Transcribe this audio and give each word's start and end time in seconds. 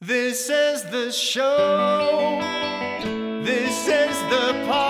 This 0.00 0.48
is 0.48 0.84
the 0.84 1.10
show. 1.10 2.38
This 3.42 3.88
is 3.88 4.16
the 4.30 4.64
party. 4.64 4.87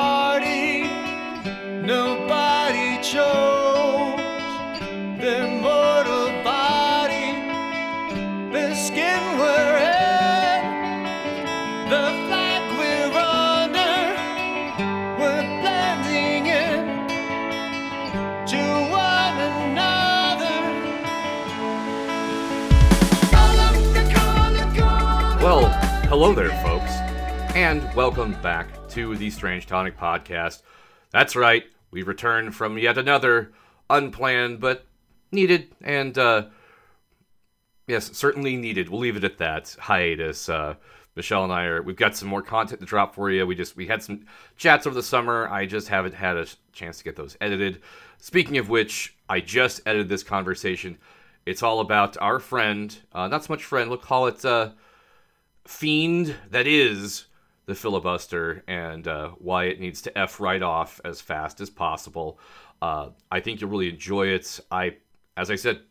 Hello 26.20 26.34
there, 26.34 26.50
folks, 26.64 26.91
and 27.55 27.95
welcome 27.95 28.33
back 28.43 28.66
to 28.88 29.15
the 29.15 29.30
Strange 29.30 29.69
Tonic 29.69 29.97
Podcast. 29.97 30.62
That's 31.12 31.37
right, 31.37 31.62
we 31.93 32.02
return 32.02 32.51
from 32.51 32.77
yet 32.77 32.98
another 32.98 33.52
unplanned 33.88 34.59
but 34.59 34.84
needed 35.30 35.69
and, 35.80 36.19
uh, 36.19 36.46
yes, 37.87 38.16
certainly 38.16 38.57
needed. 38.57 38.88
We'll 38.88 38.98
leave 38.98 39.16
it 39.16 39.23
at 39.23 39.38
that 39.38 39.77
hiatus. 39.79 40.48
Uh, 40.48 40.74
Michelle 41.15 41.45
and 41.45 41.52
I 41.52 41.66
are, 41.66 41.83
we've 41.83 41.95
got 41.95 42.16
some 42.16 42.29
more 42.29 42.43
content 42.43 42.80
to 42.80 42.87
drop 42.87 43.15
for 43.15 43.30
you. 43.30 43.46
We 43.46 43.55
just, 43.55 43.77
we 43.77 43.87
had 43.87 44.02
some 44.02 44.27
chats 44.57 44.88
over 44.88 44.96
the 44.96 45.05
summer. 45.05 45.48
I 45.48 45.66
just 45.66 45.87
haven't 45.87 46.15
had 46.15 46.37
a 46.37 46.48
chance 46.73 46.98
to 46.98 47.05
get 47.05 47.15
those 47.15 47.37
edited. 47.41 47.80
Speaking 48.19 48.59
of 48.59 48.69
which, 48.69 49.16
I 49.29 49.38
just 49.38 49.82
edited 49.87 50.09
this 50.09 50.24
conversation. 50.24 50.98
It's 51.46 51.62
all 51.62 51.79
about 51.79 52.16
our 52.21 52.41
friend, 52.41 52.98
uh, 53.12 53.29
not 53.29 53.45
so 53.45 53.52
much 53.52 53.62
friend, 53.62 53.88
we'll 53.88 54.01
call 54.01 54.27
it, 54.27 54.45
uh, 54.45 54.71
fiend 55.69 56.35
that 56.51 56.67
is 56.67 57.27
the 57.67 57.75
filibuster 57.75 58.65
and 58.67 59.07
uh, 59.07 59.29
why 59.38 59.65
it 59.65 59.79
needs 59.79 60.01
to 60.01 60.19
f 60.19 60.41
right 60.41 60.63
off 60.63 60.99
as 61.05 61.21
fast 61.21 61.60
as 61.60 61.69
possible. 61.69 62.41
Uh, 62.80 63.10
I 63.30 63.41
think 63.41 63.60
you'll 63.60 63.69
really 63.69 63.91
enjoy 63.91 64.28
it. 64.28 64.60
I, 64.70 64.97
as 65.36 65.50
I 65.50 65.56
said, 65.56 65.83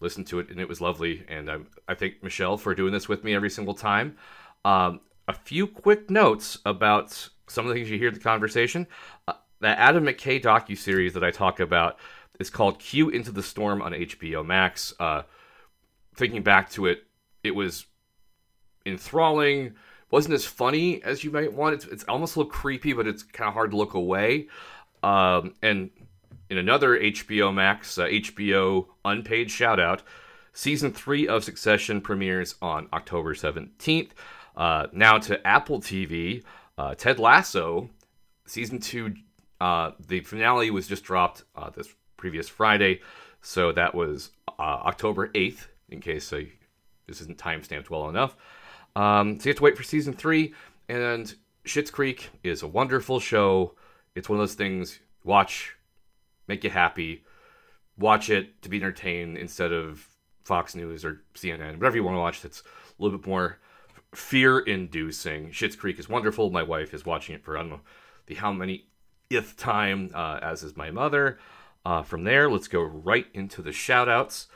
listened 0.00 0.26
to 0.28 0.38
it 0.38 0.48
and 0.48 0.58
it 0.58 0.66
was 0.66 0.80
lovely, 0.80 1.22
and 1.28 1.50
I, 1.50 1.58
I 1.86 1.94
thank 1.94 2.22
Michelle 2.22 2.56
for 2.56 2.74
doing 2.74 2.94
this 2.94 3.10
with 3.10 3.22
me 3.22 3.34
every 3.34 3.50
single 3.50 3.74
time. 3.74 4.16
Um, 4.64 5.00
a 5.28 5.34
few 5.34 5.66
quick 5.66 6.08
notes 6.08 6.58
about 6.64 7.28
some 7.46 7.66
of 7.66 7.68
the 7.68 7.74
things 7.74 7.90
you 7.90 7.98
hear 7.98 8.08
in 8.08 8.14
the 8.14 8.20
conversation. 8.20 8.86
Uh, 9.28 9.34
that 9.60 9.78
Adam 9.78 10.06
McKay 10.06 10.42
docu 10.42 10.78
series 10.78 11.12
that 11.12 11.22
I 11.22 11.30
talk 11.30 11.60
about 11.60 11.98
is 12.38 12.48
called 12.48 12.78
"Q 12.78 13.10
Into 13.10 13.32
the 13.32 13.42
Storm" 13.42 13.82
on 13.82 13.92
HBO 13.92 14.44
Max. 14.46 14.94
Uh, 14.98 15.22
thinking 16.16 16.42
back 16.42 16.70
to 16.70 16.86
it, 16.86 17.04
it 17.44 17.54
was 17.54 17.84
enthralling. 18.86 19.74
wasn't 20.10 20.34
as 20.34 20.44
funny 20.44 21.02
as 21.02 21.24
you 21.24 21.30
might 21.30 21.52
want. 21.52 21.74
It's, 21.74 21.84
it's 21.86 22.04
almost 22.04 22.36
a 22.36 22.40
little 22.40 22.52
creepy, 22.52 22.92
but 22.92 23.06
it's 23.06 23.22
kind 23.22 23.48
of 23.48 23.54
hard 23.54 23.70
to 23.70 23.76
look 23.76 23.94
away. 23.94 24.48
Um, 25.02 25.54
and 25.62 25.90
in 26.48 26.58
another 26.58 26.98
HBO 26.98 27.54
Max, 27.54 27.96
uh, 27.96 28.06
HBO 28.06 28.86
unpaid 29.04 29.50
shout 29.50 29.78
out, 29.78 30.02
season 30.52 30.92
three 30.92 31.28
of 31.28 31.44
Succession 31.44 32.00
premieres 32.00 32.56
on 32.60 32.88
October 32.92 33.34
17th. 33.34 34.10
Uh, 34.56 34.88
now 34.92 35.16
to 35.18 35.46
Apple 35.46 35.80
TV, 35.80 36.42
uh, 36.76 36.94
Ted 36.94 37.18
Lasso, 37.18 37.88
season 38.46 38.80
two, 38.80 39.14
uh, 39.60 39.92
the 40.08 40.20
finale 40.20 40.70
was 40.70 40.88
just 40.88 41.04
dropped 41.04 41.44
uh, 41.54 41.70
this 41.70 41.88
previous 42.16 42.48
Friday. 42.48 43.00
So 43.42 43.72
that 43.72 43.94
was 43.94 44.30
uh, 44.48 44.62
October 44.62 45.28
8th, 45.28 45.68
in 45.88 46.00
case 46.00 46.28
this 46.30 47.20
isn't 47.20 47.38
time 47.38 47.62
stamped 47.62 47.90
well 47.90 48.08
enough. 48.08 48.36
Um, 49.00 49.40
so 49.40 49.46
you 49.46 49.50
have 49.50 49.56
to 49.56 49.62
wait 49.62 49.78
for 49.78 49.82
season 49.82 50.12
three. 50.12 50.52
And 50.90 51.34
Schitt's 51.64 51.90
Creek 51.90 52.28
is 52.44 52.62
a 52.62 52.68
wonderful 52.68 53.18
show. 53.18 53.74
It's 54.14 54.28
one 54.28 54.38
of 54.38 54.42
those 54.42 54.54
things 54.54 55.00
watch, 55.24 55.74
make 56.48 56.64
you 56.64 56.70
happy, 56.70 57.24
watch 57.96 58.28
it 58.28 58.60
to 58.60 58.68
be 58.68 58.76
entertained 58.76 59.38
instead 59.38 59.72
of 59.72 60.06
Fox 60.44 60.74
News 60.74 61.02
or 61.02 61.22
CNN, 61.34 61.78
whatever 61.78 61.96
you 61.96 62.04
want 62.04 62.16
to 62.16 62.20
watch. 62.20 62.42
That's 62.42 62.60
a 62.60 63.02
little 63.02 63.16
bit 63.16 63.26
more 63.26 63.58
fear-inducing. 64.14 65.50
Schitt's 65.50 65.76
Creek 65.76 65.98
is 65.98 66.08
wonderful. 66.08 66.50
My 66.50 66.62
wife 66.62 66.92
is 66.92 67.06
watching 67.06 67.34
it 67.34 67.42
for 67.42 67.56
I 67.56 67.62
don't 67.62 67.70
know 67.70 67.80
the 68.26 68.34
how 68.34 68.52
many 68.52 68.84
ith 69.30 69.56
time, 69.56 70.10
uh, 70.12 70.40
as 70.42 70.62
is 70.62 70.76
my 70.76 70.90
mother. 70.90 71.38
Uh, 71.86 72.02
from 72.02 72.24
there, 72.24 72.50
let's 72.50 72.68
go 72.68 72.82
right 72.82 73.28
into 73.32 73.62
the 73.62 73.72
shout-outs. 73.72 74.48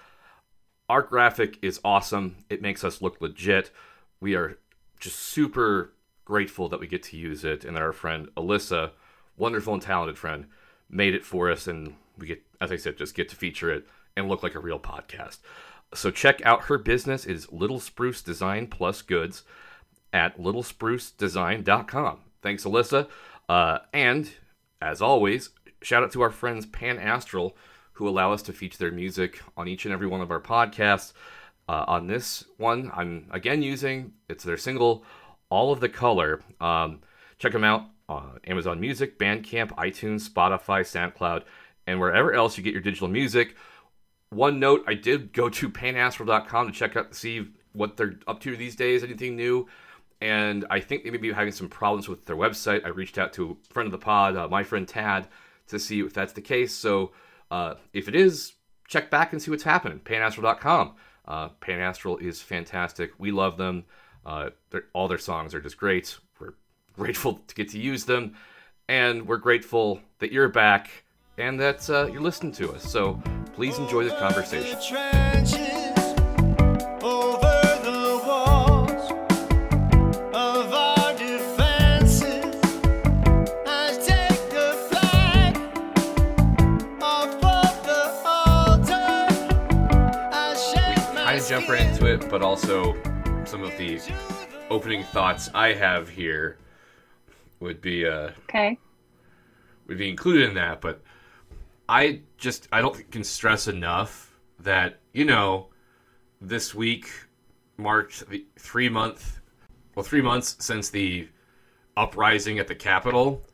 Our 0.91 1.01
graphic 1.01 1.59
is 1.63 1.81
awesome. 1.83 2.45
It 2.51 2.61
makes 2.61 2.85
us 2.85 3.01
look 3.01 3.23
legit. 3.23 3.71
We 4.21 4.35
are 4.35 4.59
just 5.01 5.19
super 5.19 5.93
grateful 6.25 6.69
that 6.69 6.81
we 6.81 6.87
get 6.87 7.03
to 7.05 7.17
use 7.17 7.45
it 7.45 7.65
and 7.65 7.77
that 7.77 7.83
our 7.83 7.93
friend 7.93 8.29
Alyssa, 8.37 8.93
wonderful 9.37 9.75
and 9.75 9.83
talented 9.83 10.17
friend, 10.17 10.47
made 10.89 11.15
it 11.15 11.25
for 11.25 11.51
us 11.51 11.67
and 11.67 11.95
we 12.19 12.27
get 12.27 12.43
as 12.61 12.73
I 12.73 12.77
said, 12.77 12.97
just 12.97 13.15
get 13.15 13.29
to 13.31 13.37
feature 13.37 13.71
it 13.71 13.87
and 14.17 14.29
look 14.29 14.43
like 14.43 14.55
a 14.55 14.61
real 14.61 14.79
podcast. 14.79 15.39
So 15.93 16.11
check 16.11 16.45
out 16.45 16.65
her 16.65 16.79
business 16.79 17.25
It 17.27 17.35
is 17.35 17.53
Little 17.53 17.81
Spruce 17.81 18.23
Design 18.23 18.67
Plus 18.67 19.03
Goods 19.03 19.43
at 20.13 20.39
littlesprucedesign.com. 20.39 22.21
Thanks, 22.43 22.65
Alyssa. 22.65 23.09
Uh, 23.49 23.79
and 23.93 24.31
as 24.81 25.03
always, 25.03 25.51
shout 25.83 26.03
out 26.03 26.13
to 26.13 26.23
our 26.23 26.31
friends 26.31 26.67
Pan 26.67 26.99
Astral 26.99 27.57
who 27.95 28.09
allow 28.09 28.33
us 28.33 28.43
to 28.43 28.53
feature 28.53 28.79
their 28.79 28.91
music 28.91 29.41
on 29.57 29.69
each 29.69 29.85
and 29.85 29.95
every 29.95 30.07
one 30.07 30.21
of 30.21 30.31
our 30.31 30.41
podcasts. 30.41 31.13
Uh, 31.69 31.85
on 31.87 32.07
this 32.07 32.45
one, 32.59 32.91
I'm 32.95 33.27
again 33.31 33.63
using 33.63 34.13
it's 34.29 34.45
their 34.45 34.57
single 34.57 35.05
"All 35.49 35.73
of 35.73 35.81
the 35.81 35.89
Color." 35.89 36.43
Um, 36.61 37.01
check 37.39 37.53
them 37.53 37.65
out 37.65 37.87
on 38.09 38.39
Amazon 38.47 38.81
Music, 38.81 39.19
Bandcamp, 39.19 39.71
iTunes, 39.77 40.29
Spotify, 40.29 40.83
SoundCloud, 40.83 41.45
and 41.87 42.01
wherever 42.01 42.35
else 42.35 42.59
you 42.59 42.65
get 42.65 42.75
your 42.75 42.83
digital 42.83 43.09
music. 43.09 43.57
One 44.31 44.61
note: 44.61 44.85
I 44.87 44.95
did 44.95 45.33
go 45.33 45.49
to 45.49 45.71
panastral.com 45.71 46.67
to 46.67 46.73
check 46.73 46.97
out 46.97 47.15
see 47.15 47.49
what 47.73 47.97
they're 47.97 48.19
up 48.27 48.41
to 48.41 48.57
these 48.57 48.77
days, 48.77 49.03
anything 49.03 49.35
new, 49.35 49.67
and 50.21 50.65
I 50.71 50.81
think 50.81 51.05
they 51.05 51.11
may 51.11 51.17
be 51.17 51.33
having 51.33 51.53
some 51.53 51.69
problems 51.69 52.09
with 52.09 52.27
their 52.27 52.37
website. 52.37 52.85
I 52.85 52.89
reached 52.89 53.19
out 53.19 53.33
to 53.35 53.59
a 53.71 53.73
friend 53.73 53.87
of 53.87 53.93
the 53.93 53.99
pod, 53.99 54.37
uh, 54.37 54.49
my 54.49 54.63
friend 54.65 54.87
Tad, 54.87 55.29
to 55.69 55.79
see 55.79 56.01
if 56.01 56.13
that's 56.13 56.33
the 56.33 56.41
case. 56.41 56.73
So 56.73 57.13
uh, 57.51 57.75
if 57.93 58.09
it 58.09 58.15
is, 58.15 58.55
check 58.89 59.11
back 59.11 59.33
and 59.33 59.43
see 59.43 59.51
what's 59.51 59.65
happening. 59.65 60.01
Panastral.com. 60.01 60.95
Uh, 61.27 61.49
Panastral 61.61 62.21
is 62.21 62.43
fantastic. 62.43 63.13
We 63.19 63.31
love 63.31 63.57
them. 63.57 63.85
Uh, 64.27 64.51
all 64.93 65.09
their 65.09 65.19
songs 65.19 65.55
are 65.55 65.61
just 65.61 65.77
great. 65.77 66.19
We're 66.39 66.55
grateful 66.97 67.41
to 67.47 67.55
get 67.55 67.71
to 67.71 67.79
use 67.79 68.05
them, 68.05 68.35
and 68.89 69.27
we're 69.27 69.39
grateful 69.39 70.01
that 70.19 70.33
you're 70.33 70.49
back 70.49 71.05
and 71.37 71.59
that 71.61 71.89
uh, 71.91 72.07
you're 72.07 72.23
listening 72.23 72.53
to 72.53 72.73
us. 72.73 72.91
So 72.91 73.23
please 73.55 73.79
enjoy 73.79 74.05
the 74.05 74.17
conversation. 74.17 75.24
It, 92.15 92.31
but 92.31 92.43
also 92.43 92.95
some 93.45 93.63
of 93.63 93.77
the 93.77 94.01
opening 94.71 95.03
thoughts 95.03 95.51
I 95.53 95.73
have 95.73 96.09
here 96.09 96.59
would 97.61 97.81
be 97.81 98.07
uh, 98.07 98.31
Okay. 98.49 98.79
would 99.87 99.99
be 99.99 100.09
included 100.09 100.49
in 100.49 100.55
that. 100.55 100.81
But 100.81 101.03
I 101.89 102.21
just 102.39 102.69
I 102.73 102.81
don't 102.81 102.95
think 102.95 103.11
can 103.11 103.25
stress 103.25 103.69
enough 103.69 104.39
that 104.61 105.01
you 105.13 105.25
know 105.25 105.69
this 106.41 106.75
week 106.75 107.09
marked 107.77 108.29
the 108.31 108.47
three 108.59 108.89
month 108.89 109.41
well 109.97 110.05
three 110.05 110.23
months 110.23 110.57
since 110.61 110.91
the 110.91 111.29
uprising 111.97 112.59
at 112.61 112.69
the 112.69 112.75
Capitol, 112.75 113.45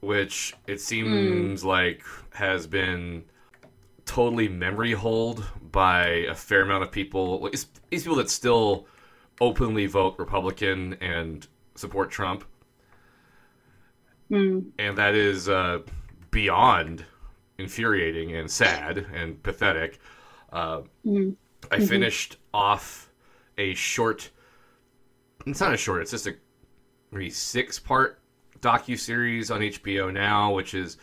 which 0.00 0.54
it 0.66 0.80
seems 0.80 1.64
like 1.64 2.02
has 2.32 2.66
been 2.66 3.24
totally 4.14 4.48
memory 4.48 4.92
hold 4.92 5.44
by 5.72 6.06
a 6.06 6.34
fair 6.36 6.62
amount 6.62 6.84
of 6.84 6.92
people. 6.92 7.40
Like, 7.40 7.54
it's- 7.54 7.66
people 7.90 8.14
that 8.16 8.30
still 8.30 8.86
openly 9.40 9.86
vote 9.86 10.14
Republican 10.18 10.94
and 11.00 11.44
support 11.74 12.10
Trump, 12.12 12.44
Hmm. 14.28 14.60
and 14.78 14.96
that 14.98 15.16
is 15.16 15.48
uh, 15.48 15.80
beyond 16.30 17.04
infuriating 17.58 18.34
and 18.36 18.48
sad 18.48 18.98
and 19.12 19.42
pathetic. 19.42 19.98
Uh, 20.52 20.82
I 21.72 21.80
finished 21.84 22.36
off 22.52 23.10
a 23.58 23.74
short. 23.74 24.30
It's 25.44 25.60
not 25.60 25.74
a 25.74 25.76
short. 25.76 26.02
It's 26.02 26.12
just 26.12 26.28
a 26.28 26.36
maybe 27.10 27.30
six 27.30 27.80
part 27.80 28.20
docu 28.60 28.96
series 28.96 29.50
on 29.50 29.60
HBO 29.60 30.12
now, 30.12 30.54
which 30.54 30.72
is 30.74 30.98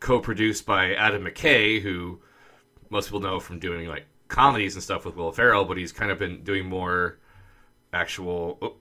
co-produced 0.00 0.66
by 0.66 0.94
Adam 0.94 1.24
McKay, 1.24 1.80
who 1.80 2.20
most 2.88 3.06
people 3.06 3.20
know 3.20 3.38
from 3.38 3.58
doing 3.58 3.86
like 3.88 4.06
comedies 4.28 4.74
and 4.74 4.82
stuff 4.82 5.04
with 5.04 5.16
Will 5.16 5.32
Ferrell, 5.32 5.64
but 5.64 5.76
he's 5.76 5.92
kind 5.92 6.10
of 6.10 6.18
been 6.18 6.42
doing 6.42 6.66
more 6.66 7.18
actual. 7.92 8.58
Oh, 8.62 8.74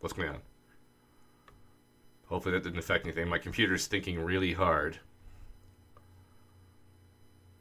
what's 0.00 0.12
going 0.12 0.28
on? 0.28 0.38
Hopefully 2.26 2.54
that 2.54 2.62
didn't 2.62 2.78
affect 2.78 3.06
anything. 3.06 3.28
My 3.28 3.38
computer's 3.38 3.86
thinking 3.86 4.22
really 4.22 4.52
hard. 4.52 4.98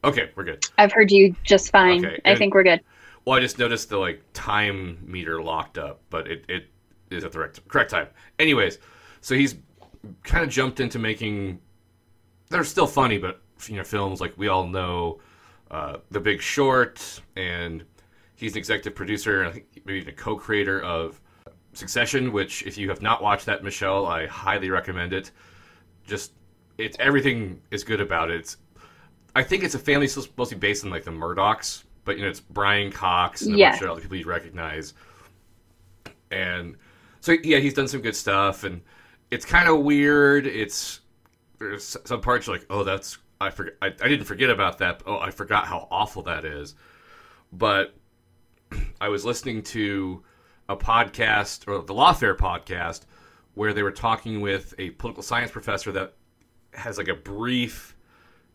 Okay, 0.04 0.30
we're 0.36 0.44
good. 0.44 0.66
I've 0.78 0.92
heard 0.92 1.12
you 1.12 1.36
just 1.44 1.72
fine. 1.72 2.06
Okay, 2.06 2.22
I 2.24 2.36
think 2.36 2.54
we're 2.54 2.64
good. 2.64 2.82
Well, 3.26 3.38
I 3.38 3.42
just 3.42 3.60
noticed 3.60 3.90
the 3.90 3.98
like 3.98 4.24
time 4.34 5.00
meter 5.06 5.42
locked 5.42 5.78
up, 5.78 6.00
but 6.10 6.28
it, 6.28 6.46
it 6.48 6.68
is 7.10 7.24
at 7.24 7.32
the 7.32 7.38
correct, 7.38 7.68
correct 7.68 7.92
time. 7.92 8.08
Anyways, 8.38 8.80
so 9.22 9.36
he's 9.36 9.56
kind 10.24 10.44
of 10.44 10.50
jumped 10.50 10.80
into 10.80 11.00
making. 11.00 11.60
They're 12.50 12.64
still 12.64 12.88
funny, 12.88 13.18
but 13.18 13.42
you 13.68 13.76
know, 13.78 13.84
films 13.84 14.20
like 14.22 14.34
we 14.38 14.48
all 14.48 14.66
know, 14.66 15.20
uh, 15.70 15.98
The 16.10 16.20
Big 16.20 16.42
Short, 16.42 17.22
and 17.36 17.84
he's 18.36 18.54
an 18.54 18.58
executive 18.58 18.96
producer, 18.96 19.42
and 19.42 19.50
I 19.50 19.52
think 19.52 19.66
maybe 19.86 20.00
even 20.00 20.10
a 20.10 20.16
co-creator 20.16 20.82
of 20.82 21.22
Succession. 21.74 22.32
Which, 22.32 22.64
if 22.64 22.78
you 22.78 22.90
have 22.90 23.02
not 23.04 23.22
watched 23.22 23.46
that, 23.46 23.64
Michelle, 23.64 24.08
I 24.08 24.26
highly 24.26 24.72
recommend 24.72 25.14
it. 25.14 25.32
Just 26.08 26.32
it's 26.80 26.98
everything 27.00 27.62
is 27.70 27.84
good 27.84 28.02
about 28.02 28.32
it. 28.32 28.40
It's, 28.40 28.58
I 29.36 29.44
think 29.44 29.64
it's 29.64 29.76
a 29.76 29.80
family 29.80 30.08
be 30.08 30.56
based 30.56 30.84
on 30.84 30.90
like 30.90 31.04
the 31.04 31.12
Murdochs, 31.12 31.84
but 32.04 32.18
you 32.18 32.24
know 32.24 32.30
it's 32.30 32.40
Brian 32.40 32.92
Cox 32.92 33.44
and 33.44 33.54
a 33.54 33.58
Yes. 33.60 33.74
bunch 33.74 33.84
of 33.84 33.90
other 33.92 34.02
people 34.02 34.18
you 34.18 34.26
recognize. 34.26 34.96
And 36.32 36.76
so 37.22 37.34
yeah, 37.44 37.60
he's 37.60 37.76
done 37.76 37.88
some 37.88 38.02
good 38.02 38.16
stuff, 38.16 38.64
and 38.64 38.82
it's 39.30 39.46
kind 39.46 39.70
of 39.70 39.82
weird. 39.82 40.48
It's 40.48 41.02
there's 41.60 41.98
some 42.06 42.22
parts 42.22 42.48
you're 42.48 42.56
like, 42.56 42.66
oh, 42.70 42.84
that's 42.84 43.18
I 43.42 43.50
forgot. 43.50 43.74
I, 43.82 43.88
I 43.88 44.08
didn't 44.08 44.26
forget 44.26 44.50
about 44.50 44.80
that. 44.80 45.04
Oh, 45.06 45.18
I 45.18 45.32
forgot 45.32 45.66
how 45.66 45.88
awful 45.92 46.24
that 46.24 46.46
is. 46.46 46.76
But 47.52 47.96
I 49.02 49.10
was 49.10 49.26
listening 49.26 49.64
to 49.64 50.24
a 50.68 50.76
podcast 50.76 51.68
or 51.68 51.84
the 51.84 51.94
Lawfare 51.94 52.36
podcast 52.36 53.02
where 53.56 53.74
they 53.74 53.84
were 53.84 53.92
talking 53.92 54.42
with 54.42 54.74
a 54.78 54.92
political 54.92 55.24
science 55.24 55.52
professor 55.52 55.92
that 55.92 56.14
has 56.74 56.98
like 56.98 57.08
a 57.08 57.16
brief 57.16 57.96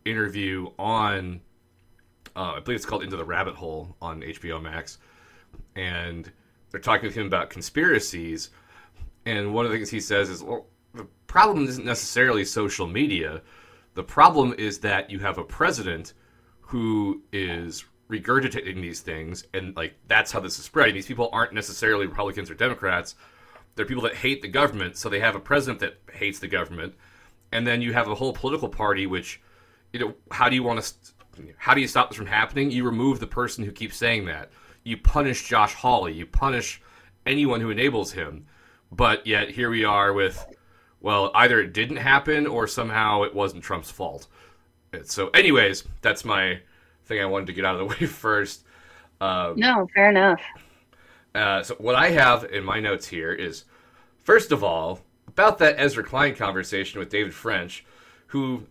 interview 0.04 0.68
on 0.78 1.40
uh, 2.36 2.54
I 2.56 2.60
believe 2.60 2.76
it's 2.76 2.86
called 2.86 3.02
Into 3.02 3.16
the 3.16 3.24
Rabbit 3.24 3.54
Hole 3.54 3.96
on 4.02 4.20
HBO 4.22 4.60
Max, 4.60 4.98
and 5.76 6.30
they're 6.70 6.80
talking 6.80 7.06
with 7.06 7.14
him 7.14 7.26
about 7.26 7.50
conspiracies. 7.50 8.50
And 9.24 9.54
one 9.54 9.64
of 9.64 9.70
the 9.70 9.76
things 9.76 9.90
he 9.90 10.00
says 10.00 10.28
is, 10.28 10.42
well, 10.42 10.66
problem 11.34 11.66
isn't 11.66 11.84
necessarily 11.84 12.44
social 12.44 12.86
media. 12.86 13.42
The 13.94 14.04
problem 14.04 14.54
is 14.56 14.78
that 14.78 15.10
you 15.10 15.18
have 15.18 15.36
a 15.36 15.42
president 15.42 16.14
who 16.60 17.24
is 17.32 17.84
regurgitating 18.08 18.80
these 18.80 19.00
things, 19.00 19.44
and 19.52 19.74
like 19.74 19.94
that's 20.06 20.30
how 20.30 20.38
this 20.38 20.60
is 20.60 20.64
spreading. 20.64 20.94
These 20.94 21.08
people 21.08 21.28
aren't 21.32 21.52
necessarily 21.52 22.06
Republicans 22.06 22.52
or 22.52 22.54
Democrats. 22.54 23.16
They're 23.74 23.84
people 23.84 24.04
that 24.04 24.14
hate 24.14 24.42
the 24.42 24.48
government, 24.48 24.96
so 24.96 25.08
they 25.08 25.18
have 25.18 25.34
a 25.34 25.40
president 25.40 25.80
that 25.80 25.98
hates 26.12 26.38
the 26.38 26.46
government, 26.46 26.94
and 27.50 27.66
then 27.66 27.82
you 27.82 27.92
have 27.94 28.06
a 28.06 28.14
whole 28.14 28.32
political 28.32 28.68
party 28.68 29.08
which, 29.08 29.42
you 29.92 29.98
know, 29.98 30.14
how 30.30 30.48
do 30.48 30.54
you 30.54 30.62
want 30.62 30.84
to, 30.84 31.42
how 31.56 31.74
do 31.74 31.80
you 31.80 31.88
stop 31.88 32.10
this 32.10 32.16
from 32.16 32.26
happening? 32.26 32.70
You 32.70 32.84
remove 32.84 33.18
the 33.18 33.26
person 33.26 33.64
who 33.64 33.72
keeps 33.72 33.96
saying 33.96 34.26
that. 34.26 34.52
You 34.84 34.98
punish 34.98 35.48
Josh 35.48 35.74
Hawley. 35.74 36.12
You 36.12 36.26
punish 36.26 36.80
anyone 37.26 37.60
who 37.60 37.70
enables 37.70 38.12
him. 38.12 38.46
But 38.92 39.26
yet 39.26 39.50
here 39.50 39.70
we 39.70 39.84
are 39.84 40.12
with, 40.12 40.46
well, 41.04 41.30
either 41.34 41.60
it 41.60 41.74
didn't 41.74 41.98
happen 41.98 42.46
or 42.46 42.66
somehow 42.66 43.24
it 43.24 43.34
wasn't 43.34 43.62
Trump's 43.62 43.90
fault. 43.90 44.26
So, 45.02 45.28
anyways, 45.28 45.84
that's 46.00 46.24
my 46.24 46.60
thing 47.04 47.20
I 47.20 47.26
wanted 47.26 47.48
to 47.48 47.52
get 47.52 47.66
out 47.66 47.74
of 47.74 47.80
the 47.80 47.84
way 48.00 48.06
first. 48.06 48.64
Uh, 49.20 49.52
No, 49.54 49.86
fair 49.94 50.08
enough. 50.08 50.40
uh, 51.34 51.62
so 51.62 51.74
what 51.74 51.94
I 51.94 52.08
have 52.08 52.44
in 52.44 52.64
my 52.64 52.80
notes 52.80 53.06
here 53.06 53.32
is, 53.32 53.64
first 54.22 54.50
of 54.50 54.64
all, 54.64 55.00
about 55.28 55.58
that 55.58 55.74
Ezra 55.78 56.02
Klein 56.02 56.34
conversation 56.34 57.00
with 57.00 57.10
David 57.10 57.34
French, 57.34 57.84
who 58.28 58.66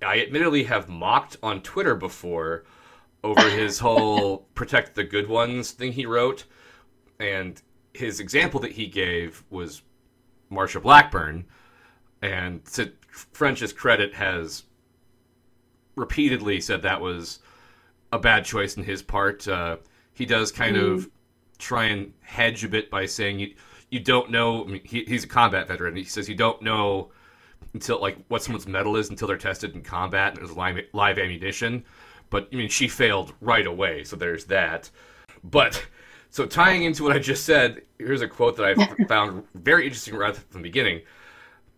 I 0.00 0.20
admittedly 0.20 0.64
have 0.64 0.88
mocked 0.88 1.36
on 1.42 1.60
Twitter 1.60 1.94
before 1.94 2.64
over 3.22 3.42
his 3.50 3.78
whole 3.80 4.38
"protect 4.54 4.94
the 4.94 5.04
good 5.04 5.28
ones" 5.28 5.72
thing 5.72 5.92
he 5.92 6.06
wrote, 6.06 6.44
and 7.20 7.60
his 7.92 8.20
example 8.20 8.58
that 8.60 8.72
he 8.72 8.86
gave 8.86 9.44
was 9.50 9.82
Marsha 10.50 10.80
Blackburn, 10.80 11.44
and 12.24 12.64
to 12.66 12.90
French's 13.32 13.72
credit, 13.72 14.14
has 14.14 14.64
repeatedly 15.94 16.60
said 16.60 16.82
that 16.82 17.00
was 17.00 17.40
a 18.12 18.18
bad 18.18 18.44
choice 18.44 18.76
in 18.76 18.82
his 18.82 19.02
part. 19.02 19.46
Uh, 19.46 19.76
he 20.14 20.24
does 20.24 20.50
kind 20.50 20.76
of 20.76 21.08
try 21.58 21.84
and 21.84 22.12
hedge 22.22 22.64
a 22.64 22.68
bit 22.68 22.90
by 22.90 23.06
saying 23.06 23.38
you 23.38 23.54
you 23.90 24.00
don't 24.00 24.30
know. 24.30 24.64
I 24.64 24.66
mean, 24.66 24.80
he, 24.84 25.04
he's 25.04 25.24
a 25.24 25.28
combat 25.28 25.68
veteran. 25.68 25.94
He 25.94 26.04
says 26.04 26.28
you 26.28 26.34
don't 26.34 26.62
know 26.62 27.10
until 27.74 28.00
like 28.00 28.16
what 28.28 28.42
someone's 28.42 28.66
metal 28.66 28.96
is 28.96 29.10
until 29.10 29.28
they're 29.28 29.36
tested 29.36 29.74
in 29.74 29.82
combat 29.82 30.32
and 30.32 30.38
there's 30.38 30.56
live, 30.56 30.78
live 30.92 31.18
ammunition. 31.18 31.84
But 32.30 32.48
I 32.52 32.56
mean, 32.56 32.70
she 32.70 32.88
failed 32.88 33.34
right 33.40 33.66
away, 33.66 34.04
so 34.04 34.16
there's 34.16 34.46
that. 34.46 34.90
But 35.44 35.86
so 36.30 36.46
tying 36.46 36.84
into 36.84 37.04
what 37.04 37.14
I 37.14 37.18
just 37.18 37.44
said, 37.44 37.82
here's 37.98 38.22
a 38.22 38.28
quote 38.28 38.56
that 38.56 38.66
I 38.66 39.04
found 39.08 39.44
very 39.54 39.84
interesting 39.84 40.16
right 40.16 40.34
from 40.34 40.62
the 40.62 40.68
beginning. 40.68 41.02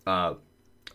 Uh, 0.07 0.35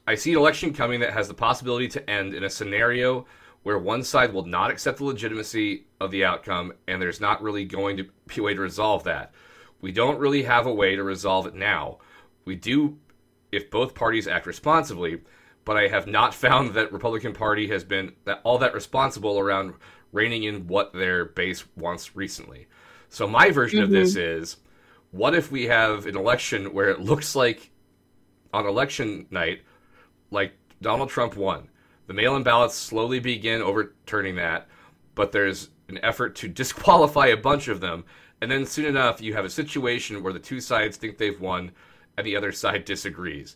I 0.08 0.16
see 0.16 0.31
an 0.31 0.38
election 0.38 0.74
coming 0.74 1.00
that 1.02 1.13
has 1.13 1.28
the 1.28 1.34
possibility 1.34 1.88
to 1.90 2.10
end 2.10 2.34
in 2.34 2.44
a 2.44 2.50
scenario 2.50 3.25
where 3.63 3.78
one 3.78 4.04
side 4.04 4.34
will 4.34 4.46
not 4.46 4.72
accept 4.72 4.98
the 4.98 5.04
legitimacy 5.04 5.86
of 6.00 6.12
the 6.12 6.25
outcome, 6.25 6.74
and 6.88 7.02
there's 7.02 7.22
not 7.22 7.42
really 7.42 7.66
going 7.66 7.98
to 7.98 8.04
be 8.04 8.40
a 8.40 8.44
way 8.44 8.54
to 8.54 8.62
resolve 8.62 9.04
that. 9.04 9.34
We 9.81 9.92
don't 9.92 10.19
really 10.19 10.44
have 10.44 10.66
a 10.66 10.74
way 10.74 10.96
to 10.96 11.04
resolve 11.04 11.46
it 11.46 11.56
now. 11.56 12.00
We 12.46 12.56
do 12.56 12.98
if 13.52 13.69
both 13.69 13.94
parties 13.94 14.28
act 14.28 14.46
responsibly, 14.46 15.22
but 15.66 15.78
I 15.78 15.88
have 15.88 16.07
not 16.07 16.34
found 16.46 16.74
that 16.74 16.92
Republican 16.92 17.34
Party 17.34 17.68
has 17.68 17.84
been 17.84 18.14
that 18.25 18.42
all 18.44 18.57
that 18.60 18.74
responsible 18.74 19.40
around 19.40 19.74
reining 20.12 20.44
in 20.44 20.68
what 20.68 20.94
their 20.94 21.25
base 21.25 21.64
wants 21.75 22.16
recently. 22.16 22.68
So 23.10 23.28
my 23.28 23.52
version 23.52 23.81
of 23.81 23.90
this 23.90 24.16
is 24.16 24.57
what 25.12 25.36
if 25.36 25.52
we 25.52 25.66
have 25.66 26.06
an 26.06 26.18
election 26.18 26.74
where 26.74 26.90
it 26.90 27.02
looks 27.02 27.36
like 27.36 27.70
on 28.53 28.65
election 28.65 29.25
night 29.31 29.62
like 30.31 30.53
Donald 30.81 31.09
Trump 31.09 31.36
won. 31.36 31.68
The 32.07 32.13
mail-in 32.13 32.44
ballots 32.44 32.75
slowly 32.75 33.19
begin 33.19 33.62
overturning 33.62 34.36
that, 34.36 34.68
but 35.15 35.31
there's 35.31 35.69
an 35.88 36.00
effort 36.03 36.36
to 36.38 36.48
disqualify 36.62 37.27
a 37.27 37.38
bunch 37.38 37.68
of 37.68 37.80
them, 37.80 38.03
and 38.42 38.50
then 38.51 38.65
soon 38.65 38.86
enough 38.86 39.21
you 39.21 39.33
have 39.33 39.45
a 39.45 39.50
situation 39.50 40.24
where 40.24 40.33
the 40.33 40.39
two 40.39 40.59
sides 40.59 40.98
think 40.98 41.18
they've 41.18 41.40
won 41.40 41.71
and 42.18 42.26
the 42.26 42.35
other 42.35 42.52
side 42.52 42.85
disagrees. 42.85 43.56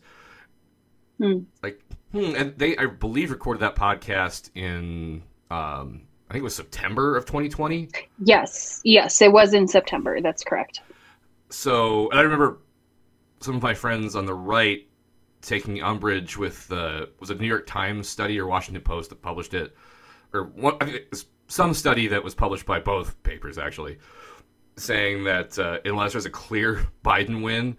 Hmm. 1.18 1.40
Like, 1.64 1.82
hmm, 2.12 2.36
and 2.36 2.58
they, 2.58 2.78
I 2.78 2.86
believe, 2.86 3.32
recorded 3.32 3.62
that 3.62 3.76
podcast 3.76 4.52
in, 4.56 5.24
um, 5.50 6.02
I 6.30 6.34
think 6.34 6.42
it 6.42 6.44
was 6.44 6.56
September 6.56 7.16
of 7.16 7.26
2020. 7.26 7.90
Yes, 8.24 8.82
yes, 8.84 9.22
it 9.22 9.32
was 9.32 9.54
in 9.54 9.68
September. 9.68 10.22
That's 10.22 10.44
correct. 10.44 10.82
So, 11.50 12.10
and 12.10 12.20
I 12.20 12.24
remember 12.24 12.60
some 13.40 13.56
of 13.56 13.64
my 13.64 13.74
friends 13.74 14.16
on 14.16 14.26
the 14.26 14.34
right 14.34 14.88
taking 15.42 15.82
umbrage 15.82 16.38
with 16.38 16.68
the 16.68 17.10
was 17.20 17.30
it 17.30 17.40
New 17.40 17.48
York 17.48 17.68
Times 17.68 18.10
study 18.10 18.40
or 18.40 18.48
Washington 18.48 18.84
Post 18.84 19.10
that 19.12 19.22
published 19.22 19.54
it, 19.54 19.76
or 20.34 20.46
one, 20.46 20.76
I 20.82 21.02
was 21.12 21.26
some 21.48 21.74
study 21.74 22.08
that 22.08 22.24
was 22.24 22.34
published 22.34 22.66
by 22.66 22.80
both 22.80 23.22
papers 23.24 23.58
actually, 23.58 24.00
saying 24.78 25.24
that 25.26 25.58
uh, 25.60 25.80
unless 25.86 26.14
there's 26.14 26.26
a 26.26 26.32
clear 26.32 26.88
Biden 27.04 27.44
win, 27.44 27.78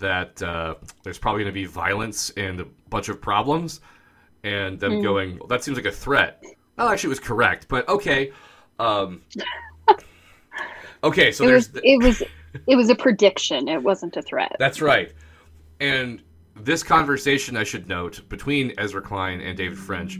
that 0.00 0.42
uh, 0.42 0.74
there's 1.02 1.18
probably 1.18 1.42
going 1.42 1.52
to 1.52 1.60
be 1.60 1.66
violence 1.66 2.30
and 2.30 2.60
a 2.60 2.66
bunch 2.88 3.08
of 3.08 3.20
problems, 3.20 3.80
and 4.42 4.80
them 4.80 5.02
going, 5.02 5.38
well, 5.38 5.48
that 5.48 5.62
seems 5.62 5.76
like 5.76 5.86
a 5.86 5.92
threat. 5.92 6.42
Well, 6.76 6.88
actually, 6.88 7.08
it 7.08 7.10
was 7.10 7.20
correct, 7.20 7.68
but 7.68 7.88
okay. 7.88 8.32
Um, 8.78 9.22
okay, 11.04 11.32
so 11.32 11.44
it 11.44 11.48
there's 11.48 11.72
was 11.72 11.82
it 11.84 12.02
was 12.02 12.22
it 12.66 12.76
was 12.76 12.88
a 12.90 12.94
prediction. 12.94 13.68
It 13.68 13.82
wasn't 13.82 14.16
a 14.16 14.22
threat. 14.22 14.56
that's 14.58 14.80
right. 14.80 15.12
And 15.80 16.22
this 16.54 16.82
conversation, 16.82 17.56
I 17.56 17.64
should 17.64 17.88
note, 17.88 18.26
between 18.28 18.72
Ezra 18.78 19.02
Klein 19.02 19.40
and 19.40 19.56
David 19.56 19.78
French 19.78 20.18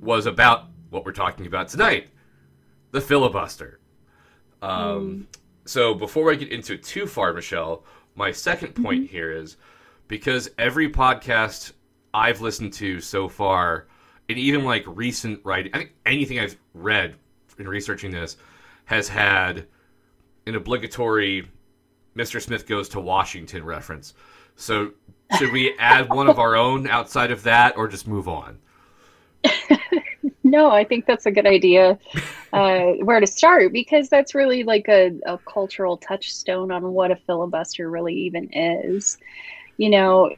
was 0.00 0.26
about 0.26 0.66
what 0.90 1.04
we're 1.04 1.12
talking 1.12 1.46
about 1.46 1.68
tonight 1.68 2.08
the 2.92 3.00
filibuster. 3.00 3.80
Um, 4.62 5.28
So 5.66 5.94
before 5.94 6.30
I 6.32 6.34
get 6.36 6.50
into 6.50 6.72
it 6.74 6.82
too 6.82 7.06
far, 7.06 7.34
Michelle, 7.34 7.84
my 8.14 8.32
second 8.32 8.72
point 8.74 9.10
here 9.10 9.30
is 9.30 9.56
because 10.06 10.50
every 10.56 10.88
podcast 10.90 11.72
I've 12.14 12.40
listened 12.40 12.72
to 12.74 13.00
so 13.00 13.28
far, 13.28 13.86
and 14.30 14.38
even 14.38 14.64
like 14.64 14.84
recent 14.86 15.40
writing, 15.44 15.70
I 15.74 15.78
think 15.78 15.92
anything 16.06 16.38
I've 16.38 16.56
read 16.72 17.16
in 17.58 17.68
researching 17.68 18.10
this 18.10 18.38
has 18.86 19.08
had 19.08 19.66
an 20.48 20.56
obligatory 20.56 21.48
Mr. 22.16 22.42
Smith 22.42 22.66
goes 22.66 22.88
to 22.90 23.00
Washington 23.00 23.64
reference. 23.64 24.14
So 24.56 24.92
should 25.38 25.52
we 25.52 25.76
add 25.78 26.08
one 26.12 26.28
of 26.28 26.38
our 26.38 26.56
own 26.56 26.88
outside 26.88 27.30
of 27.30 27.44
that 27.44 27.76
or 27.76 27.86
just 27.86 28.08
move 28.08 28.28
on? 28.28 28.58
No, 30.50 30.70
I 30.70 30.84
think 30.84 31.06
that's 31.06 31.26
a 31.26 31.30
good 31.30 31.46
idea. 31.46 31.98
Uh, 32.52 32.92
where 33.02 33.20
to 33.20 33.26
start 33.26 33.72
because 33.72 34.08
that's 34.08 34.34
really 34.34 34.62
like 34.62 34.88
a, 34.88 35.12
a 35.26 35.38
cultural 35.38 35.98
touchstone 35.98 36.72
on 36.72 36.92
what 36.92 37.10
a 37.10 37.16
filibuster 37.16 37.90
really 37.90 38.14
even 38.14 38.48
is. 38.52 39.18
You 39.76 39.90
know, 39.90 40.34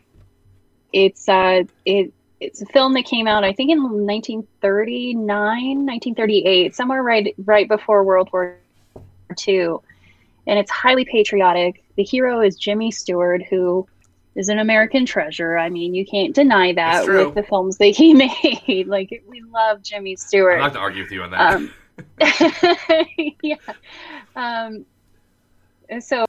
it's 0.92 1.28
uh, 1.28 1.62
it 1.84 2.12
it's 2.40 2.60
a 2.62 2.66
film 2.66 2.94
that 2.94 3.04
came 3.04 3.28
out 3.28 3.44
I 3.44 3.52
think 3.52 3.70
in 3.70 3.82
1939, 3.82 5.26
1938, 5.26 6.74
somewhere 6.74 7.02
right 7.02 7.34
right 7.44 7.68
before 7.68 8.02
World 8.02 8.30
War 8.32 8.58
II, 9.46 9.76
and 10.50 10.58
it's 10.58 10.70
highly 10.70 11.04
patriotic. 11.04 11.84
The 11.94 12.02
hero 12.02 12.40
is 12.40 12.56
Jimmy 12.56 12.90
Stewart, 12.90 13.40
who 13.48 13.86
is 14.34 14.48
an 14.48 14.58
American 14.58 15.06
treasure. 15.06 15.56
I 15.56 15.70
mean, 15.70 15.94
you 15.94 16.04
can't 16.04 16.34
deny 16.34 16.72
that 16.72 17.06
with 17.06 17.36
the 17.36 17.44
films 17.44 17.78
that 17.78 17.96
he 17.96 18.14
made. 18.66 18.88
like 18.88 19.22
we 19.28 19.42
love 19.42 19.80
Jimmy 19.80 20.16
Stewart. 20.16 20.54
I'm 20.54 20.60
not 20.64 20.72
to 20.72 20.80
argue 20.80 21.04
with 21.04 21.12
you 21.12 21.22
on 21.22 21.30
that. 21.30 21.54
Um, 21.54 21.72
yeah. 23.42 23.54
Um, 24.34 24.84
so, 26.00 26.26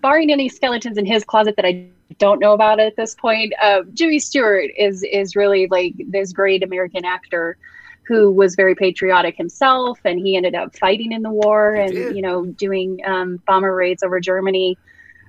barring 0.00 0.30
any 0.30 0.48
skeletons 0.48 0.96
in 0.96 1.04
his 1.04 1.24
closet 1.24 1.56
that 1.56 1.64
I 1.64 1.88
don't 2.18 2.38
know 2.38 2.52
about 2.52 2.78
at 2.78 2.94
this 2.94 3.16
point, 3.16 3.54
uh, 3.60 3.82
Jimmy 3.92 4.20
Stewart 4.20 4.70
is 4.78 5.02
is 5.02 5.34
really 5.34 5.66
like 5.66 5.94
this 5.98 6.32
great 6.32 6.62
American 6.62 7.04
actor 7.04 7.56
who 8.06 8.30
was 8.30 8.54
very 8.54 8.74
patriotic 8.74 9.36
himself, 9.36 9.98
and 10.04 10.18
he 10.18 10.36
ended 10.36 10.54
up 10.54 10.76
fighting 10.76 11.12
in 11.12 11.22
the 11.22 11.30
war 11.30 11.74
and 11.74 12.14
you 12.14 12.22
know 12.22 12.44
doing 12.46 13.00
um, 13.04 13.40
bomber 13.46 13.74
raids 13.74 14.02
over 14.02 14.20
Germany, 14.20 14.78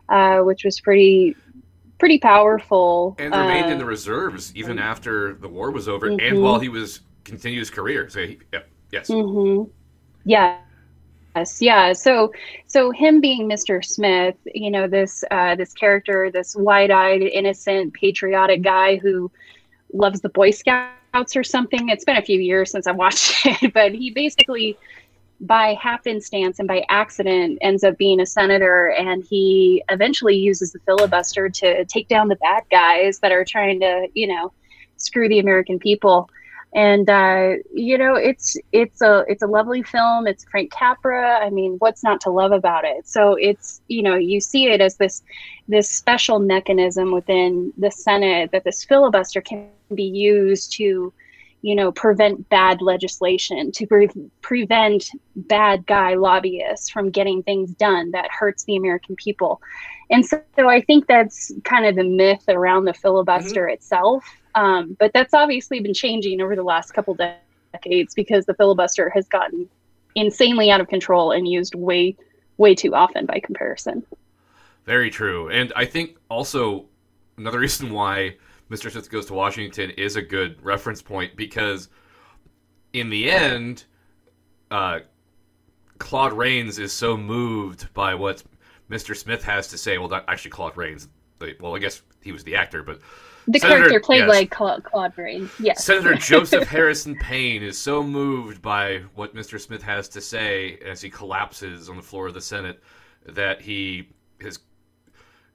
uh, 0.10 0.40
which 0.40 0.64
was 0.64 0.80
pretty 0.82 1.36
pretty 1.98 2.20
powerful. 2.20 3.16
and 3.20 3.34
remained 3.34 3.72
in 3.72 3.78
the 3.78 3.86
reserves 3.86 4.54
even 4.56 4.78
after 4.80 5.34
the 5.36 5.48
war 5.48 5.72
was 5.72 5.88
over, 5.88 6.08
and 6.08 6.20
Mhm. 6.22 6.42
while 6.42 6.60
he 6.60 6.70
was 6.70 7.02
continued 7.24 7.60
his 7.60 7.70
career. 7.70 8.10
So 8.10 8.26
he, 8.28 8.40
yeah, 8.54 8.60
yes, 8.92 9.08
hmm 9.08 9.64
Yeah. 10.26 10.58
Yes, 11.36 11.62
yeah. 11.62 11.92
So, 11.92 12.32
so 12.68 12.92
him 12.92 13.20
being 13.20 13.50
Mr. 13.50 13.84
Smith, 13.84 14.38
you 14.54 14.72
know, 14.72 14.88
this 14.88 15.22
uh, 15.32 15.56
this 15.56 15.74
character, 15.74 16.32
this 16.32 16.56
wide-eyed, 16.56 17.22
innocent, 17.22 17.94
patriotic 17.94 18.62
guy 18.62 18.96
who 18.96 19.30
loves 19.92 20.22
the 20.22 20.30
Boy 20.30 20.52
Scouts 20.52 20.96
or 21.16 21.44
something. 21.44 21.90
It's 21.90 22.04
been 22.04 22.18
a 22.18 22.22
few 22.22 22.40
years 22.40 22.72
since 22.72 22.88
I 22.88 22.92
watched 22.92 23.46
it, 23.46 23.74
but 23.74 23.94
he 23.94 24.12
basically, 24.12 24.78
by 25.40 25.78
happenstance 25.82 26.60
and 26.60 26.68
by 26.68 26.84
accident, 26.90 27.60
ends 27.62 27.84
up 27.84 27.98
being 27.98 28.20
a 28.20 28.26
senator, 28.26 28.92
and 28.92 29.24
he 29.24 29.82
eventually 29.90 30.36
uses 30.36 30.74
the 30.74 30.80
filibuster 30.80 31.50
to 31.50 31.86
take 31.86 32.10
down 32.10 32.28
the 32.28 32.36
bad 32.38 32.64
guys 32.70 33.20
that 33.20 33.32
are 33.32 33.46
trying 33.46 33.80
to, 33.80 34.08
you 34.14 34.28
know, 34.28 34.52
screw 34.98 35.30
the 35.30 35.40
American 35.40 35.80
people 35.80 36.30
and 36.76 37.10
uh, 37.10 37.54
you 37.74 37.98
know 37.98 38.16
it's 38.16 38.58
it's 38.74 39.02
a 39.02 39.24
it's 39.30 39.42
a 39.42 39.48
lovely 39.48 39.82
film. 39.82 40.28
It's 40.28 40.44
frank 40.44 40.72
capra. 40.72 41.40
I 41.40 41.50
mean 41.50 41.78
what's 41.80 42.04
not 42.04 42.20
to 42.22 42.30
love 42.30 42.52
about 42.52 42.84
it? 42.84 43.08
So 43.08 43.36
it's 43.36 43.82
you 43.88 44.04
know 44.04 44.16
you 44.16 44.42
see 44.42 44.68
it 44.68 44.82
as 44.82 44.98
this 44.98 45.24
this 45.70 45.90
special 45.90 46.38
mechanism 46.40 47.12
within 47.12 47.72
the 47.78 47.90
senate 47.90 48.52
that 48.52 48.66
this 48.66 48.84
filibuster 48.84 49.42
can 49.42 49.70
be 49.96 50.04
used 50.04 50.74
to 50.74 51.14
you 51.62 51.76
know 51.76 51.94
prevent 51.94 52.48
bad 52.50 52.82
legislation 52.82 53.72
to 53.72 53.88
pre- 53.88 54.10
prevent 54.42 55.12
bad 55.38 55.86
guy 55.86 56.16
lobbyists 56.16 56.90
from 56.90 57.10
getting 57.10 57.42
things 57.42 57.72
done 57.72 58.12
that 58.12 58.30
hurts 58.30 58.66
the 58.66 58.76
american 58.76 59.16
people. 59.16 59.62
And 60.12 60.26
so, 60.26 60.42
so 60.58 60.68
i 60.68 60.82
think 60.82 61.08
that's 61.08 61.54
kind 61.64 61.86
of 61.86 61.96
the 61.96 62.04
myth 62.04 62.44
around 62.50 62.84
the 62.84 62.94
filibuster 62.94 63.66
itself 63.70 64.26
um, 64.56 64.96
but 65.00 65.12
that's 65.14 65.34
obviously 65.34 65.80
been 65.80 65.94
changing 65.94 66.42
over 66.42 66.56
the 66.56 66.64
last 66.64 66.92
couple 66.92 67.14
de- 67.14 67.36
decades 67.74 68.14
because 68.14 68.46
the 68.46 68.54
filibuster 68.54 69.10
has 69.10 69.28
gotten 69.28 69.70
insanely 70.16 70.72
out 70.72 70.80
of 70.80 70.88
control 70.88 71.32
and 71.32 71.48
used 71.48 71.76
way, 71.76 72.16
way 72.58 72.74
too 72.74 72.96
often 72.96 73.26
by 73.26 73.40
comparison. 73.40 74.04
very 74.86 75.10
true. 75.10 75.50
And 75.50 75.74
I 75.76 75.86
think 75.86 76.18
also 76.30 76.86
another 77.38 77.60
reason 77.66 77.92
why 77.92 78.36
Mr. 78.70 78.92
Smith 78.92 79.12
Goes 79.12 79.26
to 79.28 79.34
Washington 79.34 79.92
is 79.92 80.16
a 80.16 80.22
good 80.22 80.64
reference 80.64 81.02
point 81.02 81.36
because 81.36 81.90
in 82.94 83.10
the 83.10 83.30
end, 83.30 83.84
uh, 84.72 85.00
Claude 85.98 86.34
Rains 86.34 86.80
is 86.80 86.94
so 86.94 87.18
moved 87.18 87.94
by 87.94 88.16
what 88.16 88.44
Mr. 88.90 89.16
Smith 89.16 89.44
has 89.44 89.68
to 89.68 89.78
say. 89.78 89.98
Well, 89.98 90.10
not 90.10 90.26
actually 90.28 90.52
Claude 90.52 90.78
Rains. 90.78 91.08
Well, 91.60 91.76
I 91.76 91.80
guess 91.80 92.02
he 92.22 92.32
was 92.32 92.44
the 92.44 92.56
actor, 92.56 92.84
but 92.84 93.02
The 93.48 93.60
Senator- 93.60 93.78
character 93.82 94.00
played 94.00 94.20
yes. 94.20 94.30
like 94.30 94.52
Cla- 94.52 94.82
Claude 94.82 95.18
Rains. 95.18 95.52
Yes. 95.60 95.84
Senator 95.86 96.14
Joseph 96.20 96.68
Harrison 96.68 97.16
Paine 97.16 97.62
is 97.62 97.78
so 97.78 98.02
moved 98.02 98.62
by 98.62 99.04
what 99.14 99.36
Mr. 99.36 99.60
Smith 99.60 99.84
has 99.84 100.10
to 100.10 100.22
say 100.22 100.80
as 100.86 101.02
he 101.02 101.10
collapses 101.10 101.90
on 101.90 101.96
the 101.96 102.02
floor 102.02 102.28
of 102.28 102.34
the 102.34 102.42
Senate 102.42 102.82
that 103.28 103.62
he 103.62 104.10
his 104.40 104.60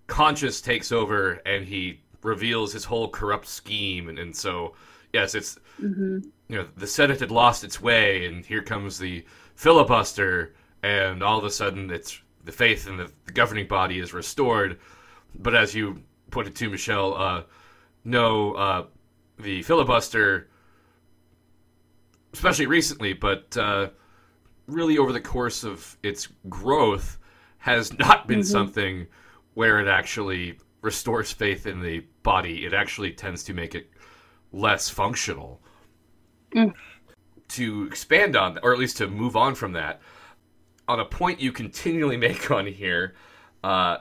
conscience 0.06 0.60
takes 0.60 0.90
over 0.90 1.34
and 1.46 1.64
he 1.64 2.00
reveals 2.22 2.72
his 2.72 2.84
whole 2.84 3.08
corrupt 3.08 3.46
scheme 3.46 4.08
and, 4.08 4.18
and 4.18 4.34
so 4.34 4.74
yes 5.12 5.34
it's 5.34 5.58
hmm 5.78 6.18
you 6.48 6.56
know 6.56 6.66
the 6.76 6.86
Senate 6.86 7.20
had 7.20 7.30
lost 7.30 7.62
its 7.62 7.80
way 7.80 8.26
and 8.26 8.44
here 8.44 8.62
comes 8.62 8.98
the 8.98 9.24
filibuster 9.54 10.54
and 10.82 11.22
all 11.22 11.38
of 11.38 11.44
a 11.44 11.50
sudden 11.50 11.90
it's 11.90 12.20
the 12.44 12.50
faith 12.52 12.88
in 12.88 12.96
the, 12.96 13.10
the 13.26 13.32
governing 13.32 13.68
body 13.68 14.00
is 14.00 14.12
restored 14.12 14.78
but 15.38 15.54
as 15.54 15.74
you 15.74 16.02
put 16.30 16.46
it 16.46 16.56
to 16.56 16.68
Michelle 16.68 17.14
uh, 17.14 17.42
no 18.04 18.52
uh, 18.54 18.86
the 19.38 19.62
filibuster 19.62 20.48
especially 22.32 22.66
recently 22.66 23.12
but 23.12 23.56
uh, 23.56 23.88
really 24.66 24.98
over 24.98 25.12
the 25.12 25.20
course 25.20 25.64
of 25.64 25.96
its 26.02 26.28
growth 26.48 27.18
has 27.58 27.92
not 27.98 28.26
been 28.28 28.40
Mhm. 28.40 28.44
something 28.44 29.06
where 29.54 29.80
it 29.80 29.88
actually 29.88 30.58
restores 30.82 31.30
faith 31.32 31.66
in 31.66 31.80
the 31.82 32.00
body 32.22 32.64
it 32.64 32.72
actually 32.72 33.12
tends 33.12 33.42
to 33.44 33.54
make 33.54 33.74
it 33.74 33.90
less 34.52 34.88
functional 34.88 35.60
Mm. 36.52 36.74
to 37.48 37.86
expand 37.86 38.34
on 38.34 38.58
or 38.62 38.72
at 38.72 38.78
least 38.78 38.96
to 38.96 39.06
move 39.06 39.36
on 39.36 39.54
from 39.54 39.72
that 39.74 40.00
on 40.88 40.98
a 40.98 41.04
point 41.04 41.40
you 41.40 41.52
continually 41.52 42.16
make 42.28 42.50
on 42.50 42.66
here 42.66 43.14
uh, 43.62 43.98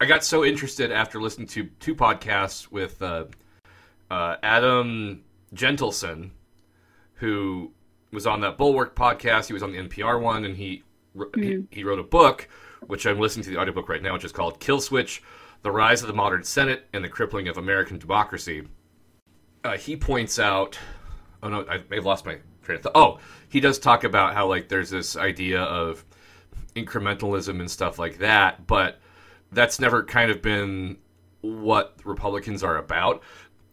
i 0.00 0.06
got 0.06 0.24
so 0.24 0.44
interested 0.44 0.90
after 0.90 1.20
listening 1.20 1.46
to 1.46 1.64
two 1.80 1.94
podcasts 1.94 2.70
with 2.70 3.00
uh, 3.02 3.24
uh, 4.10 4.36
adam 4.42 5.22
Jentleson 5.54 6.30
who 7.14 7.72
was 8.12 8.26
on 8.26 8.40
that 8.40 8.56
bulwark 8.58 8.94
podcast. 8.94 9.46
He 9.46 9.52
was 9.52 9.62
on 9.62 9.72
the 9.72 9.78
npr 9.78 10.20
one 10.20 10.44
and 10.44 10.56
he, 10.56 10.82
he, 11.34 11.64
he 11.70 11.84
wrote 11.84 11.98
a 11.98 12.04
book 12.04 12.48
which 12.86 13.06
i'm 13.06 13.18
listening 13.18 13.44
to 13.44 13.50
the 13.50 13.58
audiobook 13.58 13.88
right 13.88 14.02
now 14.02 14.12
which 14.12 14.24
is 14.24 14.32
called 14.32 14.60
kill 14.60 14.80
switch 14.80 15.22
the 15.62 15.70
rise 15.70 16.02
of 16.02 16.08
the 16.08 16.14
modern 16.14 16.44
senate 16.44 16.86
and 16.92 17.02
the 17.02 17.08
crippling 17.08 17.48
of 17.48 17.56
american 17.56 17.98
democracy. 17.98 18.66
Uh, 19.62 19.76
he 19.76 19.96
points 19.96 20.38
out 20.38 20.78
oh 21.42 21.48
no 21.48 21.64
i 21.68 21.78
may 21.88 21.96
have 21.96 22.04
lost 22.04 22.26
my 22.26 22.38
train 22.62 22.76
of 22.76 22.82
thought. 22.82 22.92
Oh 22.94 23.18
he 23.48 23.60
does 23.60 23.78
talk 23.78 24.04
about 24.04 24.34
how 24.34 24.46
like 24.46 24.68
there's 24.68 24.90
this 24.90 25.16
idea 25.16 25.62
of 25.62 26.04
incrementalism 26.74 27.60
and 27.60 27.70
stuff 27.70 27.98
like 27.98 28.18
that 28.18 28.66
but 28.66 29.00
that's 29.54 29.78
never 29.78 30.02
kind 30.02 30.30
of 30.30 30.42
been 30.42 30.96
what 31.40 31.96
republicans 32.04 32.62
are 32.62 32.78
about. 32.78 33.22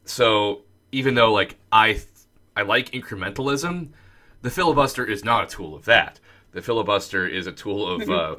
So 0.05 0.63
even 0.91 1.15
though 1.15 1.31
like 1.31 1.57
i 1.71 2.01
i 2.57 2.61
like 2.61 2.91
incrementalism 2.91 3.89
the 4.41 4.49
filibuster 4.49 5.05
is 5.05 5.23
not 5.23 5.45
a 5.45 5.47
tool 5.47 5.75
of 5.75 5.85
that. 5.85 6.19
The 6.51 6.61
filibuster 6.61 7.27
is 7.27 7.47
a 7.47 7.51
tool 7.51 7.87
of 7.87 8.09
uh, 8.09 8.35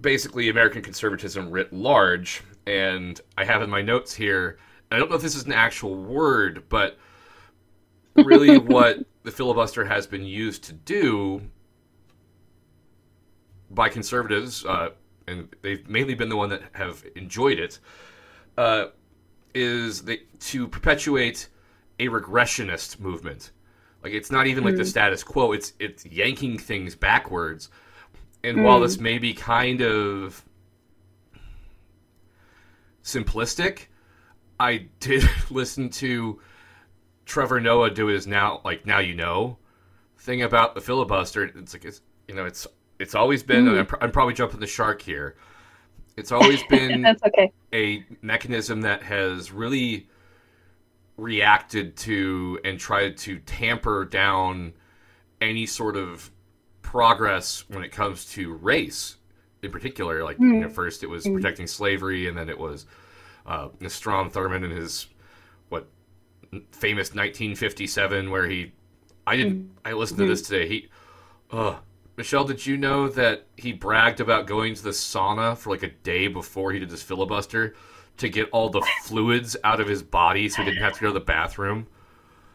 basically 0.00 0.48
american 0.48 0.82
conservatism 0.82 1.50
writ 1.50 1.72
large. 1.72 2.42
And 2.66 3.20
i 3.36 3.44
have 3.44 3.62
in 3.62 3.70
my 3.70 3.82
notes 3.82 4.14
here 4.14 4.58
i 4.90 4.98
don't 4.98 5.10
know 5.10 5.16
if 5.16 5.22
this 5.22 5.36
is 5.36 5.44
an 5.44 5.52
actual 5.52 5.94
word 5.94 6.64
but 6.68 6.98
really 8.16 8.58
what 8.74 8.98
the 9.22 9.30
filibuster 9.30 9.84
has 9.84 10.06
been 10.06 10.24
used 10.24 10.64
to 10.64 10.72
do 10.72 11.42
by 13.74 13.88
conservatives, 13.88 14.64
uh, 14.64 14.90
and 15.26 15.48
they've 15.62 15.88
mainly 15.88 16.14
been 16.14 16.28
the 16.28 16.36
one 16.36 16.50
that 16.50 16.62
have 16.72 17.04
enjoyed 17.16 17.58
it, 17.58 17.78
uh, 18.56 18.86
is 19.54 20.02
they, 20.02 20.20
to 20.40 20.66
perpetuate 20.68 21.48
a 21.98 22.08
regressionist 22.08 23.00
movement. 23.00 23.52
Like 24.02 24.12
it's 24.12 24.30
not 24.30 24.46
even 24.46 24.64
like 24.64 24.76
the 24.76 24.84
status 24.84 25.22
quo; 25.22 25.52
it's 25.52 25.74
it's 25.78 26.04
yanking 26.04 26.58
things 26.58 26.94
backwards. 26.94 27.70
And 28.44 28.64
while 28.64 28.80
this 28.80 28.98
may 28.98 29.18
be 29.18 29.32
kind 29.32 29.80
of 29.80 30.44
simplistic, 33.04 33.86
I 34.58 34.88
did 34.98 35.28
listen 35.50 35.88
to 35.90 36.40
Trevor 37.26 37.60
Noah 37.60 37.90
do 37.90 38.06
his 38.06 38.26
now 38.26 38.60
like 38.64 38.86
now 38.86 38.98
you 38.98 39.14
know 39.14 39.58
thing 40.18 40.42
about 40.42 40.74
the 40.74 40.80
filibuster. 40.80 41.44
It's 41.44 41.72
like 41.72 41.84
it's 41.84 42.00
you 42.26 42.34
know 42.34 42.44
it's 42.44 42.66
it's 43.02 43.16
always 43.16 43.42
been. 43.42 43.66
and 43.66 43.80
I'm, 43.80 43.86
pr- 43.86 43.96
I'm 44.00 44.12
probably 44.12 44.34
jumping 44.34 44.60
the 44.60 44.66
shark 44.66 45.02
here. 45.02 45.34
It's 46.16 46.30
always 46.30 46.62
been 46.70 47.04
okay. 47.26 47.52
a 47.74 48.04
mechanism 48.22 48.82
that 48.82 49.02
has 49.02 49.50
really 49.50 50.08
reacted 51.16 51.96
to 51.96 52.60
and 52.64 52.78
tried 52.78 53.16
to 53.16 53.40
tamper 53.40 54.04
down 54.04 54.72
any 55.40 55.66
sort 55.66 55.96
of 55.96 56.30
progress 56.82 57.64
when 57.68 57.82
it 57.82 57.90
comes 57.90 58.24
to 58.32 58.52
race 58.54 59.16
in 59.62 59.72
particular. 59.72 60.22
Like, 60.22 60.38
you 60.38 60.52
know, 60.52 60.68
first 60.68 61.02
it 61.02 61.08
was 61.08 61.24
protecting 61.24 61.66
slavery, 61.66 62.28
and 62.28 62.36
then 62.36 62.48
it 62.48 62.58
was 62.58 62.86
uh, 63.46 63.68
Strom 63.88 64.30
Thurmond 64.30 64.64
and 64.64 64.72
his 64.72 65.08
what 65.70 65.88
famous 66.70 67.08
1957, 67.08 68.30
where 68.30 68.46
he, 68.48 68.72
I 69.26 69.36
didn't, 69.36 69.72
I 69.84 69.92
listened 69.92 70.18
to 70.18 70.26
this 70.26 70.42
today. 70.42 70.68
He, 70.68 70.88
uh, 71.50 71.76
Michelle, 72.16 72.44
did 72.44 72.64
you 72.66 72.76
know 72.78 73.08
that 73.08 73.46
he 73.56 73.72
bragged 73.72 74.20
about 74.20 74.46
going 74.46 74.74
to 74.74 74.82
the 74.82 74.90
sauna 74.90 75.56
for 75.56 75.70
like 75.70 75.82
a 75.82 75.90
day 75.90 76.26
before 76.28 76.72
he 76.72 76.78
did 76.78 76.90
this 76.90 77.02
filibuster 77.02 77.74
to 78.18 78.28
get 78.28 78.48
all 78.50 78.68
the 78.70 78.82
fluids 78.82 79.56
out 79.64 79.80
of 79.80 79.88
his 79.88 80.02
body 80.02 80.48
so 80.48 80.62
he 80.62 80.64
didn't 80.70 80.82
have 80.82 80.94
to 80.94 81.00
go 81.00 81.06
to 81.08 81.12
the 81.14 81.20
bathroom? 81.20 81.86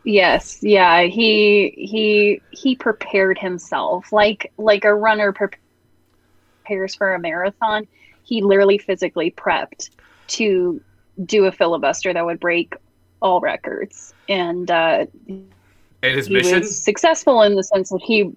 Yes, 0.03 0.59
yeah, 0.61 1.01
he 1.03 1.73
he 1.77 2.43
he 2.49 2.75
prepared 2.75 3.37
himself 3.37 4.11
like 4.13 4.53
like 4.57 4.85
a 4.85 4.93
runner 4.95 5.33
prepares 5.33 6.95
for 6.95 7.13
a 7.13 7.19
marathon. 7.19 7.87
He 8.23 8.41
literally 8.41 8.77
physically 8.77 9.31
prepped 9.31 9.89
to 10.29 10.81
do 11.23 11.45
a 11.45 11.51
filibuster 11.51 12.13
that 12.13 12.25
would 12.25 12.39
break 12.39 12.73
all 13.21 13.41
records, 13.41 14.13
and 14.27 14.69
uh, 14.69 15.05
And 16.01 16.15
his 16.15 16.29
he 16.29 16.33
mission? 16.33 16.59
was 16.59 16.83
successful 16.83 17.41
in 17.43 17.55
the 17.55 17.63
sense 17.63 17.89
that 17.89 18.01
he 18.05 18.31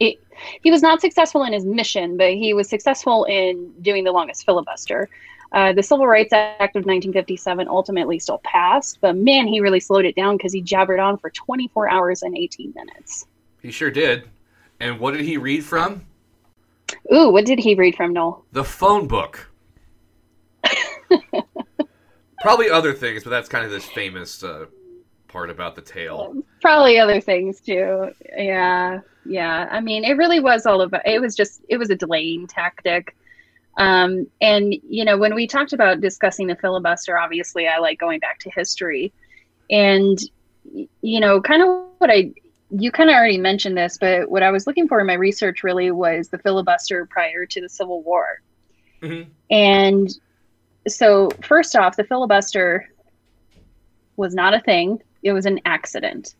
it, 0.00 0.22
he 0.62 0.70
was 0.70 0.82
not 0.82 1.00
successful 1.00 1.44
in 1.44 1.52
his 1.52 1.64
mission, 1.64 2.16
but 2.16 2.32
he 2.32 2.54
was 2.54 2.68
successful 2.68 3.24
in 3.24 3.72
doing 3.82 4.04
the 4.04 4.12
longest 4.12 4.44
filibuster. 4.44 5.08
Uh, 5.52 5.72
the 5.72 5.82
Civil 5.82 6.06
Rights 6.06 6.32
Act 6.32 6.76
of 6.76 6.86
1957 6.86 7.68
ultimately 7.68 8.18
still 8.18 8.40
passed, 8.42 8.98
but 9.00 9.16
man, 9.16 9.46
he 9.46 9.60
really 9.60 9.80
slowed 9.80 10.06
it 10.06 10.16
down 10.16 10.36
because 10.36 10.52
he 10.52 10.62
jabbered 10.62 10.98
on 10.98 11.18
for 11.18 11.28
24 11.30 11.90
hours 11.90 12.22
and 12.22 12.36
18 12.36 12.72
minutes. 12.74 13.26
He 13.60 13.70
sure 13.70 13.90
did. 13.90 14.28
And 14.80 14.98
what 14.98 15.12
did 15.12 15.20
he 15.20 15.36
read 15.36 15.64
from? 15.64 16.06
Ooh, 17.12 17.28
what 17.28 17.44
did 17.44 17.58
he 17.58 17.74
read 17.74 17.94
from 17.96 18.12
Noel? 18.14 18.44
The 18.52 18.64
phone 18.64 19.06
book. 19.06 19.50
Probably 22.40 22.70
other 22.70 22.94
things, 22.94 23.22
but 23.22 23.30
that's 23.30 23.48
kind 23.48 23.64
of 23.64 23.70
this 23.70 23.84
famous 23.84 24.42
uh, 24.42 24.66
part 25.28 25.50
about 25.50 25.76
the 25.76 25.82
tale. 25.82 26.34
Probably 26.60 26.98
other 26.98 27.20
things 27.20 27.60
too. 27.60 28.10
Yeah, 28.36 29.00
yeah. 29.24 29.68
I 29.70 29.80
mean, 29.80 30.04
it 30.04 30.16
really 30.16 30.40
was 30.40 30.66
all 30.66 30.82
about. 30.82 31.06
It 31.06 31.20
was 31.20 31.34
just. 31.34 31.62
It 31.68 31.76
was 31.76 31.90
a 31.90 31.94
delaying 31.94 32.46
tactic. 32.46 33.16
Um, 33.78 34.26
and 34.40 34.74
you 34.88 35.04
know, 35.04 35.16
when 35.16 35.34
we 35.34 35.46
talked 35.46 35.72
about 35.72 36.00
discussing 36.00 36.46
the 36.46 36.56
filibuster, 36.56 37.18
obviously, 37.18 37.66
I 37.68 37.78
like 37.78 37.98
going 37.98 38.20
back 38.20 38.38
to 38.40 38.50
history, 38.50 39.12
and 39.70 40.18
you 41.00 41.20
know, 41.20 41.40
kind 41.40 41.62
of 41.62 41.68
what 41.98 42.10
I. 42.10 42.32
You 42.74 42.90
kind 42.90 43.10
of 43.10 43.14
already 43.14 43.36
mentioned 43.36 43.76
this, 43.76 43.98
but 43.98 44.30
what 44.30 44.42
I 44.42 44.50
was 44.50 44.66
looking 44.66 44.88
for 44.88 44.98
in 44.98 45.06
my 45.06 45.14
research 45.14 45.62
really 45.62 45.90
was 45.90 46.28
the 46.28 46.38
filibuster 46.38 47.04
prior 47.04 47.44
to 47.44 47.60
the 47.60 47.68
Civil 47.68 48.02
War. 48.02 48.40
Mhm. 49.02 49.26
And 49.50 50.08
so, 50.88 51.28
first 51.42 51.76
off, 51.76 51.96
the 51.96 52.04
filibuster 52.04 52.88
was 54.16 54.34
not 54.34 54.54
a 54.54 54.60
thing, 54.60 55.02
it 55.22 55.32
was 55.32 55.44
an 55.44 55.60
accident. 55.66 56.34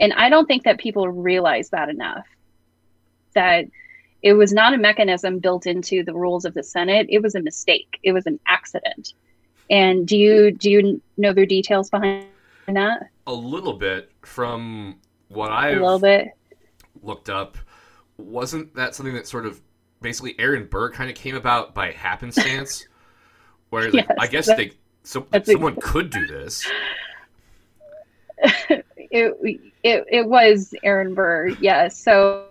And 0.00 0.12
I 0.14 0.28
don't 0.28 0.46
think 0.46 0.64
that 0.64 0.78
people 0.78 1.08
realize 1.08 1.70
that 1.70 1.88
enough. 1.88 2.26
That 3.34 3.66
it 4.22 4.34
was 4.34 4.52
not 4.52 4.72
a 4.74 4.78
mechanism 4.78 5.38
built 5.38 5.66
into 5.66 6.04
the 6.04 6.14
rules 6.14 6.44
of 6.44 6.54
the 6.54 6.62
Senate, 6.62 7.06
it 7.10 7.22
was 7.22 7.34
a 7.34 7.40
mistake, 7.40 7.98
it 8.02 8.12
was 8.12 8.26
an 8.26 8.38
accident. 8.46 9.14
And 9.70 10.06
do 10.06 10.16
you 10.16 10.50
do 10.52 10.70
you 10.70 11.02
know 11.16 11.32
the 11.32 11.46
details 11.46 11.90
behind 11.90 12.26
that? 12.68 13.08
A 13.26 13.32
little 13.32 13.74
bit 13.74 14.10
from 14.22 14.98
what 15.28 15.50
A 15.50 15.54
I've 15.54 15.80
little 15.80 15.98
bit. 15.98 16.28
looked 17.02 17.30
up, 17.30 17.56
wasn't 18.16 18.74
that 18.74 18.94
something 18.94 19.14
that 19.14 19.26
sort 19.26 19.46
of 19.46 19.60
basically 20.00 20.34
Aaron 20.38 20.66
Burr 20.66 20.90
kind 20.90 21.08
of 21.10 21.16
came 21.16 21.34
about 21.36 21.74
by 21.74 21.92
happenstance? 21.92 22.86
Where 23.70 23.90
like, 23.90 24.06
Yes, 24.06 24.16
I 24.18 24.26
guess 24.26 24.46
they 24.46 24.72
so 25.02 25.26
someone 25.44 25.76
could 25.80 26.10
do 26.10 26.26
this. 26.26 26.68
it, 29.12 29.60
it 29.82 30.04
it 30.10 30.26
was 30.26 30.74
Aaron 30.82 31.14
Burr, 31.14 31.48
yes. 31.60 31.98
So 31.98 32.48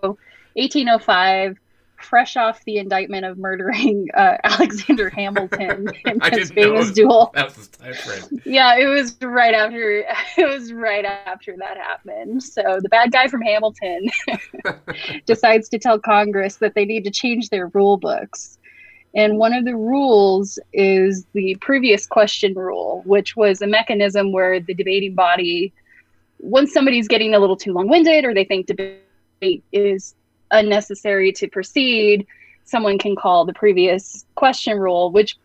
1805, 0.54 1.58
fresh 1.97 2.36
off 2.36 2.63
the 2.65 2.78
indictment 2.78 3.26
of 3.26 3.38
murdering 3.38 4.08
uh, 4.13 4.38
Alexander 4.43 5.10
Hamilton 5.10 5.89
in 6.06 6.19
his 6.32 6.52
famous 6.52 6.91
duel. 6.91 7.32
That 7.41 7.56
was 7.56 7.69
frame. 7.97 8.41
Yeah, 8.45 8.78
it 8.78 8.86
was 8.86 9.17
right 9.21 9.54
after 9.54 10.06
it 10.38 10.50
was 10.50 10.71
right 10.74 11.06
after 11.06 11.56
that 11.58 11.78
happened. 11.78 12.43
So 12.43 12.80
the 12.82 12.89
bad 12.89 13.12
guy 13.12 13.28
from 13.28 13.41
Hamilton 13.41 14.10
decides 15.26 15.69
to 15.69 15.80
tell 15.80 16.00
Congress 16.00 16.58
that 16.58 16.76
they 16.76 16.86
need 16.86 17.04
to 17.06 17.12
change 17.12 17.50
their 17.50 17.67
rule 17.67 17.97
books. 17.97 18.58
And 19.13 19.38
one 19.38 19.54
of 19.54 19.65
the 19.65 19.76
rules 19.76 20.58
is 20.71 21.26
the 21.34 21.58
previous 21.60 22.08
question 22.08 22.54
rule, 22.54 23.02
which 23.06 23.36
was 23.36 23.62
a 23.62 23.67
mechanism 23.67 24.32
where 24.32 24.60
the 24.60 24.74
debating 24.74 25.15
body, 25.15 25.74
once 26.41 26.73
somebody's 26.73 27.08
getting 27.08 27.34
a 27.34 27.39
little 27.39 27.56
too 27.56 27.71
long 27.71 27.88
winded 27.88 28.25
or 28.25 28.34
they 28.34 28.43
think 28.43 28.65
debate 28.65 29.63
is 29.71 30.15
unnecessary 30.51 31.32
to 31.32 31.47
proceed, 31.47 32.25
someone 32.65 32.97
can 32.97 33.15
call 33.15 33.45
the 33.45 33.54
previous 33.54 34.25
question 34.36 34.77
rule, 34.77 35.12
which 35.12 35.38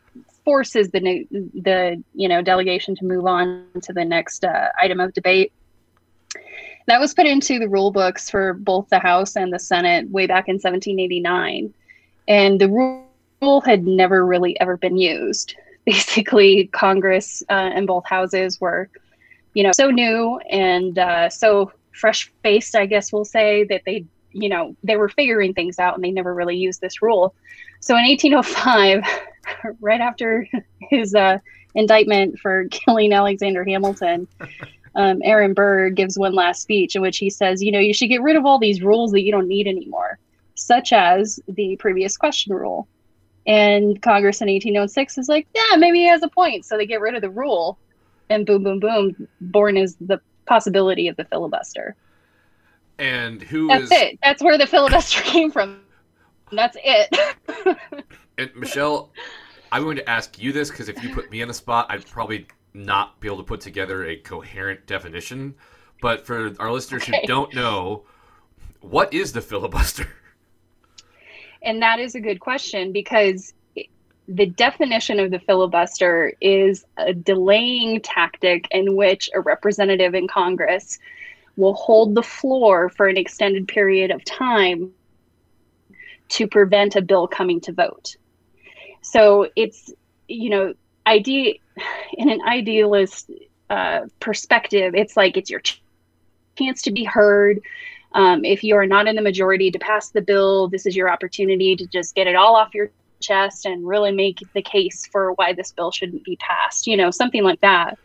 forces 0.45 0.91
the 0.91 1.27
the 1.31 2.03
you 2.15 2.29
know 2.29 2.41
delegation 2.41 2.95
to 2.97 3.05
move 3.05 3.27
on 3.27 3.67
to 3.83 3.93
the 3.93 4.05
next 4.05 4.45
uh, 4.45 4.69
item 4.81 5.01
of 5.01 5.13
debate. 5.13 5.53
That 6.87 7.01
was 7.01 7.15
put 7.15 7.27
into 7.27 7.59
the 7.59 7.69
rule 7.69 7.91
books 7.91 8.31
for 8.31 8.55
both 8.55 8.89
the 8.89 9.01
House 9.01 9.37
and 9.37 9.53
the 9.53 9.59
Senate 9.59 10.09
way 10.11 10.27
back 10.27 10.49
in 10.49 10.55
1789, 10.55 11.75
and 12.29 12.61
the 12.61 12.69
rule 12.69 13.61
had 13.61 13.87
never 13.87 14.25
really 14.25 14.59
ever 14.61 14.77
been 14.77 14.97
used. 14.97 15.57
Basically, 15.85 16.67
Congress 16.69 17.45
uh, 17.49 17.71
and 17.75 17.87
both 17.87 18.05
houses 18.07 18.61
were, 18.61 18.89
you 19.57 19.63
know, 19.63 19.71
so 19.73 19.91
new 19.91 20.39
and 20.51 20.99
uh, 20.99 21.31
so 21.31 21.73
fresh 21.93 22.31
faced, 22.43 22.77
I 22.77 22.85
guess 22.85 23.11
we'll 23.11 23.25
say, 23.25 23.65
that 23.65 23.81
they, 23.87 24.05
you 24.33 24.51
know, 24.51 24.77
they 24.85 24.97
were 24.99 25.09
figuring 25.09 25.55
things 25.55 25.79
out 25.79 25.95
and 25.95 26.05
they 26.05 26.11
never 26.11 26.35
really 26.35 26.57
used 26.57 26.83
this 26.83 27.01
rule. 27.01 27.35
So 27.81 27.97
in 27.97 28.05
1805, 28.05 29.03
right 29.81 30.03
after 30.03 30.47
his 30.91 31.15
uh, 31.15 31.39
indictment 31.75 32.39
for 32.39 32.67
killing 32.71 33.15
Alexander 33.15 33.65
Hamilton, 33.65 34.29
um, 34.95 35.23
Aaron 35.25 35.55
Burr 35.55 35.89
gives 35.89 36.19
one 36.19 36.35
last 36.35 36.61
speech 36.61 36.95
in 36.95 37.01
which 37.01 37.17
he 37.17 37.31
says, 37.31 37.63
you 37.63 37.73
know, 37.73 37.79
you 37.79 37.95
should 37.95 38.11
get 38.11 38.21
rid 38.21 38.37
of 38.37 38.45
all 38.45 38.59
these 38.59 38.83
rules 38.83 39.11
that 39.13 39.23
you 39.23 39.33
don't 39.33 39.49
need 39.49 39.67
anymore, 39.67 40.19
such 40.55 40.93
as 40.93 41.41
the 41.49 41.77
previous 41.77 42.19
question 42.19 42.53
rule. 42.53 42.89
And 43.47 44.03
Congress 44.03 44.43
in 44.43 44.49
1806 44.49 45.17
is 45.17 45.31
like, 45.31 45.47
yeah, 45.55 45.77
maybe 45.79 46.01
he 46.01 46.09
has 46.09 46.23
a 46.23 46.29
point. 46.29 46.67
So 46.67 46.77
they 46.77 46.85
get 46.85 47.01
rid 47.01 47.15
of 47.15 47.23
the 47.23 47.31
rule, 47.31 47.79
and 48.31 48.47
boom, 48.47 48.63
boom, 48.63 48.81
boom, 48.81 49.29
born 49.41 49.77
is 49.77 49.97
the 50.01 50.21
possibility 50.47 51.09
of 51.09 51.17
the 51.17 51.25
filibuster. 51.25 51.97
And 52.99 53.43
who 53.43 53.69
That's 53.69 53.85
is 53.85 53.93
it. 53.93 54.19
That's 54.23 54.43
where 54.43 54.57
the 54.59 54.67
filibuster 54.67 55.21
came 55.25 55.51
from. 55.51 55.81
That's 56.53 56.77
it. 56.83 57.79
and 58.39 58.51
Michelle? 58.55 59.11
I'm 59.73 59.83
going 59.83 59.97
to 59.97 60.09
ask 60.09 60.39
you 60.41 60.53
this 60.53 60.71
because 60.71 60.89
if 60.89 61.03
you 61.03 61.13
put 61.13 61.31
me 61.31 61.43
on 61.43 61.49
the 61.49 61.55
spot, 61.55 61.87
I'd 61.91 62.07
probably 62.07 62.47
not 62.73 63.21
be 63.21 63.29
able 63.29 63.39
to 63.39 63.43
put 63.43 63.61
together 63.61 64.07
a 64.07 64.17
coherent 64.17 64.87
definition. 64.87 65.55
But 66.01 66.25
for 66.25 66.55
our 66.61 66.71
listeners 66.71 67.03
Okay. 67.03 67.21
who 67.21 67.27
don't 67.27 67.53
know, 67.55 68.05
what 68.81 69.13
is 69.13 69.33
the 69.33 69.41
filibuster? 69.41 70.07
And 71.63 71.83
that 71.83 71.99
is 71.99 72.15
a 72.15 72.21
good 72.21 72.39
question 72.39 72.93
because 72.93 73.53
the 74.29 74.47
definition 74.47 75.21
of 75.21 75.31
the 75.31 75.39
filibuster 75.39 76.33
is 76.41 76.85
a 76.97 77.13
delaying 77.13 78.01
tactic 78.01 78.67
in 78.71 78.97
which 78.97 79.31
a 79.35 79.41
representative 79.41 80.15
in 80.15 80.27
Congress 80.27 80.99
will 81.57 81.75
hold 81.75 82.15
the 82.15 82.23
floor 82.23 82.89
for 82.89 83.07
an 83.07 83.17
extended 83.17 83.69
period 83.69 84.11
of 84.11 84.25
time 84.25 84.93
to 86.29 86.47
prevent 86.47 86.97
a 86.97 87.03
bill 87.03 87.29
coming 87.29 87.61
to 87.61 87.73
vote. 87.73 88.17
So 89.01 89.49
it's, 89.55 89.93
you 90.27 90.51
know, 90.51 90.75
idea 91.07 91.55
in 92.15 92.29
an 92.29 92.41
idealist 92.47 93.31
uh, 93.71 94.07
perspective, 94.19 94.95
it's 94.95 95.17
like 95.17 95.37
it's 95.37 95.51
your 95.51 95.61
ch- 95.61 95.81
chance 96.57 96.83
to 96.83 96.91
be 96.91 97.05
heard. 97.05 97.61
Um, 98.13 98.45
if 98.45 98.65
you 98.65 98.77
are 98.77 98.87
not 98.87 99.07
in 99.07 99.15
the 99.15 99.23
majority 99.23 99.71
to 99.71 99.79
pass 99.79 100.11
the 100.11 100.23
bill, 100.23 100.69
this 100.69 100.87
is 100.87 100.97
your 100.97 101.11
opportunity 101.11 101.77
to 101.77 101.87
just 101.87 102.15
get 102.15 102.27
it 102.27 102.35
all 102.35 102.57
off 102.57 102.75
your 102.75 102.91
chest 103.21 103.67
and 103.67 103.87
really 103.87 104.13
make 104.13 104.43
the 104.55 104.63
case 104.63 105.07
for 105.07 105.33
why 105.35 105.53
this 105.53 105.73
bill 105.73 105.91
shouldn't 105.91 106.25
be 106.25 106.37
passed, 106.37 106.87
you 106.87 106.97
know, 106.97 107.11
something 107.11 107.43
like 107.43 107.61
that. 107.61 107.99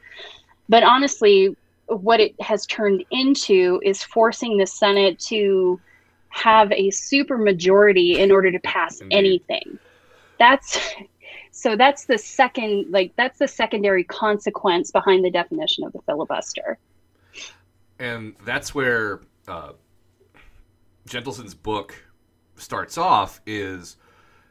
But 0.69 0.83
honestly, 0.83 1.55
what 1.87 2.19
it 2.19 2.39
has 2.41 2.65
turned 2.65 3.03
into 3.11 3.81
is 3.83 4.03
forcing 4.03 4.57
the 4.57 4.67
Senate 4.67 5.19
to 5.19 5.79
have 6.29 6.71
a 6.71 6.89
super 6.91 7.37
majority 7.37 8.19
in 8.19 8.31
order 8.31 8.51
to 8.51 8.59
pass 8.59 9.01
Indeed. 9.01 9.15
anything. 9.15 9.79
That's 10.39 10.79
so 11.51 11.75
that's 11.75 12.05
the 12.05 12.17
second 12.17 12.85
like 12.89 13.13
that's 13.17 13.39
the 13.39 13.47
secondary 13.47 14.03
consequence 14.05 14.91
behind 14.91 15.23
the 15.23 15.29
definition 15.29 15.83
of 15.83 15.91
the 15.91 15.99
filibuster 16.05 16.79
and 17.99 18.35
that's 18.45 18.73
where 18.73 19.21
uh, 19.47 19.73
Jentleson's 21.07 21.53
book 21.53 21.95
starts 22.55 22.97
off 22.97 23.41
is 23.45 23.97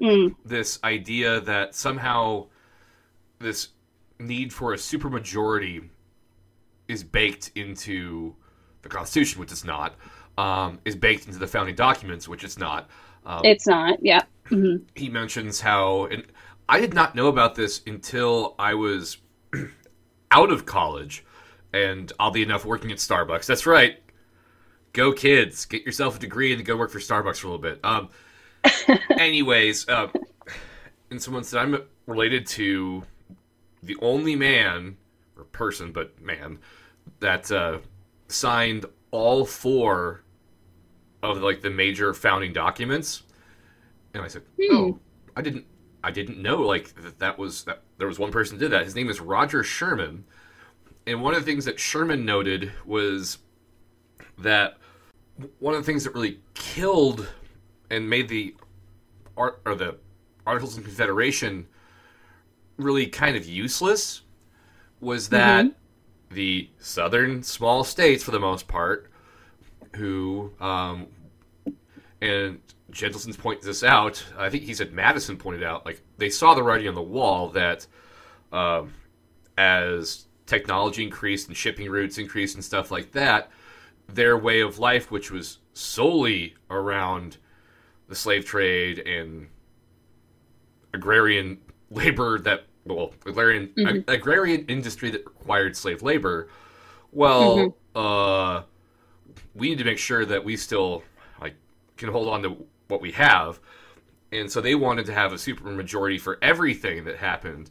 Mm. 0.01 0.35
this 0.45 0.79
idea 0.83 1.41
that 1.43 1.75
somehow 1.75 2.47
this 3.39 3.69
need 4.19 4.53
for 4.53 4.73
a 4.73 4.77
supermajority 4.77 5.89
is 6.89 7.05
baked 7.05 7.51
into 7.55 8.35
the 8.83 8.89
Constitution, 8.89 9.41
which 9.41 9.53
it's 9.53 9.65
not, 9.65 9.95
um, 10.39 10.79
is 10.85 10.97
baked 10.97 11.27
into 11.27 11.39
the 11.39 11.47
founding 11.47 11.75
documents, 11.75 12.29
which 12.29 12.45
it's 12.45 12.59
not. 12.59 12.89
Um, 13.27 13.43
it's 13.45 13.67
not 13.67 13.99
yeah 14.03 14.23
hmm 14.49 14.77
he 14.95 15.11
mentions 15.11 15.61
how, 15.61 16.07
and 16.07 16.25
I 16.69 16.81
did 16.81 16.95
not 16.95 17.15
know 17.15 17.29
about 17.29 17.55
this 17.55 17.83
until 17.87 18.55
I 18.59 18.75
was 18.75 19.19
out 20.31 20.51
of 20.51 20.65
college, 20.65 21.25
and 21.73 22.13
oddly 22.19 22.43
enough, 22.43 22.65
working 22.65 22.91
at 22.91 22.99
Starbucks. 22.99 23.47
That's 23.47 23.67
right. 23.67 23.99
Go 24.93 25.13
kids, 25.13 25.67
get 25.67 25.85
yourself 25.85 26.17
a 26.17 26.19
degree 26.19 26.53
and 26.53 26.65
go 26.65 26.77
work 26.77 26.91
for 26.91 26.99
Starbucks 26.99 27.39
for 27.39 27.47
a 27.47 27.51
little 27.51 27.59
bit. 27.59 27.81
Um, 27.85 28.09
anyways, 29.19 29.89
uh, 29.89 30.09
and 31.11 31.21
someone 31.21 31.45
said 31.45 31.61
I'm 31.61 31.83
related 32.07 32.47
to 32.49 33.05
the 33.83 33.97
only 34.01 34.37
man 34.37 34.97
or 35.37 35.45
person, 35.45 35.93
but 35.93 36.21
man 36.21 36.59
that 37.21 37.51
uh, 37.51 37.79
signed 38.29 38.87
all 39.11 39.45
four 39.45 40.23
of 41.23 41.39
like 41.43 41.61
the 41.61 41.71
major 41.71 42.15
founding 42.15 42.53
documents. 42.53 43.23
And 44.15 44.23
I 44.23 44.29
said, 44.29 44.43
Hmm. 44.61 44.75
"Oh, 44.75 44.99
I 45.37 45.43
didn't, 45.43 45.65
I 46.03 46.11
didn't 46.11 46.41
know 46.41 46.57
like 46.63 46.95
that. 46.97 47.19
That 47.19 47.39
was 47.39 47.65
that. 47.65 47.83
There 47.99 48.09
was 48.09 48.19
one 48.19 48.33
person 48.33 48.57
who 48.57 48.61
did 48.61 48.73
that. 48.73 48.85
His 48.85 48.95
name 48.95 49.09
is 49.09 49.21
Roger 49.21 49.63
Sherman, 49.63 50.25
and 51.07 51.23
one 51.23 51.35
of 51.35 51.41
the 51.45 51.51
things 51.51 51.65
that 51.67 51.79
Sherman 51.79 52.25
noted 52.25 52.73
was 52.85 53.39
that 54.39 54.79
one 55.59 55.75
of 55.75 55.81
the 55.81 55.87
things 55.87 56.05
that 56.05 56.15
really 56.15 56.41
killed 56.55 57.29
and 57.91 58.09
made 58.09 58.29
the 58.29 58.55
art 59.37 59.61
or 59.65 59.75
the 59.75 59.97
Articles 60.47 60.77
of 60.77 60.85
Confederation 60.85 61.67
really 62.77 63.07
kind 63.07 63.37
of 63.37 63.45
useless 63.45 64.23
was 65.01 65.29
that 65.29 65.67
the 66.31 66.71
southern 66.79 67.43
small 67.43 67.85
states, 67.85 68.23
for 68.23 68.31
the 68.31 68.41
most 68.41 68.69
part, 68.69 69.11
who 69.97 70.53
um, 70.61 71.07
and 72.21 72.61
Jentleson's 72.91 73.37
points 73.37 73.65
this 73.65 73.83
out. 73.83 74.25
I 74.39 74.51
think 74.51 74.65
he 74.65 74.75
said 74.75 74.93
Madison 74.93 75.37
pointed 75.37 75.63
out 75.63 75.85
like 75.85 76.03
they 76.19 76.31
saw 76.31 76.55
the 76.55 76.63
writing 76.63 76.89
on 76.89 76.95
the 76.95 77.03
wall 77.03 77.49
that 77.51 77.87
um, 78.53 78.93
as 79.57 80.27
technology 80.47 81.03
increased 81.03 81.49
and 81.49 81.57
shipping 81.57 81.89
routes 81.91 82.19
increased 82.19 82.55
and 82.57 82.65
stuff 82.65 82.91
like 82.91 83.13
that, 83.13 83.51
their 84.09 84.37
way 84.37 84.61
of 84.61 84.79
life, 84.79 85.11
which 85.11 85.31
was 85.31 85.59
solely 85.73 86.55
around 86.69 87.37
the 88.11 88.17
slave 88.17 88.45
trade 88.45 88.99
and 88.99 89.47
agrarian 90.93 91.59
labor 91.91 92.41
that 92.41 92.65
well 92.85 93.15
agrarian 93.25 93.73
ag- 93.79 94.05
agrarian 94.09 94.67
industry 94.67 95.11
that 95.11 95.25
required 95.25 95.77
slave 95.77 96.03
labor. 96.03 96.49
Well 97.13 97.77
uh 97.95 98.63
we 99.55 99.71
need 99.71 99.79
to 99.79 99.85
make 99.85 99.99
sure 99.99 100.27
that 100.27 100.45
we 100.45 100.57
still 100.57 101.05
like 101.41 101.55
can 101.97 102.11
hold 102.11 102.29
on 102.29 102.43
to 102.43 102.57
what 102.89 103.01
we 103.01 103.13
have. 103.13 103.61
And 104.33 104.51
so 104.51 104.61
they 104.61 104.75
wanted 104.75 105.07
to 105.07 105.13
have 105.13 105.33
a 105.33 105.39
super 105.39 105.71
majority 105.71 106.19
for 106.19 106.39
everything 106.43 107.05
that 107.05 107.17
happened 107.17 107.71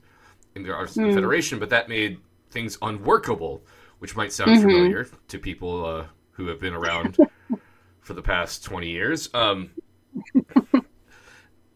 in 0.56 0.64
the 0.64 0.74
of 0.74 0.94
Confederation, 0.94 1.60
but 1.60 1.70
that 1.70 1.88
made 1.90 2.20
things 2.50 2.78
unworkable, 2.82 3.62
which 4.00 4.16
might 4.16 4.32
sound 4.34 4.62
familiar 4.62 5.08
to 5.28 5.40
people 5.40 5.86
uh, 5.86 6.06
who 6.32 6.48
have 6.48 6.60
been 6.60 6.74
around 6.74 7.18
for 8.02 8.14
the 8.14 8.22
past 8.22 8.64
20 8.64 8.90
years. 8.90 9.30
Um, 9.34 9.70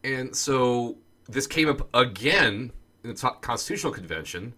and 0.03 0.35
so 0.35 0.97
this 1.27 1.47
came 1.47 1.69
up 1.69 1.87
again 1.95 2.71
in 3.03 3.13
the 3.13 3.31
Constitutional 3.41 3.93
Convention. 3.93 4.53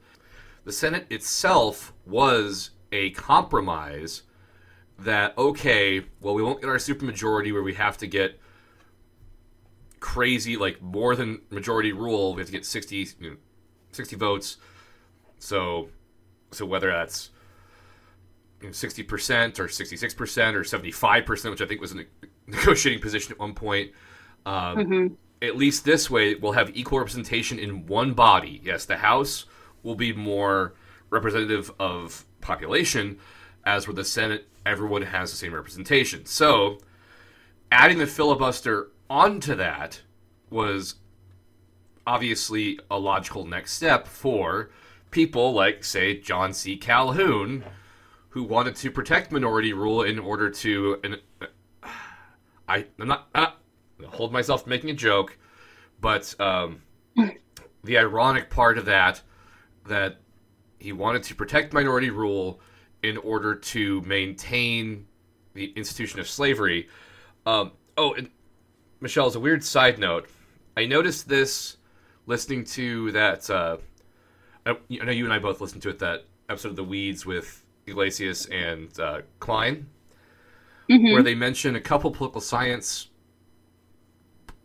The 0.63 0.71
Senate 0.71 1.05
itself 1.09 1.93
was 2.05 2.71
a 2.91 3.11
compromise 3.11 4.23
that, 4.99 5.37
okay, 5.37 6.05
well, 6.21 6.33
we 6.33 6.41
won't 6.41 6.61
get 6.61 6.69
our 6.69 6.77
supermajority 6.77 7.51
where 7.51 7.63
we 7.63 7.73
have 7.75 7.97
to 7.97 8.07
get 8.07 8.39
crazy, 9.99 10.57
like 10.57 10.81
more 10.81 11.15
than 11.15 11.41
majority 11.49 11.91
rule. 11.91 12.33
We 12.33 12.41
have 12.41 12.47
to 12.47 12.51
get 12.51 12.65
60, 12.65 12.95
you 13.19 13.29
know, 13.31 13.35
60 13.91 14.15
votes. 14.15 14.57
So, 15.39 15.89
so 16.51 16.65
whether 16.65 16.91
that's 16.91 17.31
you 18.61 18.67
know, 18.67 18.73
60% 18.73 19.59
or 19.59 19.67
66% 19.67 20.53
or 20.53 20.61
75%, 20.61 21.49
which 21.51 21.61
I 21.61 21.65
think 21.65 21.81
was 21.81 21.91
a 21.91 21.95
ne- 21.95 22.05
negotiating 22.47 23.01
position 23.01 23.31
at 23.31 23.39
one 23.39 23.53
point. 23.53 23.91
Um, 24.45 25.17
At 25.41 25.57
least 25.57 25.85
this 25.85 26.09
way, 26.09 26.35
we'll 26.35 26.53
have 26.53 26.75
equal 26.75 26.99
representation 26.99 27.59
in 27.59 27.85
one 27.85 28.13
body. 28.13 28.61
Yes, 28.63 28.85
the 28.85 28.97
House 28.97 29.45
will 29.83 29.95
be 29.95 30.13
more 30.13 30.73
representative 31.09 31.71
of 31.77 32.25
population, 32.41 33.19
as 33.65 33.85
with 33.85 33.97
the 33.97 34.03
Senate, 34.03 34.47
everyone 34.65 35.01
has 35.01 35.31
the 35.31 35.37
same 35.37 35.53
representation. 35.53 36.25
So, 36.25 36.79
adding 37.71 37.97
the 37.97 38.07
filibuster 38.07 38.91
onto 39.09 39.55
that 39.55 40.01
was 40.49 40.95
obviously 42.07 42.79
a 42.89 42.97
logical 42.97 43.45
next 43.45 43.73
step 43.73 44.07
for 44.07 44.71
people 45.11 45.53
like, 45.53 45.83
say, 45.83 46.17
John 46.17 46.53
C. 46.53 46.77
Calhoun, 46.77 47.65
who 48.29 48.43
wanted 48.43 48.75
to 48.77 48.89
protect 48.89 49.31
minority 49.31 49.73
rule 49.73 50.01
in 50.01 50.17
order 50.17 50.49
to. 50.49 51.01
I, 52.67 52.85
I'm 52.99 53.07
not. 53.07 53.27
Uh, 53.33 53.51
I'll 54.03 54.09
hold 54.09 54.31
myself 54.33 54.63
from 54.63 54.71
making 54.71 54.89
a 54.89 54.93
joke, 54.93 55.37
but 56.01 56.33
um, 56.39 56.81
the 57.83 57.97
ironic 57.97 58.49
part 58.49 58.77
of 58.77 58.85
that 58.85 59.21
that 59.87 60.17
he 60.79 60.91
wanted 60.91 61.23
to 61.23 61.35
protect 61.35 61.73
minority 61.73 62.09
rule 62.09 62.59
in 63.03 63.17
order 63.17 63.55
to 63.55 64.01
maintain 64.01 65.05
the 65.53 65.71
institution 65.75 66.19
of 66.19 66.27
slavery. 66.27 66.89
Um, 67.45 67.71
oh, 67.97 68.13
and 68.13 68.29
Michelle, 68.99 69.27
as 69.27 69.35
a 69.35 69.39
weird 69.39 69.63
side 69.63 69.99
note, 69.99 70.29
I 70.75 70.85
noticed 70.85 71.29
this 71.29 71.77
listening 72.25 72.65
to 72.65 73.11
that. 73.11 73.49
Uh, 73.49 73.77
I 74.65 74.71
I 74.71 75.05
know 75.05 75.11
you 75.11 75.23
and 75.23 75.33
I 75.33 75.39
both 75.39 75.61
listened 75.61 75.83
to 75.83 75.89
it. 75.89 75.99
That 75.99 76.25
episode 76.49 76.69
of 76.69 76.75
The 76.75 76.83
Weeds 76.83 77.25
with 77.25 77.63
Yglesias 77.87 78.47
and 78.47 78.99
uh, 78.99 79.21
Klein, 79.39 79.87
where 80.87 81.23
they 81.23 81.35
mention 81.35 81.75
a 81.75 81.81
couple 81.81 82.11
political 82.11 82.41
science, 82.41 83.09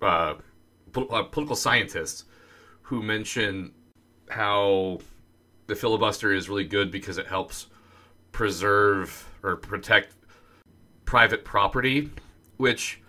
uh, 0.02 0.34
uh, 0.94 1.22
political 1.24 1.56
scientists, 1.56 2.24
who 2.82 3.02
mention 3.02 3.72
how 4.28 4.98
the 5.66 5.74
filibuster 5.74 6.32
is 6.32 6.48
really 6.48 6.64
good 6.64 6.90
because 6.90 7.18
it 7.18 7.26
helps 7.26 7.66
preserve 8.32 9.28
or 9.42 9.56
protect 9.56 10.14
private 11.04 11.44
property. 11.44 12.10
Which, 12.56 13.00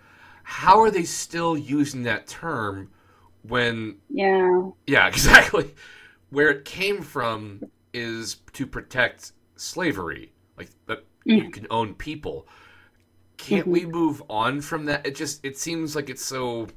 how 0.43 0.80
are 0.82 0.91
they 0.91 1.04
still 1.04 1.58
using 1.58 2.04
that 2.04 2.28
term 2.28 2.89
when 3.43 3.97
yeah 4.10 4.69
yeah, 4.88 5.08
exactly. 5.15 5.74
Where 6.30 6.50
it 6.50 6.65
came 6.65 7.02
from 7.02 7.62
is 7.93 8.38
to 8.54 8.65
protect 8.65 9.34
slavery, 9.56 10.32
like 10.58 10.69
that 10.88 11.04
you 11.26 11.50
can 11.50 11.67
own 11.69 11.93
people. 11.95 12.47
Can't 13.41 13.67
we 13.67 13.86
move 13.86 14.21
on 14.30 14.62
from 14.62 14.86
that? 14.86 15.06
It 15.06 15.15
just 15.15 15.43
it 15.43 15.58
seems 15.58 15.95
like 15.95 16.10
it's 16.10 16.23
so. 16.23 16.67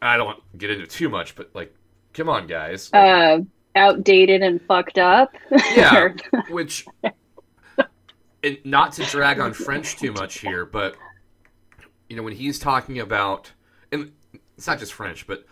I 0.00 0.16
don't 0.16 0.26
want 0.26 0.42
to 0.52 0.58
get 0.58 0.70
into 0.70 0.86
too 0.86 1.08
much, 1.08 1.36
but 1.36 1.50
like, 1.54 1.74
come 2.14 2.28
on, 2.28 2.46
guys. 2.46 2.92
uh 2.92 3.40
outdated 3.74 4.42
and 4.42 4.60
fucked 4.62 4.98
up 4.98 5.34
yeah, 5.74 6.08
which, 6.50 6.86
and 8.42 8.58
not 8.64 8.92
to 8.92 9.04
drag 9.04 9.40
on 9.40 9.52
French 9.54 9.96
too 9.96 10.12
much 10.12 10.40
here, 10.40 10.66
but 10.66 10.96
you 12.08 12.16
know 12.16 12.22
when 12.22 12.34
he's 12.34 12.58
talking 12.58 12.98
about, 12.98 13.52
and 13.90 14.12
it's 14.56 14.66
not 14.66 14.78
just 14.78 14.92
French, 14.92 15.26
but 15.26 15.46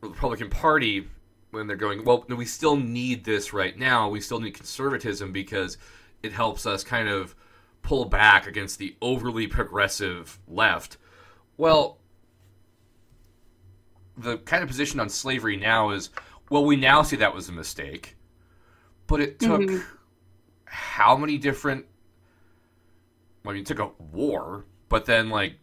the 0.00 0.08
Republican 0.08 0.50
Party 0.50 1.08
when 1.52 1.66
they're 1.66 1.76
going, 1.76 2.04
well, 2.04 2.24
we 2.28 2.44
still 2.44 2.76
need 2.76 3.24
this 3.24 3.52
right 3.52 3.76
now. 3.76 4.08
We 4.08 4.20
still 4.20 4.40
need 4.40 4.54
conservatism 4.54 5.32
because 5.32 5.78
it 6.22 6.32
helps 6.32 6.66
us 6.66 6.84
kind 6.84 7.08
of 7.08 7.34
pull 7.82 8.04
back 8.04 8.46
against 8.46 8.78
the 8.78 8.96
overly 9.00 9.46
progressive 9.46 10.38
left. 10.46 10.96
Well, 11.56 11.98
the 14.16 14.38
kind 14.38 14.62
of 14.62 14.68
position 14.68 15.00
on 15.00 15.08
slavery 15.08 15.56
now 15.56 15.90
is, 15.90 16.10
well, 16.50 16.64
we 16.64 16.76
now 16.76 17.02
see 17.02 17.16
that 17.16 17.34
was 17.34 17.48
a 17.48 17.52
mistake, 17.52 18.16
but 19.06 19.20
it 19.20 19.38
took 19.38 19.60
mm-hmm. 19.62 19.80
how 20.64 21.16
many 21.16 21.38
different? 21.38 21.86
I 23.44 23.52
mean, 23.52 23.62
it 23.62 23.66
took 23.66 23.78
a 23.78 23.90
war, 24.12 24.66
but 24.88 25.06
then 25.06 25.30
like, 25.30 25.54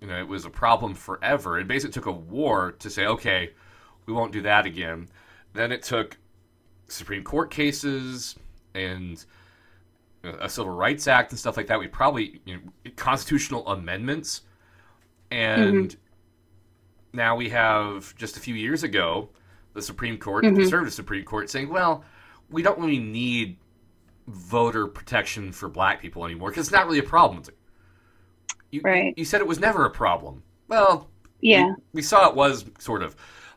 you 0.00 0.08
know, 0.08 0.18
it 0.18 0.28
was 0.28 0.44
a 0.44 0.50
problem 0.50 0.94
forever. 0.94 1.58
It 1.58 1.68
basically 1.68 1.92
took 1.92 2.06
a 2.06 2.12
war 2.12 2.72
to 2.72 2.90
say, 2.90 3.06
okay, 3.06 3.50
we 4.06 4.12
won't 4.12 4.32
do 4.32 4.42
that 4.42 4.66
again. 4.66 5.08
Then 5.54 5.72
it 5.72 5.82
took 5.82 6.18
Supreme 6.88 7.24
Court 7.24 7.50
cases 7.50 8.36
and 8.74 9.24
a 10.24 10.48
Civil 10.48 10.72
Rights 10.72 11.06
Act 11.08 11.32
and 11.32 11.38
stuff 11.38 11.56
like 11.56 11.66
that. 11.66 11.78
We 11.78 11.88
probably 11.88 12.40
you 12.44 12.56
know, 12.56 12.62
constitutional 12.96 13.66
amendments, 13.68 14.42
and 15.30 15.94
now 17.12 17.36
we 17.36 17.48
have 17.50 18.14
just 18.16 18.36
a 18.36 18.40
few 18.40 18.54
years 18.54 18.82
ago 18.82 19.28
the 19.74 19.82
Supreme 19.82 20.18
Court, 20.18 20.44
the 20.44 20.52
conservative 20.52 20.92
Supreme 20.94 21.24
Court, 21.24 21.48
saying, 21.50 21.68
"Well, 21.68 22.04
we 22.50 22.62
don't 22.62 22.78
really 22.78 22.98
need 22.98 23.56
voter 24.28 24.86
protection 24.86 25.50
for 25.52 25.68
Black 25.68 26.00
people 26.00 26.24
anymore 26.24 26.50
because 26.50 26.66
it's 26.68 26.72
not 26.72 26.86
really 26.86 26.98
a 26.98 27.02
problem." 27.02 27.42
You, 28.70 28.80
Right. 28.84 29.12
you 29.16 29.24
said 29.24 29.40
it 29.40 29.46
was 29.46 29.58
never 29.60 29.84
a 29.84 29.90
problem. 29.90 30.42
Well, 30.68 31.10
Yeah. 31.40 31.66
we, 31.66 31.74
we 31.94 32.02
saw 32.02 32.28
it 32.28 32.34
was 32.34 32.64
sort 32.78 33.02
of. 33.02 33.16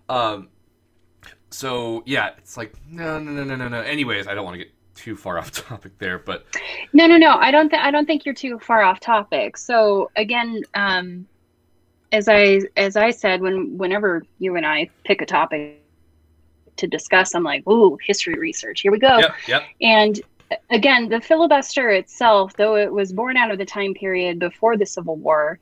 Um, 0.09 0.49
so 1.51 2.03
yeah, 2.05 2.31
it's 2.37 2.57
like 2.57 2.73
no, 2.89 3.19
no, 3.19 3.31
no, 3.31 3.43
no, 3.43 3.55
no, 3.55 3.67
no. 3.69 3.81
Anyways, 3.81 4.27
I 4.27 4.33
don't 4.33 4.43
want 4.45 4.55
to 4.55 4.63
get 4.65 4.73
too 4.95 5.15
far 5.15 5.37
off 5.39 5.51
topic 5.51 5.97
there, 5.99 6.17
but 6.17 6.45
No, 6.93 7.05
no, 7.05 7.17
no. 7.17 7.35
I 7.35 7.51
don't. 7.51 7.69
Th- 7.69 7.81
I 7.81 7.91
don't 7.91 8.05
think 8.05 8.25
you're 8.25 8.33
too 8.35 8.59
far 8.59 8.81
off 8.81 8.99
topic. 8.99 9.57
So 9.57 10.09
again, 10.15 10.63
um, 10.73 11.27
as 12.11 12.27
I 12.27 12.61
as 12.77 12.95
I 12.95 13.11
said, 13.11 13.41
when 13.41 13.77
whenever 13.77 14.23
you 14.39 14.55
and 14.55 14.65
I 14.65 14.89
pick 15.03 15.21
a 15.21 15.25
topic 15.25 15.81
to 16.77 16.87
discuss, 16.87 17.35
I'm 17.35 17.43
like, 17.43 17.67
ooh, 17.67 17.97
history 18.05 18.35
research. 18.35 18.81
Here 18.81 18.91
we 18.91 18.99
go. 18.99 19.17
yep, 19.17 19.35
yep, 19.47 19.63
And 19.81 20.19
again, 20.69 21.09
the 21.09 21.21
filibuster 21.21 21.89
itself, 21.89 22.53
though 22.57 22.75
it 22.75 22.91
was 22.91 23.13
born 23.13 23.37
out 23.37 23.51
of 23.51 23.57
the 23.57 23.65
time 23.65 23.93
period 23.93 24.39
before 24.39 24.77
the 24.77 24.85
Civil 24.85 25.15
War, 25.15 25.59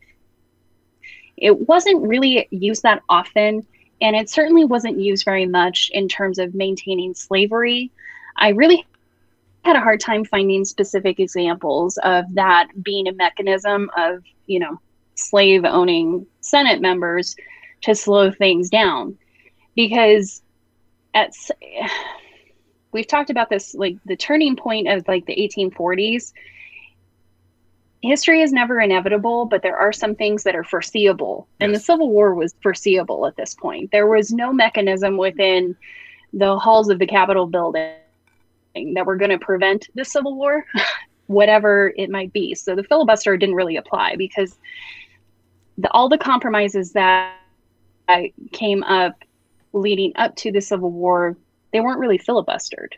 it 1.38 1.68
wasn't 1.68 2.08
really 2.08 2.48
used 2.52 2.84
that 2.84 3.02
often. 3.10 3.66
And 4.02 4.16
it 4.16 4.30
certainly 4.30 4.66
wasn't 4.66 5.00
used 5.00 5.24
very 5.24 5.46
much 5.46 5.90
in 5.94 6.08
terms 6.08 6.40
of 6.40 6.54
maintaining 6.54 7.14
slavery. 7.14 7.92
I 8.36 8.50
really 8.50 8.86
had 9.64 9.76
a 9.76 9.82
hard 9.82 10.00
time 10.00 10.26
finding 10.26 10.66
specific 10.66 11.20
examples 11.20 11.98
of 12.04 12.26
that 12.36 12.68
being 12.82 13.08
a 13.08 13.14
mechanism 13.14 13.90
of, 13.98 14.24
you 14.46 14.60
know, 14.60 14.80
slave 15.16 15.64
owning 15.64 16.26
Senate 16.42 16.82
members 16.82 17.36
to 17.82 17.96
slow 17.96 18.32
things 18.32 18.70
down. 18.70 19.18
Because 19.76 20.42
at 21.14 21.34
we've 22.92 23.08
talked 23.08 23.30
about 23.30 23.50
this 23.50 23.74
like 23.74 23.98
the 24.06 24.16
turning 24.16 24.56
point 24.56 24.88
of 24.88 25.08
like 25.08 25.26
the 25.26 25.36
1840s 25.36 26.32
history 28.02 28.42
is 28.42 28.52
never 28.52 28.80
inevitable 28.80 29.46
but 29.46 29.64
there 29.64 29.78
are 29.78 29.92
some 29.92 30.14
things 30.14 30.44
that 30.44 30.56
are 30.56 30.64
foreseeable. 30.64 31.48
And 31.60 31.74
the 31.74 31.80
civil 31.80 32.10
war 32.10 32.36
was 32.36 32.54
foreseeable 32.62 33.26
at 33.26 33.38
this 33.38 33.56
point. 33.56 33.92
There 33.92 34.08
was 34.08 34.32
no 34.32 34.52
mechanism 34.52 35.18
within 35.18 35.76
the 36.34 36.60
halls 36.60 36.90
of 36.90 37.00
the 37.00 37.08
capitol 37.08 37.48
building 37.48 37.94
that 38.76 39.06
were 39.06 39.16
going 39.16 39.32
to 39.32 39.40
prevent 39.40 39.88
the 39.96 40.06
civil 40.06 40.36
war 40.36 40.66
whatever 41.28 41.94
it 41.96 42.10
might 42.10 42.34
be 42.34 42.54
so 42.54 42.76
the 42.76 42.84
filibuster 42.84 43.38
didn't 43.38 43.56
really 43.56 43.78
apply 43.78 44.16
because 44.18 44.58
the, 45.78 45.90
all 45.92 46.10
the 46.10 46.18
compromises 46.18 46.92
that 46.92 47.36
came 48.52 48.84
up 48.84 49.16
leading 49.72 50.12
up 50.16 50.36
to 50.36 50.52
the 50.52 50.62
civil 50.62 50.92
war 50.92 51.36
they 51.74 51.82
weren't 51.82 52.00
really 52.00 52.20
filibustered. 52.20 52.94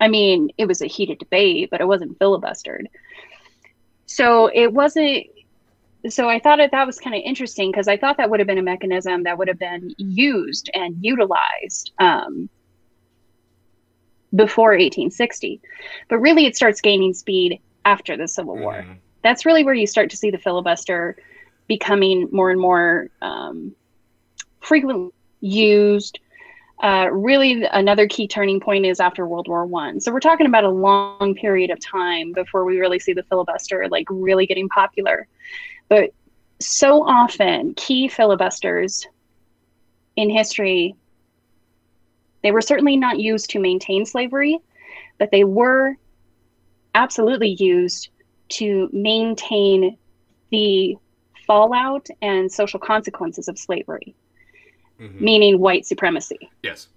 I 0.00 0.06
mean, 0.06 0.50
it 0.58 0.66
was 0.66 0.80
a 0.80 0.86
heated 0.86 1.18
debate, 1.18 1.70
but 1.70 1.80
it 1.80 1.88
wasn't 1.88 2.16
filibustered. 2.18 2.84
So 4.06 4.48
it 4.54 4.72
wasn't. 4.72 5.26
So 6.08 6.28
I 6.28 6.38
thought 6.38 6.58
that 6.58 6.70
that 6.70 6.86
was 6.86 7.00
kind 7.00 7.16
of 7.16 7.22
interesting 7.24 7.72
because 7.72 7.88
I 7.88 7.96
thought 7.96 8.18
that 8.18 8.30
would 8.30 8.38
have 8.38 8.46
been 8.46 8.58
a 8.58 8.62
mechanism 8.62 9.24
that 9.24 9.36
would 9.36 9.48
have 9.48 9.58
been 9.58 9.92
used 9.98 10.70
and 10.72 10.94
utilized 11.04 11.90
um, 11.98 12.48
before 14.34 14.74
1860. 14.74 15.60
But 16.08 16.18
really, 16.18 16.46
it 16.46 16.56
starts 16.56 16.80
gaining 16.80 17.14
speed 17.14 17.60
after 17.84 18.16
the 18.16 18.28
Civil 18.28 18.58
War 18.58 18.84
Mhm. 18.88 18.96
that's 19.22 19.44
really 19.46 19.64
where 19.64 19.74
you 19.74 19.86
start 19.86 20.10
to 20.10 20.16
see 20.16 20.30
the 20.30 20.38
filibuster 20.38 21.16
becoming 21.68 22.28
more 22.32 22.50
and 22.50 22.60
more 22.60 23.08
um, 23.20 23.74
frequently 24.60 25.10
used. 25.40 26.18
Uh, 26.82 27.08
really, 27.10 27.64
another 27.72 28.06
key 28.06 28.28
turning 28.28 28.60
point 28.60 28.86
is 28.86 29.00
after 29.00 29.26
World 29.26 29.48
War 29.48 29.66
One. 29.66 30.00
So 30.00 30.12
we're 30.12 30.20
talking 30.20 30.46
about 30.46 30.64
a 30.64 30.70
long 30.70 31.12
period 31.34 31.70
of 31.70 31.78
time 31.80 32.32
before 32.32 32.64
we 32.64 32.78
really 32.78 32.78
see 32.78 32.92
the 32.92 33.02
filibuster 33.02 33.66
like 33.70 33.86
really 33.90 34.46
getting 34.46 34.68
popular. 34.68 35.26
But 35.88 36.10
so 36.60 37.02
often, 37.02 37.74
key 37.74 38.08
filibusters 38.08 39.06
in 40.16 40.30
history, 40.30 40.94
they 42.42 42.52
were 42.52 42.60
certainly 42.60 42.96
not 42.96 43.18
used 43.18 43.50
to 43.50 43.58
maintain 43.60 44.04
slavery, 44.06 44.58
but 45.18 45.30
they 45.30 45.44
were 45.44 45.96
absolutely 46.94 47.56
used 47.58 48.08
to 48.50 48.88
maintain 48.92 49.96
the 50.50 50.96
fallout 51.46 52.08
and 52.22 52.50
social 52.50 52.80
consequences 52.80 53.48
of 53.48 53.58
slavery, 53.58 54.14
Mhm. 55.00 55.20
meaning 55.20 55.58
white 55.58 55.86
supremacy. 55.86 56.50
yes, 56.62 56.88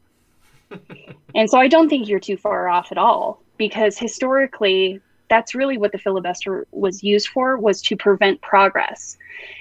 And 1.36 1.50
so 1.50 1.60
I 1.60 1.68
don't 1.68 1.90
think 1.90 2.08
you're 2.08 2.20
too 2.20 2.38
far 2.38 2.70
off 2.70 2.92
at 2.92 2.98
all 2.98 3.42
because 3.58 3.98
historically 3.98 5.00
that's 5.30 5.54
really 5.56 5.78
what 5.78 5.92
the 5.92 5.98
filibuster 5.98 6.66
was 6.72 7.04
used 7.04 7.28
for 7.30 7.58
was 7.58 7.82
to 7.84 7.96
prevent 7.96 8.42
progress. 8.42 9.18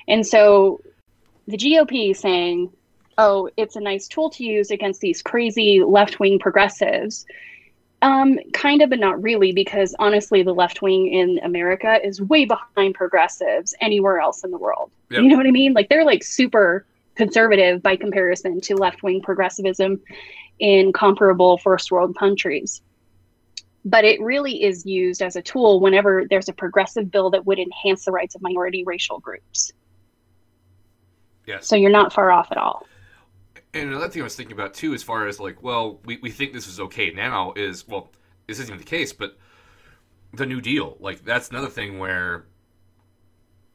And 0.09 0.27
so 0.27 0.81
the 1.47 1.57
GOP 1.57 2.14
saying, 2.14 2.71
"Oh, 3.21 3.51
it's 3.57 3.77
a 3.77 3.81
nice 3.81 4.09
tool 4.09 4.31
to 4.31 4.45
use 4.45 4.71
against 4.71 5.01
these 5.01 5.23
crazy 5.23 5.83
left-wing 5.83 6.39
progressives." 6.39 7.27
Um, 8.03 8.39
kind 8.55 8.81
of, 8.81 8.89
but 8.89 8.99
not 8.99 9.23
really, 9.23 9.53
because 9.53 9.95
honestly, 9.99 10.43
the 10.43 10.55
left 10.55 10.81
wing 10.81 11.13
in 11.13 11.39
America 11.43 11.99
is 12.03 12.21
way 12.21 12.47
behind 12.47 12.95
progressives 12.95 13.75
anywhere 13.81 14.21
else 14.21 14.43
in 14.43 14.51
the 14.51 14.59
world. 14.59 14.91
Yep. 15.11 15.23
You 15.23 15.29
know 15.29 15.37
what 15.37 15.47
I 15.47 15.51
mean? 15.51 15.75
Like 15.75 15.91
they're 15.91 16.05
like 16.05 16.25
super 16.25 16.87
conservative 17.15 17.83
by 17.83 17.97
comparison 17.97 18.61
to 18.63 18.75
left 18.75 19.03
wing 19.03 19.21
progressivism 19.21 20.01
in 20.59 20.93
comparable 20.93 21.59
first 21.59 21.93
world 21.93 22.17
countries. 22.17 22.81
But 23.85 24.05
it 24.05 24.21
really 24.21 24.63
is 24.63 24.87
used 24.87 25.21
as 25.21 25.37
a 25.37 25.43
tool 25.43 25.81
whenever 25.81 26.25
there's 26.29 26.49
a 26.49 26.55
progressive 26.55 27.11
bill 27.11 27.31
that 27.31 27.45
would 27.45 27.59
enhance 27.59 28.05
the 28.07 28.13
rights 28.13 28.35
of 28.35 28.41
minority 28.41 28.85
racial 28.85 29.19
groups. 29.21 29.73
yes. 31.47 31.67
So 31.67 31.77
you're 31.77 31.91
not 31.91 32.13
far 32.13 32.31
off 32.31 32.49
at 32.51 32.57
all. 32.57 32.87
And 33.73 33.91
another 33.91 34.09
thing 34.09 34.23
I 34.23 34.25
was 34.25 34.35
thinking 34.35 34.55
about 34.55 34.75
too, 34.75 34.95
as 34.95 35.03
far 35.03 35.29
as 35.29 35.39
like, 35.39 35.63
well, 35.63 36.01
we, 36.05 36.19
we 36.19 36.31
think 36.31 36.53
this 36.53 36.67
is 36.67 36.81
okay 36.81 37.11
now, 37.11 37.53
is 37.55 37.87
well, 37.87 38.11
this 38.47 38.59
isn't 38.59 38.75
even 38.75 38.79
the 38.79 38.85
case, 38.85 39.13
but 39.13 39.39
the 40.33 40.47
New 40.47 40.61
Deal, 40.61 40.97
like 41.01 41.25
that's 41.25 41.51
another 41.51 41.69
thing 41.69 41.99
where 41.99 42.47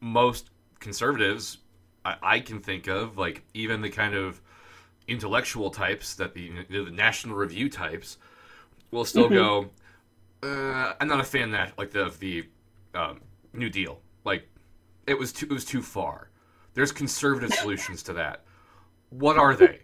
most 0.02 0.50
conservatives 0.80 1.60
I, 2.04 2.16
I 2.22 2.40
can 2.40 2.60
think 2.60 2.88
of, 2.88 3.18
like 3.18 3.44
even 3.54 3.82
the 3.82 3.90
kind 3.90 4.16
of 4.16 4.42
intellectual 5.08 5.70
types 5.70 6.16
that 6.16 6.34
the, 6.34 6.52
the 6.70 6.92
National 6.92 7.36
Review 7.36 7.70
types, 7.70 8.18
will 8.92 9.06
still 9.06 9.30
go. 9.30 9.70
Uh, 10.42 10.94
I'm 11.00 11.08
not 11.08 11.20
a 11.20 11.24
fan 11.24 11.46
of 11.46 11.52
that, 11.52 11.78
like 11.78 11.92
the 11.92 12.14
the 12.20 12.46
um, 12.94 13.22
New 13.54 13.70
Deal. 13.70 14.00
Like 14.24 14.48
it 15.08 15.18
was 15.18 15.34
too 15.34 15.46
it 15.46 15.52
was 15.52 15.66
too 15.66 15.82
far. 15.82 16.30
There's 16.74 16.92
conservative 16.92 17.54
solutions 17.54 18.04
to 18.04 18.14
that. 18.14 18.44
What 19.10 19.38
are 19.38 19.56
they? 19.56 19.82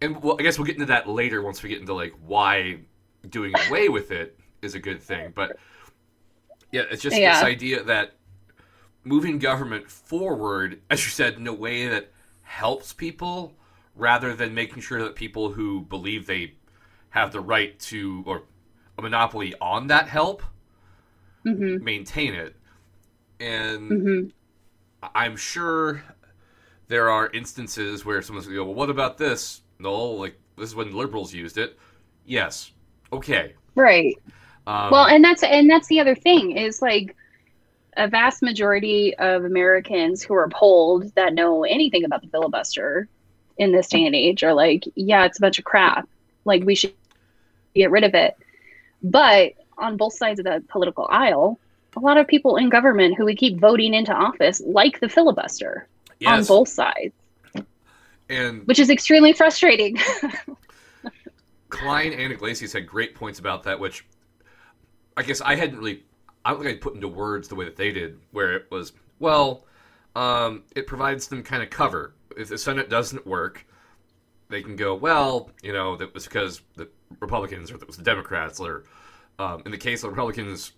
And 0.00 0.22
well, 0.22 0.36
I 0.38 0.42
guess 0.42 0.58
we'll 0.58 0.66
get 0.66 0.76
into 0.76 0.86
that 0.86 1.08
later 1.08 1.42
once 1.42 1.62
we 1.62 1.68
get 1.70 1.80
into 1.80 1.94
like 1.94 2.14
why 2.24 2.80
doing 3.28 3.54
away 3.54 3.88
with 3.88 4.10
it 4.10 4.38
is 4.62 4.74
a 4.74 4.78
good 4.80 5.02
thing. 5.02 5.32
But 5.34 5.56
yeah, 6.70 6.82
it's 6.90 7.02
just 7.02 7.22
Yeah. 7.22 7.22
this 7.22 7.42
idea 7.42 7.82
that 7.84 8.14
moving 9.04 9.38
government 9.38 9.90
forward, 9.90 10.82
as 10.90 11.04
you 11.04 11.10
said, 11.10 11.34
in 11.34 11.46
a 11.48 11.54
way 11.54 11.88
that 11.88 12.12
helps 12.42 12.92
people 12.92 13.56
rather 13.96 14.34
than 14.34 14.54
making 14.54 14.82
sure 14.82 15.02
that 15.02 15.16
people 15.16 15.52
who 15.52 15.82
believe 15.82 16.26
they 16.26 16.54
have 17.10 17.32
the 17.32 17.40
right 17.40 17.78
to 17.80 18.24
or 18.26 18.44
a 18.98 19.02
monopoly 19.02 19.54
on 19.60 19.88
that 19.88 20.08
help 20.08 20.42
hmm 21.44 21.78
maintain 21.80 22.34
it. 22.34 22.56
And 23.40 24.00
hmm 24.00 24.30
I'm 25.14 25.36
sure 25.36 26.02
there 26.88 27.10
are 27.10 27.30
instances 27.30 28.04
where 28.04 28.22
someone's 28.22 28.46
going 28.46 28.56
to 28.56 28.62
go, 28.62 28.66
well, 28.66 28.74
what 28.74 28.90
about 28.90 29.18
this? 29.18 29.62
No, 29.78 30.06
like, 30.06 30.38
this 30.56 30.70
is 30.70 30.74
when 30.74 30.94
liberals 30.94 31.32
used 31.32 31.58
it. 31.58 31.78
Yes. 32.24 32.72
Okay. 33.12 33.54
Right. 33.74 34.16
Um, 34.68 34.90
well 34.90 35.06
and 35.06 35.24
that's 35.24 35.42
and 35.42 35.68
that's 35.68 35.88
the 35.88 35.98
other 35.98 36.14
thing 36.14 36.54
is 36.54 36.82
like 36.82 37.16
a 37.96 38.06
vast 38.06 38.42
majority 38.42 39.16
of 39.16 39.46
americans 39.46 40.22
who 40.22 40.34
are 40.34 40.46
polled 40.50 41.10
that 41.14 41.32
know 41.32 41.64
anything 41.64 42.04
about 42.04 42.20
the 42.20 42.28
filibuster 42.28 43.08
in 43.56 43.72
this 43.72 43.88
day 43.88 44.04
and 44.04 44.14
age 44.14 44.44
are 44.44 44.52
like 44.52 44.84
yeah 44.94 45.24
it's 45.24 45.38
a 45.38 45.40
bunch 45.40 45.58
of 45.58 45.64
crap 45.64 46.06
like 46.44 46.64
we 46.64 46.74
should 46.74 46.92
get 47.74 47.90
rid 47.90 48.04
of 48.04 48.14
it 48.14 48.36
but 49.02 49.54
on 49.78 49.96
both 49.96 50.12
sides 50.12 50.38
of 50.38 50.44
the 50.44 50.62
political 50.68 51.08
aisle 51.10 51.58
a 51.96 52.00
lot 52.00 52.18
of 52.18 52.26
people 52.26 52.56
in 52.56 52.68
government 52.68 53.16
who 53.16 53.24
we 53.24 53.34
keep 53.34 53.58
voting 53.58 53.94
into 53.94 54.12
office 54.12 54.60
like 54.66 55.00
the 55.00 55.08
filibuster 55.08 55.88
on 56.26 56.44
both 56.44 56.68
sides 56.68 57.14
And 58.28 58.66
which 58.66 58.78
is 58.78 58.90
extremely 58.90 59.32
frustrating. 59.32 59.96
Klein 61.70 62.12
and 62.12 62.32
Yglesias 62.32 62.72
had 62.72 62.86
great 62.86 63.14
points 63.14 63.38
about 63.38 63.62
that, 63.64 63.78
which 63.78 64.06
I 65.16 65.22
guess 65.22 65.40
I 65.40 65.54
hadn't 65.54 65.78
really, 65.78 66.02
I 66.44 66.50
don't 66.52 66.62
think 66.62 66.76
I 66.76 66.78
put 66.80 66.94
into 66.94 67.08
words 67.08 67.48
the 67.48 67.54
way 67.54 67.64
that 67.64 67.76
they 67.76 67.92
did, 67.92 68.18
where 68.32 68.54
it 68.54 68.66
was, 68.70 68.92
well, 69.18 69.64
um, 70.16 70.62
it 70.74 70.86
provides 70.86 71.28
them 71.28 71.42
kind 71.42 71.62
of 71.62 71.70
cover. 71.70 72.14
If 72.36 72.48
the 72.48 72.58
Senate 72.58 72.88
doesn't 72.88 73.26
work, 73.26 73.66
they 74.48 74.62
can 74.62 74.76
go, 74.76 74.94
well, 74.94 75.50
you 75.62 75.72
know, 75.72 75.96
that 75.96 76.14
was 76.14 76.24
because 76.24 76.62
the 76.76 76.88
Republicans 77.20 77.70
or 77.70 77.76
that 77.78 77.86
was 77.86 77.96
the 77.96 78.02
Democrats, 78.02 78.60
or 78.60 78.84
um, 79.38 79.62
in 79.66 79.70
the 79.72 79.78
case 79.78 80.04
of 80.04 80.10
Republicans 80.10 80.72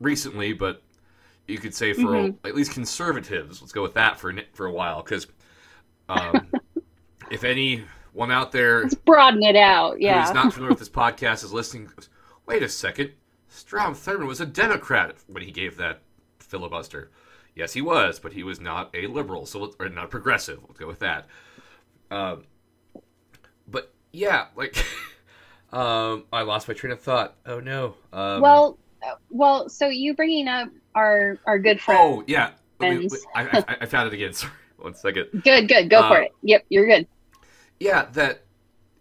recently, 0.00 0.52
but 0.52 0.82
you 1.48 1.58
could 1.58 1.74
say 1.74 1.92
for 1.92 2.12
Mhm. 2.12 2.36
at 2.44 2.54
least 2.54 2.72
conservatives. 2.72 3.60
Let's 3.60 3.72
go 3.72 3.82
with 3.82 3.94
that 3.94 4.20
for 4.20 4.30
a- 4.30 4.44
for 4.52 4.66
a 4.66 4.72
while, 4.72 5.02
because 5.02 5.26
um, 6.08 6.46
if 7.32 7.44
anyone 7.44 8.30
out 8.30 8.52
there 8.52 8.82
Let's 8.82 8.94
broaden 8.94 9.42
it 9.42 9.56
out. 9.56 10.00
Yeah. 10.00 10.24
who's 10.24 10.34
not 10.34 10.52
familiar 10.52 10.70
with 10.70 10.78
this 10.80 10.88
podcast 10.88 11.44
is 11.44 11.52
listening 11.52 11.90
wait 12.46 12.62
a 12.62 12.68
second, 12.68 13.12
Strom 13.48 13.94
Thurmond 13.94 14.26
was 14.26 14.40
a 14.40 14.46
Democrat 14.46 15.14
when 15.26 15.42
he 15.42 15.50
gave 15.50 15.76
that 15.76 16.02
filibuster. 16.38 17.10
Yes, 17.54 17.72
he 17.74 17.82
was, 17.82 18.18
but 18.18 18.32
he 18.32 18.42
was 18.42 18.60
not 18.60 18.90
a 18.94 19.06
liberal, 19.06 19.44
so 19.46 19.74
or 19.78 19.88
not 19.88 20.10
progressive. 20.10 20.58
Let's 20.66 20.78
go 20.80 20.86
with 20.86 21.00
that. 21.00 21.26
Um, 22.10 22.44
but 23.68 23.92
yeah, 24.12 24.46
like, 24.56 24.76
um, 25.72 26.24
I 26.32 26.42
lost 26.42 26.66
my 26.68 26.74
train 26.74 26.92
of 26.92 27.00
thought. 27.00 27.36
Oh 27.46 27.60
no. 27.60 27.94
Um, 28.12 28.40
well, 28.40 28.78
uh, 29.02 29.14
well, 29.30 29.68
so 29.68 29.88
you 29.88 30.14
bringing 30.14 30.48
up 30.48 30.68
our 30.94 31.38
our 31.46 31.58
good 31.58 31.80
friend. 31.80 32.00
oh 32.02 32.24
yeah, 32.26 32.50
me- 32.80 33.08
friends. 33.08 33.26
I, 33.34 33.42
I, 33.68 33.76
I 33.82 33.86
found 33.86 34.08
it 34.08 34.14
again. 34.14 34.32
Sorry, 34.34 34.52
one 34.78 34.94
second. 34.94 35.42
Good, 35.44 35.68
good. 35.68 35.90
Go 35.90 36.00
for 36.08 36.18
Uh, 36.18 36.22
it. 36.22 36.32
Yep, 36.42 36.64
you're 36.70 36.86
good. 36.86 37.06
Yeah, 37.82 38.04
that 38.12 38.44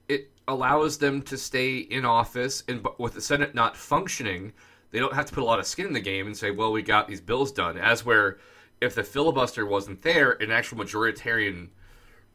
it 0.10 0.32
allows 0.48 0.98
them 0.98 1.22
to 1.24 1.38
stay 1.38 1.78
in 1.78 2.06
office, 2.06 2.64
and 2.68 2.82
but 2.84 3.00
with 3.00 3.14
the 3.14 3.22
Senate 3.22 3.56
not 3.56 3.78
functioning, 3.78 4.54
they 4.92 5.00
don't 5.00 5.14
have 5.14 5.26
to 5.28 5.34
put 5.34 5.44
a 5.44 5.46
lot 5.46 5.60
of 5.60 5.68
skin 5.68 5.88
in 5.88 5.94
the 5.94 6.02
game 6.02 6.26
and 6.28 6.36
say, 6.36 6.52
"Well, 6.52 6.72
we 6.72 6.82
got 6.82 7.08
these 7.08 7.22
bills 7.22 7.52
done." 7.52 7.78
As 7.78 8.06
where 8.06 8.40
if 8.82 8.96
the 8.96 9.04
filibuster 9.04 9.66
wasn't 9.68 10.02
there, 10.02 10.32
an 10.34 10.52
actual 10.52 10.80
majoritarian 10.80 11.70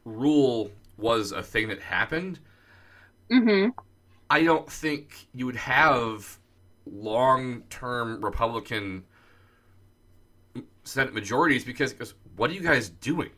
rule 0.05 0.71
was 0.97 1.31
a 1.33 1.43
thing 1.43 1.69
that 1.69 1.81
happened. 1.81 2.39
hmm 3.29 3.71
I 4.29 4.43
don't 4.43 4.69
think 4.71 5.27
you 5.33 5.45
would 5.45 5.55
have 5.57 6.39
long-term 6.85 8.23
Republican 8.23 9.03
Senate 10.83 11.13
majorities 11.13 11.63
because, 11.63 11.93
because 11.93 12.13
what 12.35 12.49
are 12.49 12.53
you 12.53 12.61
guys 12.61 12.89
doing? 12.89 13.31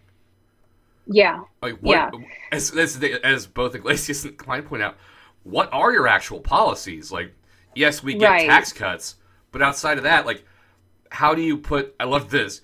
Yeah. 1.10 1.44
Like 1.62 1.78
what? 1.80 2.14
Yeah. 2.14 2.26
As, 2.52 2.76
as 2.78 3.02
as 3.24 3.48
both 3.48 3.76
Yglesias 3.76 4.24
and 4.26 4.38
Klein 4.38 4.64
point 4.64 4.84
out, 4.84 4.98
what 5.44 5.70
are 5.74 5.92
your 5.92 6.08
actual 6.08 6.40
policies? 6.40 7.12
Like, 7.12 7.34
yes, 7.76 8.04
we 8.04 8.14
get 8.14 8.30
Right. 8.30 8.48
tax 8.48 8.72
cuts, 8.72 9.16
but 9.52 9.62
outside 9.62 9.98
of 9.98 10.04
that, 10.04 10.26
like, 10.26 10.44
how 11.12 11.34
do 11.34 11.42
you 11.42 11.58
put? 11.58 11.96
I 12.00 12.04
love 12.06 12.30
this. 12.30 12.62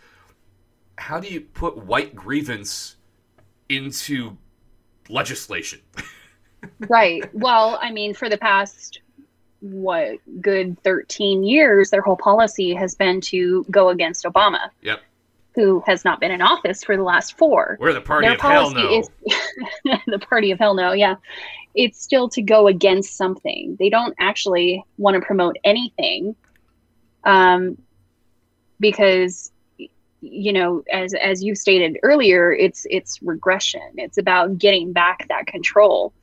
How 0.97 1.19
do 1.19 1.27
you 1.27 1.41
put 1.41 1.77
white 1.77 2.15
grievance 2.15 2.95
into 3.69 4.37
legislation? 5.09 5.81
Right. 6.89 7.23
Well, 7.31 7.77
I 7.79 7.91
mean, 7.91 8.15
for 8.15 8.27
the 8.27 8.39
past 8.39 8.99
what 9.59 10.17
good 10.41 10.81
13 10.81 11.43
years, 11.43 11.91
their 11.91 12.01
whole 12.01 12.17
policy 12.17 12.73
has 12.73 12.95
been 12.95 13.21
to 13.21 13.63
go 13.69 13.89
against 13.89 14.25
Obama, 14.25 14.69
yep, 14.81 15.01
who 15.55 15.81
has 15.87 16.03
not 16.03 16.19
been 16.19 16.31
in 16.31 16.41
office 16.41 16.83
for 16.83 16.97
the 16.97 17.03
last 17.03 17.37
four. 17.37 17.77
we're 17.79 17.93
the 17.93 18.01
party 18.01 18.27
their 18.27 18.35
of 18.35 18.41
hell 18.41 18.71
no. 18.71 18.99
is 18.99 19.09
the 20.07 20.19
party 20.19 20.51
of 20.51 20.59
hell 20.59 20.73
no 20.75 20.91
yeah 20.91 21.15
it's 21.73 22.01
still 22.01 22.29
to 22.29 22.41
go 22.41 22.67
against 22.67 23.15
something 23.15 23.75
they 23.79 23.89
don't 23.89 24.15
actually 24.19 24.83
want 24.97 25.15
to 25.15 25.25
promote 25.25 25.55
anything 25.63 26.35
um, 27.23 27.77
because 28.79 29.51
you 30.21 30.53
know 30.53 30.83
as 30.91 31.13
as 31.13 31.43
you 31.43 31.55
stated 31.55 31.99
earlier 32.03 32.51
it's 32.51 32.85
it's 32.89 33.21
regression 33.21 33.81
it's 33.95 34.17
about 34.17 34.57
getting 34.57 34.91
back 34.91 35.27
that 35.27 35.45
control 35.45 36.13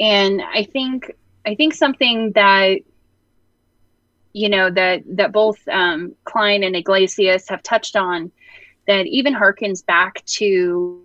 and 0.00 0.42
i 0.42 0.64
think 0.64 1.12
i 1.46 1.54
think 1.54 1.72
something 1.72 2.32
that 2.32 2.78
you 4.32 4.48
know 4.48 4.70
that 4.70 5.02
that 5.06 5.30
both 5.30 5.56
um, 5.68 6.14
klein 6.24 6.64
and 6.64 6.74
yglesias 6.74 7.48
have 7.48 7.62
touched 7.62 7.94
on 7.94 8.32
that 8.88 9.06
even 9.06 9.34
harkens 9.34 9.84
back 9.86 10.24
to 10.24 11.00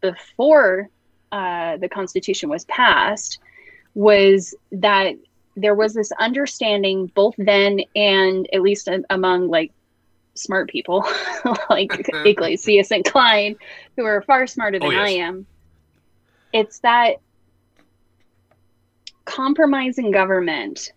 before 0.00 0.88
uh, 1.32 1.76
the 1.76 1.88
Constitution 1.88 2.48
was 2.48 2.64
passed 2.66 3.40
was 3.94 4.54
that 4.70 5.16
there 5.56 5.74
was 5.74 5.92
this 5.92 6.12
understanding 6.12 7.10
both 7.14 7.34
then 7.36 7.80
and 7.96 8.48
at 8.54 8.62
least 8.62 8.88
among 9.10 9.48
like 9.48 9.72
smart 10.34 10.70
people 10.70 11.04
like 11.70 12.08
Yglesias 12.24 12.92
and 12.92 13.04
Klein, 13.04 13.56
who 13.96 14.04
are 14.04 14.22
far 14.22 14.46
smarter 14.46 14.78
than 14.78 14.88
Oh, 14.88 14.92
yes. 14.92 15.08
I 15.08 15.10
am. 15.10 15.46
It's 16.52 16.78
that 16.80 17.16
compromising 19.24 20.12
government 20.12 20.92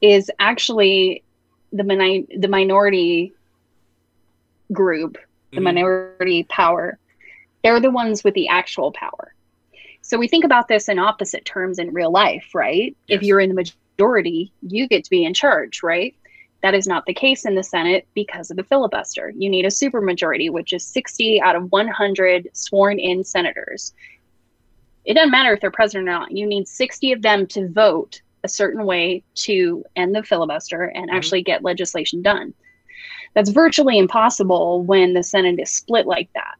is 0.00 0.30
actually 0.38 1.24
the 1.72 1.82
mini- 1.82 2.26
the 2.38 2.48
minority 2.48 3.32
group 4.72 5.18
the 5.52 5.60
Mhm. 5.60 5.64
minority 5.64 6.44
power, 6.44 6.98
they're 7.62 7.80
the 7.80 7.90
ones 7.90 8.24
with 8.24 8.34
the 8.34 8.48
actual 8.48 8.90
power. 8.92 9.34
So 10.00 10.18
we 10.18 10.26
think 10.26 10.44
about 10.44 10.66
this 10.66 10.88
in 10.88 10.98
opposite 10.98 11.44
terms 11.44 11.78
in 11.78 11.92
real 11.92 12.10
life, 12.10 12.54
right? 12.54 12.96
If 13.08 13.22
you're 13.22 13.40
in 13.40 13.54
the 13.54 13.72
majority, 13.98 14.52
you 14.62 14.88
get 14.88 15.04
to 15.04 15.10
be 15.10 15.24
in 15.24 15.34
charge, 15.34 15.82
right? 15.82 16.14
That 16.62 16.74
is 16.74 16.86
not 16.86 17.06
the 17.06 17.14
case 17.14 17.44
in 17.44 17.54
the 17.54 17.62
Senate 17.62 18.06
because 18.14 18.50
of 18.50 18.56
the 18.56 18.64
filibuster. 18.64 19.32
You 19.36 19.50
need 19.50 19.64
a 19.64 19.68
supermajority, 19.68 20.50
which 20.50 20.72
is 20.72 20.84
60 20.84 21.40
out 21.40 21.56
of 21.56 21.70
100 21.70 22.48
sworn 22.52 22.98
in 22.98 23.24
senators. 23.24 23.92
It 25.04 25.14
doesn't 25.14 25.32
matter 25.32 25.52
if 25.52 25.60
they're 25.60 25.70
president 25.70 26.08
or 26.08 26.12
not. 26.12 26.30
You 26.32 26.46
need 26.46 26.68
60 26.68 27.12
of 27.12 27.22
them 27.22 27.46
to 27.48 27.68
vote 27.68 28.22
a 28.44 28.48
certain 28.48 28.86
way 28.86 29.22
to 29.34 29.84
end 29.96 30.14
the 30.14 30.22
filibuster 30.22 30.84
and 30.84 31.10
Mhm. 31.10 31.14
actually 31.14 31.42
get 31.42 31.62
legislation 31.62 32.22
done. 32.22 32.54
That's 33.34 33.50
virtually 33.50 33.98
impossible 33.98 34.82
when 34.82 35.14
the 35.14 35.22
Senate 35.22 35.58
is 35.58 35.70
split 35.70 36.06
like 36.06 36.30
that. 36.34 36.56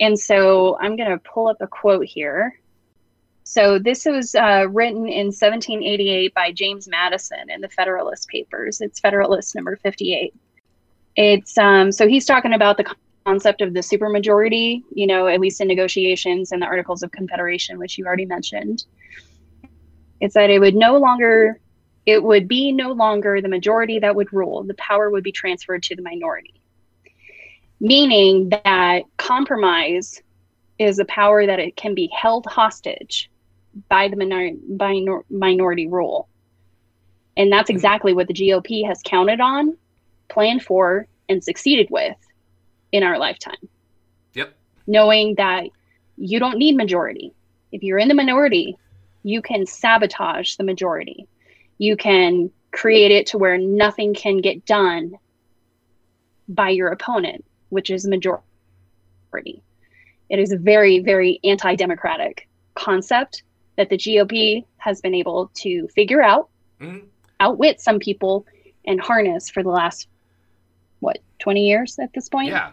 And 0.00 0.18
so 0.18 0.78
I'm 0.80 0.96
going 0.96 1.10
to 1.10 1.18
pull 1.18 1.48
up 1.48 1.58
a 1.60 1.66
quote 1.66 2.06
here. 2.06 2.58
So 3.44 3.78
this 3.78 4.06
was 4.06 4.34
uh, 4.34 4.66
written 4.70 5.06
in 5.06 5.26
1788 5.26 6.32
by 6.34 6.50
James 6.50 6.88
Madison 6.88 7.50
in 7.50 7.60
the 7.60 7.68
Federalist 7.68 8.28
Papers. 8.28 8.80
It's 8.80 8.98
Federalist 8.98 9.54
number 9.54 9.76
58. 9.76 10.34
It's 11.16 11.58
um, 11.58 11.92
so 11.92 12.08
he's 12.08 12.24
talking 12.24 12.54
about 12.54 12.76
the 12.76 12.92
concept 13.24 13.60
of 13.60 13.74
the 13.74 13.80
supermajority, 13.80 14.82
you 14.94 15.06
know, 15.06 15.26
at 15.26 15.40
least 15.40 15.60
in 15.60 15.68
negotiations 15.68 16.52
and 16.52 16.60
the 16.60 16.66
Articles 16.66 17.02
of 17.02 17.12
Confederation, 17.12 17.78
which 17.78 17.96
you 17.98 18.06
already 18.06 18.26
mentioned. 18.26 18.84
It's 20.20 20.34
that 20.34 20.50
it 20.50 20.58
would 20.58 20.74
no 20.74 20.98
longer 20.98 21.60
it 22.06 22.22
would 22.22 22.48
be 22.48 22.72
no 22.72 22.92
longer 22.92 23.40
the 23.40 23.48
majority 23.48 23.98
that 23.98 24.14
would 24.14 24.32
rule. 24.32 24.62
The 24.62 24.74
power 24.74 25.10
would 25.10 25.24
be 25.24 25.32
transferred 25.32 25.82
to 25.84 25.96
the 25.96 26.02
minority. 26.02 26.60
Meaning 27.80 28.50
that 28.50 29.02
compromise 29.16 30.22
is 30.78 30.98
a 30.98 31.04
power 31.06 31.46
that 31.46 31.60
it 31.60 31.76
can 31.76 31.94
be 31.94 32.08
held 32.08 32.46
hostage 32.46 33.30
by 33.88 34.08
the 34.08 34.16
minor- 34.16 34.56
minor- 34.68 35.24
minority 35.30 35.86
rule. 35.86 36.28
And 37.36 37.50
that's 37.50 37.70
hmm. 37.70 37.76
exactly 37.76 38.12
what 38.12 38.28
the 38.28 38.34
GOP 38.34 38.86
has 38.86 39.00
counted 39.04 39.40
on, 39.40 39.76
planned 40.28 40.62
for, 40.62 41.06
and 41.28 41.42
succeeded 41.42 41.88
with 41.90 42.16
in 42.92 43.02
our 43.02 43.18
lifetime. 43.18 43.68
Yep. 44.34 44.54
Knowing 44.86 45.34
that 45.36 45.64
you 46.16 46.38
don't 46.38 46.58
need 46.58 46.76
majority. 46.76 47.32
If 47.72 47.82
you're 47.82 47.98
in 47.98 48.08
the 48.08 48.14
minority, 48.14 48.76
you 49.22 49.42
can 49.42 49.66
sabotage 49.66 50.56
the 50.56 50.64
majority 50.64 51.26
you 51.84 51.96
can 51.96 52.50
create 52.72 53.10
it 53.10 53.26
to 53.26 53.38
where 53.38 53.58
nothing 53.58 54.14
can 54.14 54.38
get 54.38 54.64
done 54.64 55.12
by 56.48 56.70
your 56.70 56.88
opponent, 56.88 57.44
which 57.68 57.90
is 57.90 58.06
majority. 58.06 58.42
It 60.30 60.38
is 60.38 60.50
a 60.50 60.56
very, 60.56 61.00
very 61.00 61.40
anti 61.44 61.74
democratic 61.76 62.48
concept 62.74 63.42
that 63.76 63.90
the 63.90 63.96
GOP 63.96 64.64
has 64.78 65.00
been 65.00 65.14
able 65.14 65.50
to 65.54 65.86
figure 65.88 66.22
out, 66.22 66.48
Mhm. 66.80 67.04
outwit 67.40 67.80
some 67.80 67.98
people, 67.98 68.46
and 68.86 69.00
harness 69.00 69.50
for 69.50 69.62
the 69.62 69.68
last, 69.68 70.08
what, 71.00 71.18
20 71.38 71.66
years 71.66 71.98
at 71.98 72.12
this 72.14 72.28
point? 72.28 72.48
Yeah. 72.48 72.72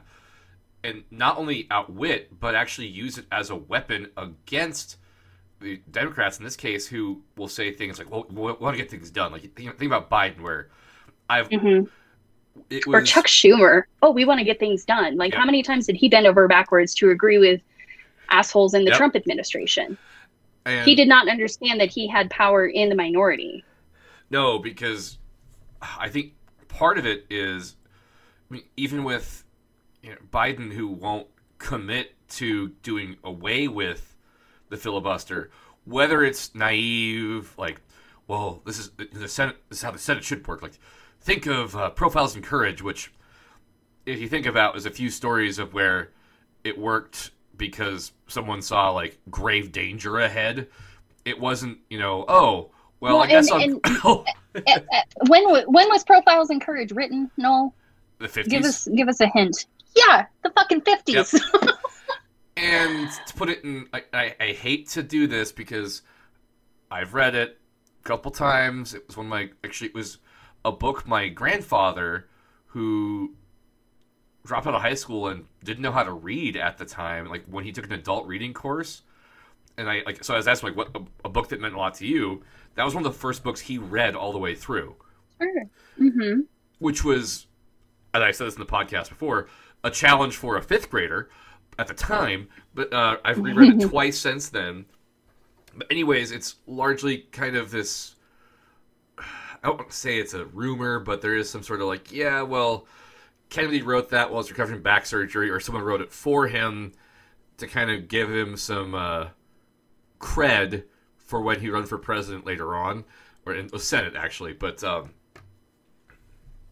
And 0.83 1.03
not 1.11 1.37
only 1.37 1.67
outwit, 1.69 2.39
but 2.39 2.55
actually 2.55 2.87
use 2.87 3.17
it 3.17 3.25
as 3.31 3.49
a 3.49 3.55
weapon 3.55 4.09
against 4.17 4.97
the 5.61 5.77
Democrats 5.91 6.39
in 6.39 6.43
this 6.45 6.55
case, 6.57 6.87
who 6.87 7.23
will 7.37 7.47
say 7.47 7.73
things 7.73 7.99
like, 7.99 8.11
"Well, 8.11 8.25
we 8.29 8.35
want 8.53 8.75
to 8.75 8.77
get 8.77 8.91
things 8.91 9.11
done." 9.11 9.31
Like 9.31 9.43
think, 9.55 9.77
think 9.77 9.83
about 9.83 10.09
Biden, 10.09 10.41
where 10.41 10.69
I've 11.29 11.51
hmm 11.51 11.83
it 12.69 12.87
Or 12.93 13.01
Chuck 13.01 13.27
Schumer. 13.27 13.83
Oh, 14.01 14.11
we 14.11 14.25
want 14.25 14.39
to 14.39 14.45
get 14.45 14.59
things 14.59 14.85
done. 14.85 15.17
Like, 15.17 15.33
Yeah. 15.33 15.39
how 15.39 15.45
many 15.45 15.63
times 15.63 15.85
did 15.87 15.95
he 15.95 16.09
bend 16.09 16.27
over 16.27 16.47
backwards 16.47 16.93
to 16.95 17.09
agree 17.09 17.37
with 17.37 17.61
assholes 18.29 18.73
in 18.73 18.85
the 18.85 18.91
Yep. 18.91 18.91
Trump 18.91 19.15
administration. 19.15 19.97
And 20.65 20.85
He 20.85 20.95
did 20.95 21.07
not 21.09 21.29
understand 21.29 21.81
that 21.81 21.91
he 21.91 22.07
had 22.09 22.29
power 22.29 22.67
in 22.67 22.89
the 22.89 22.95
minority. 22.95 23.65
No, 24.29 24.59
because 24.59 25.17
I 25.81 26.09
think 26.09 26.33
part 26.67 26.97
of 26.97 27.05
it 27.05 27.25
is, 27.29 27.75
I 28.49 28.55
mean, 28.55 28.63
even 28.77 29.03
with 29.03 29.45
you 30.03 30.11
know, 30.11 30.17
Biden, 30.31 30.73
who 30.73 30.87
won't 30.87 31.27
commit 31.59 32.13
to 32.29 32.69
doing 32.83 33.17
away 33.23 33.67
with 33.67 34.10
the 34.71 34.77
filibuster, 34.77 35.51
whether 35.85 36.23
it's 36.23 36.55
naive, 36.55 37.53
like, 37.57 37.79
well, 38.27 38.61
this 38.65 38.79
is 38.79 38.89
the 39.11 39.27
Senate. 39.27 39.57
This 39.69 39.79
is 39.79 39.83
how 39.83 39.91
the 39.91 39.99
Senate 39.99 40.23
should 40.23 40.47
work. 40.47 40.61
Like, 40.63 40.79
think 41.21 41.45
of 41.45 41.75
uh, 41.75 41.89
profiles 41.91 42.35
in 42.35 42.41
courage, 42.41 42.81
which, 42.81 43.11
if 44.07 44.19
you 44.19 44.27
think 44.27 44.47
about, 44.47 44.75
is 44.75 44.85
a 44.87 44.91
few 44.91 45.09
stories 45.09 45.59
of 45.59 45.73
where 45.73 46.09
it 46.63 46.77
worked 46.79 47.31
because 47.57 48.11
someone 48.27 48.61
saw 48.61 48.89
like 48.91 49.19
grave 49.29 49.71
danger 49.71 50.17
ahead. 50.19 50.67
It 51.25 51.39
wasn't, 51.39 51.77
you 51.89 51.99
know, 51.99 52.25
oh, 52.27 52.71
well, 52.99 53.15
Well, 53.17 53.23
I 53.23 53.27
guess 53.27 53.51
and- 53.51 53.79
I'll. 54.03 54.25
Eh, 54.53 54.61
eh, 54.67 55.01
when 55.29 55.45
when 55.47 55.87
was 55.87 56.03
Profiles 56.03 56.49
in 56.49 56.59
Courage 56.59 56.91
written? 56.91 57.31
No, 57.37 57.73
the 58.17 58.27
50s. 58.27 58.49
give 58.49 58.65
us 58.65 58.85
give 58.93 59.07
us 59.07 59.21
a 59.21 59.27
hint. 59.27 59.65
Yeah, 59.95 60.25
the 60.43 60.49
fucking 60.49 60.81
fifties. 60.81 61.33
And 62.61 63.09
to 63.27 63.33
put 63.33 63.49
it 63.49 63.63
in, 63.63 63.87
I, 63.93 64.03
I, 64.13 64.35
I 64.39 64.47
hate 64.47 64.87
to 64.89 65.03
do 65.03 65.27
this 65.27 65.51
because 65.51 66.03
I've 66.89 67.13
read 67.13 67.35
it 67.35 67.59
a 68.03 68.07
couple 68.07 68.31
times. 68.31 68.93
It 68.93 69.07
was 69.07 69.17
one 69.17 69.25
of 69.25 69.29
my, 69.29 69.49
actually, 69.63 69.87
it 69.87 69.95
was 69.95 70.19
a 70.63 70.71
book 70.71 71.07
my 71.07 71.27
grandfather, 71.27 72.27
who 72.67 73.35
dropped 74.45 74.67
out 74.67 74.75
of 74.75 74.81
high 74.81 74.93
school 74.93 75.27
and 75.27 75.45
didn't 75.63 75.81
know 75.81 75.91
how 75.91 76.03
to 76.03 76.11
read 76.13 76.55
at 76.55 76.77
the 76.77 76.85
time, 76.85 77.27
like 77.27 77.43
when 77.45 77.63
he 77.63 77.71
took 77.71 77.85
an 77.85 77.93
adult 77.93 78.27
reading 78.27 78.53
course. 78.53 79.01
And 79.77 79.89
I, 79.89 80.03
like, 80.05 80.23
so 80.23 80.33
I 80.33 80.37
was 80.37 80.47
asking, 80.47 80.69
like, 80.69 80.77
what, 80.77 80.89
a, 80.95 81.27
a 81.27 81.29
book 81.29 81.49
that 81.49 81.59
meant 81.59 81.73
a 81.73 81.77
lot 81.77 81.95
to 81.95 82.05
you. 82.05 82.43
That 82.75 82.85
was 82.85 82.93
one 82.93 83.05
of 83.05 83.11
the 83.11 83.17
first 83.17 83.43
books 83.43 83.61
he 83.61 83.77
read 83.77 84.15
all 84.15 84.31
the 84.31 84.39
way 84.39 84.55
through. 84.55 84.95
sure. 85.41 85.65
hmm 85.97 86.41
which 86.81 87.03
was, 87.03 87.45
and 88.11 88.23
I 88.23 88.31
said 88.31 88.47
this 88.47 88.55
in 88.55 88.59
the 88.59 88.65
podcast 88.65 89.09
before, 89.09 89.47
a 89.83 89.91
challenge 89.91 90.35
for 90.35 90.57
a 90.57 90.63
fifth 90.63 90.89
grader 90.89 91.29
at 91.81 91.87
the 91.87 91.93
time. 91.93 92.47
But 92.73 92.93
uh, 92.93 93.17
I've 93.25 93.39
reread 93.39 93.81
it 93.81 93.81
twice 93.89 94.17
since 94.17 94.49
then. 94.49 94.85
But 95.75 95.87
anyways, 95.91 96.31
it's 96.31 96.55
largely 96.67 97.19
kind 97.31 97.55
of 97.57 97.71
this. 97.71 98.15
I 99.17 99.67
don't 99.67 99.77
want 99.77 99.89
to 99.89 99.95
say 99.95 100.17
it's 100.17 100.33
a 100.33 100.45
rumor, 100.45 100.99
but 100.99 101.21
there 101.21 101.35
is 101.35 101.49
some 101.49 101.63
sort 101.63 101.81
of 101.81 101.87
like, 101.87 102.11
yeah, 102.11 102.41
well, 102.41 102.87
Kennedy 103.49 103.81
wrote 103.81 104.09
that 104.09 104.31
while 104.31 104.41
he's 104.41 104.49
recovering 104.49 104.77
from 104.77 104.83
back 104.83 105.05
surgery, 105.05 105.49
or 105.49 105.59
someone 105.59 105.83
wrote 105.83 106.01
it 106.01 106.11
for 106.11 106.47
him 106.47 106.93
to 107.57 107.67
kind 107.67 107.91
of 107.91 108.07
give 108.07 108.29
him 108.29 108.57
some 108.57 108.95
uh, 108.95 109.27
cred 110.19 110.83
for 111.17 111.41
when 111.41 111.59
he 111.59 111.69
run 111.69 111.85
for 111.85 111.97
president 111.97 112.45
later 112.45 112.75
on, 112.75 113.03
or 113.45 113.53
in 113.53 113.67
the 113.67 113.79
Senate 113.79 114.15
actually. 114.15 114.53
But 114.53 114.83
um, 114.83 115.11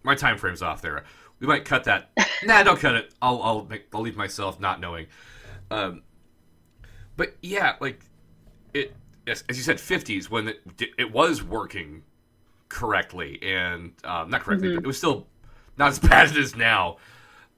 my 0.04 0.16
time 0.16 0.38
frame's 0.38 0.62
off 0.62 0.82
there. 0.82 1.04
We 1.40 1.48
might 1.48 1.66
cut 1.66 1.86
that. 1.86 2.10
nah, 2.44 2.64
don't 2.64 2.80
cut 2.80 2.96
it. 2.96 3.14
I'll 3.22 3.42
I'll 3.42 3.66
make, 3.66 3.88
I'll 3.94 4.02
leave 4.02 4.18
myself 4.18 4.60
not 4.60 4.80
knowing. 4.80 5.08
Um, 5.72 6.04
but 7.16 7.36
yeah, 7.42 7.76
like 7.80 8.02
it 8.74 8.96
as, 9.28 9.44
as 9.50 9.58
you 9.58 9.64
said, 9.64 9.80
fifties 9.80 10.30
when 10.30 10.48
it 10.50 10.62
it 10.98 11.12
was 11.12 11.44
working 11.44 12.04
correctly 12.70 13.40
and 13.42 13.94
um, 14.04 14.30
not 14.30 14.42
correctly, 14.42 14.70
but 14.70 14.84
it 14.84 14.88
was 14.88 14.98
still 14.98 15.28
not 15.78 15.90
as 15.92 16.00
bad 16.00 16.26
as 16.26 16.32
it 16.32 16.38
is 16.38 16.56
now. 16.56 16.98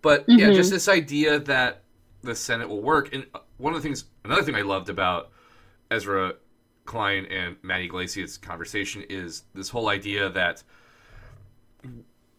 But 0.02 0.26
yeah, 0.36 0.48
Mhm. 0.50 0.56
just 0.56 0.72
this 0.72 0.88
idea 0.88 1.40
that 1.40 1.84
the 2.24 2.36
Senate 2.36 2.70
will 2.70 2.82
work. 2.82 3.14
And 3.14 3.26
uh, 3.34 3.40
one 3.58 3.74
of 3.74 3.82
the 3.82 3.88
things, 3.88 4.06
another 4.24 4.44
thing 4.44 4.56
I 4.56 4.62
loved 4.62 4.90
about 4.90 5.32
Ezra 5.92 6.34
Klein 6.86 7.26
and 7.26 7.58
Matt 7.62 7.82
Yglesias' 7.82 8.38
conversation 8.38 9.04
is 9.10 9.44
this 9.54 9.70
whole 9.70 9.90
idea 9.90 10.30
that 10.30 10.64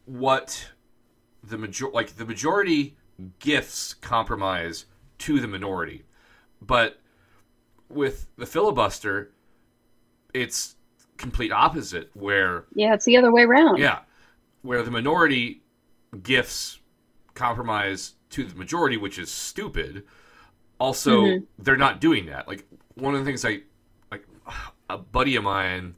what 0.04 0.70
the 1.42 1.58
major 1.58 1.88
like 1.90 2.16
the 2.16 2.24
majority 2.24 2.96
gifts 3.38 3.94
compromise 3.94 4.86
to 5.18 5.40
the 5.40 5.48
minority, 5.48 6.04
but 6.60 6.98
with 7.88 8.28
the 8.36 8.46
filibuster, 8.46 9.32
it's 10.32 10.76
complete 11.18 11.52
opposite 11.52 12.10
where 12.14 12.64
Yeah, 12.74 12.94
it's 12.94 13.04
the 13.04 13.16
other 13.16 13.30
way 13.32 13.42
around. 13.42 13.78
yeah, 13.78 14.00
where 14.62 14.82
the 14.82 14.90
minority 14.90 15.62
gifts 16.22 16.80
compromise 17.34 18.14
to 18.30 18.44
the 18.44 18.54
majority, 18.54 18.96
which 18.96 19.18
is 19.18 19.30
stupid. 19.30 20.04
Also, 20.78 21.22
Mhm. 21.22 21.46
they're 21.58 21.76
not 21.76 22.00
doing 22.00 22.26
that. 22.26 22.48
Like 22.48 22.66
one 22.94 23.14
of 23.14 23.20
the 23.20 23.26
things 23.26 23.44
I 23.44 23.62
like 24.10 24.26
a 24.90 24.98
buddy 24.98 25.36
of 25.36 25.44
mine, 25.44 25.94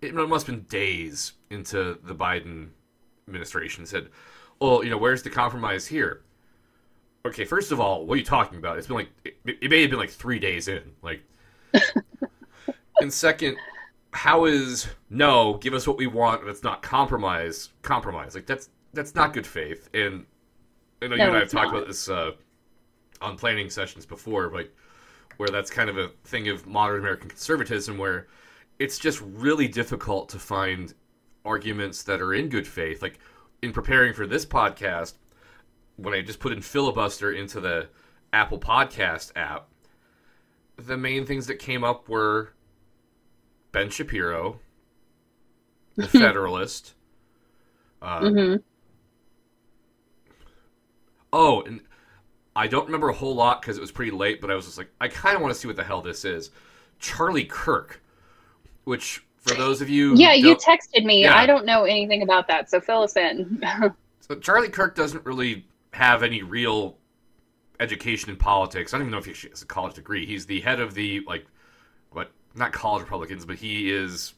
it 0.00 0.14
must 0.14 0.46
have 0.46 0.56
been 0.56 0.64
days 0.66 1.32
into 1.50 1.98
the 2.02 2.14
Biden 2.14 2.70
administration 3.28 3.86
said, 3.86 4.08
"Well, 4.60 4.84
you 4.84 4.90
know, 4.90 4.98
where's 4.98 5.22
the 5.22 5.30
compromise 5.30 5.86
here?" 5.86 6.22
Okay, 7.26 7.44
first 7.44 7.72
of 7.72 7.80
all, 7.80 8.06
what 8.06 8.14
are 8.14 8.18
you 8.18 8.24
talking 8.24 8.58
about? 8.58 8.78
It's 8.78 8.86
been 8.86 8.96
like 8.96 9.10
it, 9.24 9.36
it 9.44 9.70
may 9.70 9.82
have 9.82 9.90
been 9.90 9.98
like 9.98 10.10
three 10.10 10.38
days 10.38 10.68
in, 10.68 10.82
like. 11.02 11.22
and 13.00 13.12
second, 13.12 13.56
how 14.14 14.44
is 14.44 14.86
no 15.10 15.54
give 15.54 15.74
us 15.74 15.88
what 15.88 15.98
we 15.98 16.06
want 16.06 16.46
that's 16.46 16.62
not 16.62 16.82
compromise 16.82 17.70
compromise 17.82 18.34
like 18.34 18.46
that's 18.46 18.70
that's 18.92 19.14
not 19.16 19.32
good 19.32 19.46
faith 19.46 19.90
and 19.92 20.24
i 21.02 21.08
know 21.08 21.16
you 21.16 21.22
and 21.22 21.36
i 21.36 21.40
have 21.40 21.50
talked 21.50 21.72
not. 21.72 21.78
about 21.78 21.88
this 21.88 22.08
uh, 22.08 22.30
on 23.20 23.36
planning 23.36 23.68
sessions 23.68 24.06
before 24.06 24.50
like 24.54 24.72
where 25.36 25.48
that's 25.48 25.68
kind 25.68 25.90
of 25.90 25.98
a 25.98 26.08
thing 26.22 26.48
of 26.48 26.64
modern 26.64 27.00
american 27.00 27.28
conservatism 27.28 27.98
where 27.98 28.28
it's 28.78 29.00
just 29.00 29.20
really 29.20 29.66
difficult 29.66 30.28
to 30.28 30.38
find 30.38 30.94
arguments 31.44 32.04
that 32.04 32.20
are 32.22 32.34
in 32.34 32.48
good 32.48 32.68
faith 32.68 33.02
like 33.02 33.18
in 33.64 33.72
preparing 33.72 34.12
for 34.14 34.26
this 34.26 34.44
podcast 34.46 35.14
when 35.96 36.14
i 36.14 36.20
just 36.20 36.40
put 36.40 36.52
in 36.52 36.60
filibuster 36.60 37.32
into 37.32 37.60
the 37.60 37.88
apple 38.32 38.58
podcast 38.58 39.32
app 39.36 39.68
the 40.76 40.96
main 40.96 41.24
things 41.24 41.46
that 41.46 41.58
came 41.58 41.84
up 41.84 42.08
were 42.08 42.52
Ben 43.74 43.90
Shapiro, 43.90 44.60
The 45.96 46.06
Federalist. 46.08 46.94
Uh, 48.00 48.28
hmm 48.28 48.56
Oh, 51.32 51.62
and 51.62 51.80
I 52.54 52.68
don't 52.68 52.86
remember 52.86 53.08
a 53.08 53.14
whole 53.14 53.34
lot 53.34 53.60
because 53.60 53.76
it 53.76 53.80
was 53.80 53.90
pretty 53.90 54.12
late, 54.12 54.40
but 54.40 54.50
I 54.50 54.54
was 54.54 54.66
just 54.66 54.78
like, 54.78 54.90
I 55.00 55.08
kind 55.08 55.34
of 55.34 55.42
want 55.42 55.52
to 55.52 55.58
see 55.58 55.66
what 55.66 55.76
the 55.76 55.82
hell 55.82 56.00
this 56.00 56.24
is. 56.24 56.52
Charlie 57.00 57.44
Kirk, 57.44 58.00
which 58.84 59.23
for 59.44 59.54
those 59.54 59.80
of 59.82 59.90
you, 59.90 60.14
Yeah, 60.16 60.32
you 60.32 60.56
texted 60.56 61.04
me. 61.04 61.22
Yeah. 61.22 61.36
I 61.36 61.46
don't 61.46 61.66
know 61.66 61.84
anything 61.84 62.22
about 62.22 62.48
that, 62.48 62.70
so 62.70 62.80
fill 62.80 63.02
us 63.02 63.16
in. 63.16 63.62
so 64.20 64.34
Charlie 64.36 64.70
Kirk 64.70 64.96
doesn't 64.96 65.24
really 65.26 65.66
have 65.92 66.22
any 66.22 66.42
real 66.42 66.96
education 67.78 68.30
in 68.30 68.36
politics. 68.36 68.94
I 68.94 68.98
don't 68.98 69.06
even 69.06 69.12
know 69.12 69.18
if 69.18 69.26
he 69.26 69.48
has 69.48 69.62
a 69.62 69.66
college 69.66 69.94
degree. 69.94 70.24
He's 70.24 70.46
the 70.46 70.60
head 70.60 70.80
of 70.80 70.94
the 70.94 71.20
like, 71.26 71.46
what? 72.10 72.30
Not 72.54 72.72
college 72.72 73.02
Republicans, 73.02 73.44
but 73.44 73.56
he 73.56 73.90
is. 73.92 74.32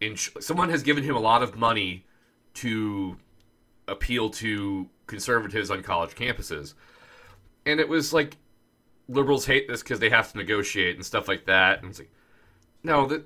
In 0.00 0.16
someone 0.16 0.70
has 0.70 0.82
given 0.82 1.04
him 1.04 1.14
a 1.14 1.20
lot 1.20 1.42
of 1.42 1.56
money 1.56 2.06
to 2.54 3.18
appeal 3.88 4.30
to 4.30 4.88
conservatives 5.06 5.70
on 5.70 5.82
college 5.82 6.14
campuses, 6.14 6.72
and 7.66 7.78
it 7.78 7.88
was 7.88 8.14
like 8.14 8.38
liberals 9.08 9.44
hate 9.44 9.68
this 9.68 9.82
because 9.82 9.98
they 9.98 10.08
have 10.08 10.32
to 10.32 10.38
negotiate 10.38 10.94
and 10.94 11.04
stuff 11.04 11.28
like 11.28 11.44
that. 11.44 11.80
And 11.80 11.90
it's 11.90 11.98
like, 11.98 12.10
no, 12.82 13.06
that 13.08 13.24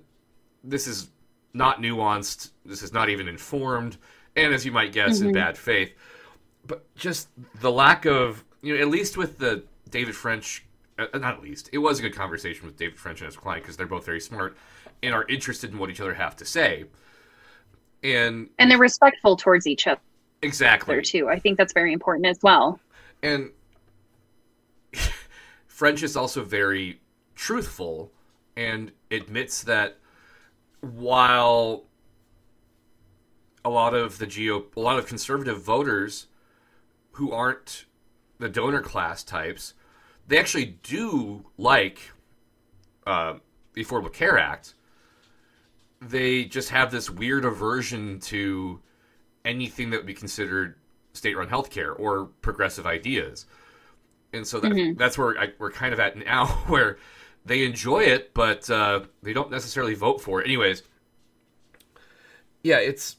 this 0.65 0.87
is 0.89 1.11
not 1.53 1.81
nuanced. 1.81 2.51
This 2.65 2.83
is 2.83 2.93
not 2.93 3.09
even 3.11 3.29
informed, 3.29 3.97
and 4.35 4.53
as 4.53 4.65
you 4.67 4.73
might 4.73 4.93
guess, 4.93 5.21
in 5.21 5.29
Mhm. 5.29 5.35
bad 5.35 5.57
faith. 5.59 5.93
But 6.67 6.93
just 6.97 7.29
the 7.61 7.71
lack 7.71 8.07
of, 8.07 8.43
you 8.63 8.75
know, 8.75 8.81
at 8.81 8.89
least 8.89 9.17
with 9.17 9.39
the 9.39 9.65
David 9.91 10.17
French, 10.17 10.65
uh, 10.99 11.07
not 11.19 11.35
at 11.35 11.43
least, 11.43 11.69
it 11.73 11.79
was 11.79 11.99
a 11.99 12.03
good 12.03 12.15
conversation 12.15 12.67
with 12.67 12.77
David 12.77 12.99
French 12.99 13.21
and 13.21 13.29
Ezra 13.29 13.43
Klein 13.43 13.61
because 13.61 13.77
they're 13.77 13.87
both 13.87 14.07
very 14.07 14.21
smart 14.21 14.57
and 15.03 15.15
are 15.15 15.25
interested 15.29 15.71
in 15.71 15.79
what 15.79 15.91
each 15.91 16.01
other 16.01 16.15
have 16.15 16.35
to 16.37 16.45
say. 16.45 16.87
And 18.03 18.51
and 18.59 18.71
they're 18.71 18.79
respectful 18.79 19.37
towards 19.37 19.67
each 19.67 19.87
other 19.87 20.01
exactly, 20.43 21.01
too. 21.03 21.29
I 21.29 21.39
think 21.39 21.59
that's 21.59 21.73
very 21.73 21.93
important 21.93 22.27
as 22.27 22.39
well. 22.43 22.81
and 23.23 23.51
French 25.67 26.03
is 26.03 26.17
also 26.17 26.43
very 26.45 27.01
truthful 27.35 28.13
and 28.57 28.93
admits 29.11 29.63
that 29.65 29.99
while 30.85 31.85
a 33.65 33.71
lot 33.71 33.95
of 33.95 34.19
the 34.19 34.27
geo 34.27 34.65
a 34.77 34.81
lot 34.81 34.99
of 34.99 35.07
conservative 35.07 35.63
voters 35.63 36.27
who 37.13 37.33
aren't 37.33 37.87
the 38.39 38.49
donor 38.49 38.83
class 38.83 39.23
types 39.25 39.75
they 40.27 40.39
actually 40.39 40.77
do 40.83 41.45
like 41.59 42.01
uh, 43.07 43.35
the 43.75 43.85
Affordable 43.85 44.11
Care 44.11 44.39
Act. 44.39 44.73
They 46.01 46.47
just 46.47 46.71
have 46.71 46.91
this 46.91 47.11
weird 47.11 47.45
aversion 47.45 48.21
to 48.21 48.81
anything 49.45 49.91
that 49.91 49.99
would 49.99 50.07
be 50.07 50.15
considered 50.15 50.77
state-run 51.13 51.49
healthcare 51.49 51.99
or 51.99 52.27
progressive 52.41 52.87
ideas 52.87 53.45
and 54.33 54.47
so 54.47 54.59
that, 54.61 54.73
Mhm. 54.73 54.97
that's 54.99 55.17
where 55.19 55.39
I, 55.39 55.53
we're 55.59 55.71
kind 55.71 55.93
of 55.93 56.01
at 56.01 56.17
now, 56.17 56.47
where 56.67 56.97
they 57.45 57.65
enjoy 57.65 58.01
it, 58.01 58.33
but 58.35 58.69
uh, 58.71 59.01
they 59.23 59.33
don't 59.33 59.51
necessarily 59.51 59.95
vote 59.95 60.21
for 60.21 60.41
it. 60.41 60.47
Anyways, 60.47 60.83
yeah, 62.63 62.79
it's 62.79 63.17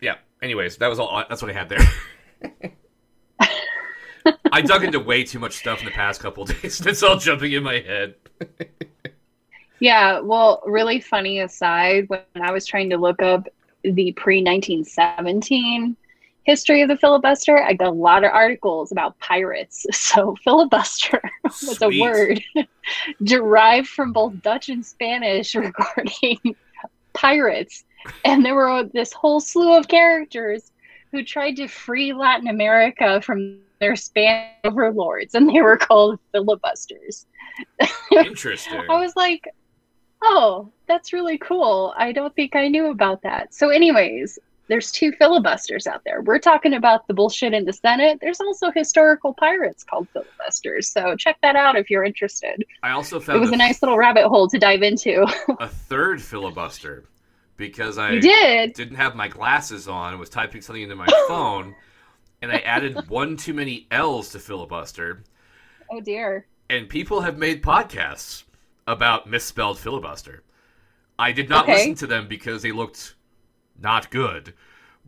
yeah. 0.00 0.16
Anyways, 0.40 0.76
that 0.78 0.88
was 0.88 0.98
all. 0.98 1.24
That's 1.28 1.42
what 1.42 1.50
I 1.50 1.54
had 1.54 1.68
there. 1.68 2.72
I 4.52 4.60
dug 4.60 4.84
into 4.84 5.00
way 5.00 5.24
too 5.24 5.38
much 5.38 5.54
stuff 5.54 5.80
in 5.80 5.86
the 5.86 5.90
past 5.92 6.20
couple 6.20 6.44
days. 6.62 6.84
It's 6.86 7.02
all 7.02 7.16
jumping 7.16 7.52
in 7.52 7.62
my 7.62 7.80
head. 7.80 8.14
Yeah, 9.80 10.20
well, 10.20 10.62
really 10.64 11.00
funny 11.00 11.40
aside, 11.40 12.08
when 12.08 12.20
I 12.40 12.52
was 12.52 12.66
trying 12.66 12.90
to 12.90 12.96
look 12.96 13.20
up 13.20 13.48
the 13.82 14.12
pre 14.12 14.42
1917 14.42 15.96
history 16.44 16.82
of 16.82 16.88
the 16.88 16.96
filibuster, 16.96 17.62
I 17.62 17.72
got 17.72 17.88
a 17.88 17.92
lot 17.92 18.24
of 18.24 18.32
articles 18.32 18.92
about 18.92 19.18
pirates. 19.18 19.86
So, 19.92 20.36
filibuster 20.44 21.22
was 21.44 21.80
a 21.80 21.88
word 21.88 22.42
derived 23.22 23.88
from 23.88 24.12
both 24.12 24.42
Dutch 24.42 24.68
and 24.68 24.84
Spanish 24.84 25.54
regarding 25.54 26.38
pirates. 27.12 27.84
And 28.24 28.44
there 28.44 28.54
were 28.54 28.84
this 28.92 29.12
whole 29.12 29.40
slew 29.40 29.76
of 29.76 29.88
characters 29.88 30.72
who 31.12 31.22
tried 31.22 31.56
to 31.56 31.68
free 31.68 32.12
Latin 32.12 32.48
America 32.48 33.22
from 33.22 33.58
their 33.80 33.96
Spanish 33.96 34.50
overlords, 34.64 35.34
and 35.34 35.48
they 35.48 35.62
were 35.62 35.76
called 35.76 36.18
filibusters. 36.32 37.26
Interesting. 38.10 38.82
I 38.90 39.00
was 39.00 39.14
like, 39.16 39.46
oh, 40.22 40.70
that's 40.86 41.12
really 41.12 41.38
cool. 41.38 41.94
I 41.96 42.12
don't 42.12 42.34
think 42.34 42.56
I 42.56 42.68
knew 42.68 42.90
about 42.90 43.22
that. 43.22 43.54
So, 43.54 43.70
anyways, 43.70 44.38
there's 44.72 44.90
two 44.90 45.12
filibusters 45.12 45.86
out 45.86 46.02
there. 46.06 46.22
We're 46.22 46.38
talking 46.38 46.72
about 46.72 47.06
the 47.06 47.12
bullshit 47.12 47.52
in 47.52 47.66
the 47.66 47.74
Senate. 47.74 48.16
There's 48.22 48.40
also 48.40 48.70
historical 48.70 49.34
pirates 49.34 49.84
called 49.84 50.08
filibusters. 50.14 50.88
So, 50.88 51.14
check 51.14 51.36
that 51.42 51.56
out 51.56 51.76
if 51.76 51.90
you're 51.90 52.04
interested. 52.04 52.64
I 52.82 52.92
also 52.92 53.20
found 53.20 53.36
It 53.36 53.40
was 53.40 53.50
a, 53.50 53.54
a 53.54 53.56
nice 53.58 53.82
little 53.82 53.98
rabbit 53.98 54.26
hole 54.28 54.48
to 54.48 54.58
dive 54.58 54.80
into. 54.82 55.26
a 55.60 55.68
third 55.68 56.22
filibuster 56.22 57.04
because 57.58 57.98
I 57.98 58.12
you 58.12 58.20
did. 58.22 58.72
didn't 58.72 58.96
have 58.96 59.14
my 59.14 59.28
glasses 59.28 59.88
on 59.88 60.12
and 60.12 60.18
was 60.18 60.30
typing 60.30 60.62
something 60.62 60.82
into 60.82 60.96
my 60.96 61.06
phone, 61.28 61.74
and 62.40 62.50
I 62.50 62.56
added 62.60 63.10
one 63.10 63.36
too 63.36 63.52
many 63.52 63.86
L's 63.90 64.30
to 64.30 64.38
filibuster. 64.38 65.22
Oh, 65.90 66.00
dear. 66.00 66.46
and 66.70 66.88
people 66.88 67.20
have 67.20 67.36
made 67.36 67.62
podcasts 67.62 68.44
about 68.86 69.28
misspelled 69.28 69.78
filibuster. 69.78 70.42
I 71.18 71.30
did 71.32 71.50
not 71.50 71.64
Okay. 71.64 71.74
listen 71.74 71.94
to 71.96 72.06
them 72.06 72.26
because 72.26 72.62
they 72.62 72.72
looked 72.72 73.14
not 73.82 74.10
good, 74.10 74.54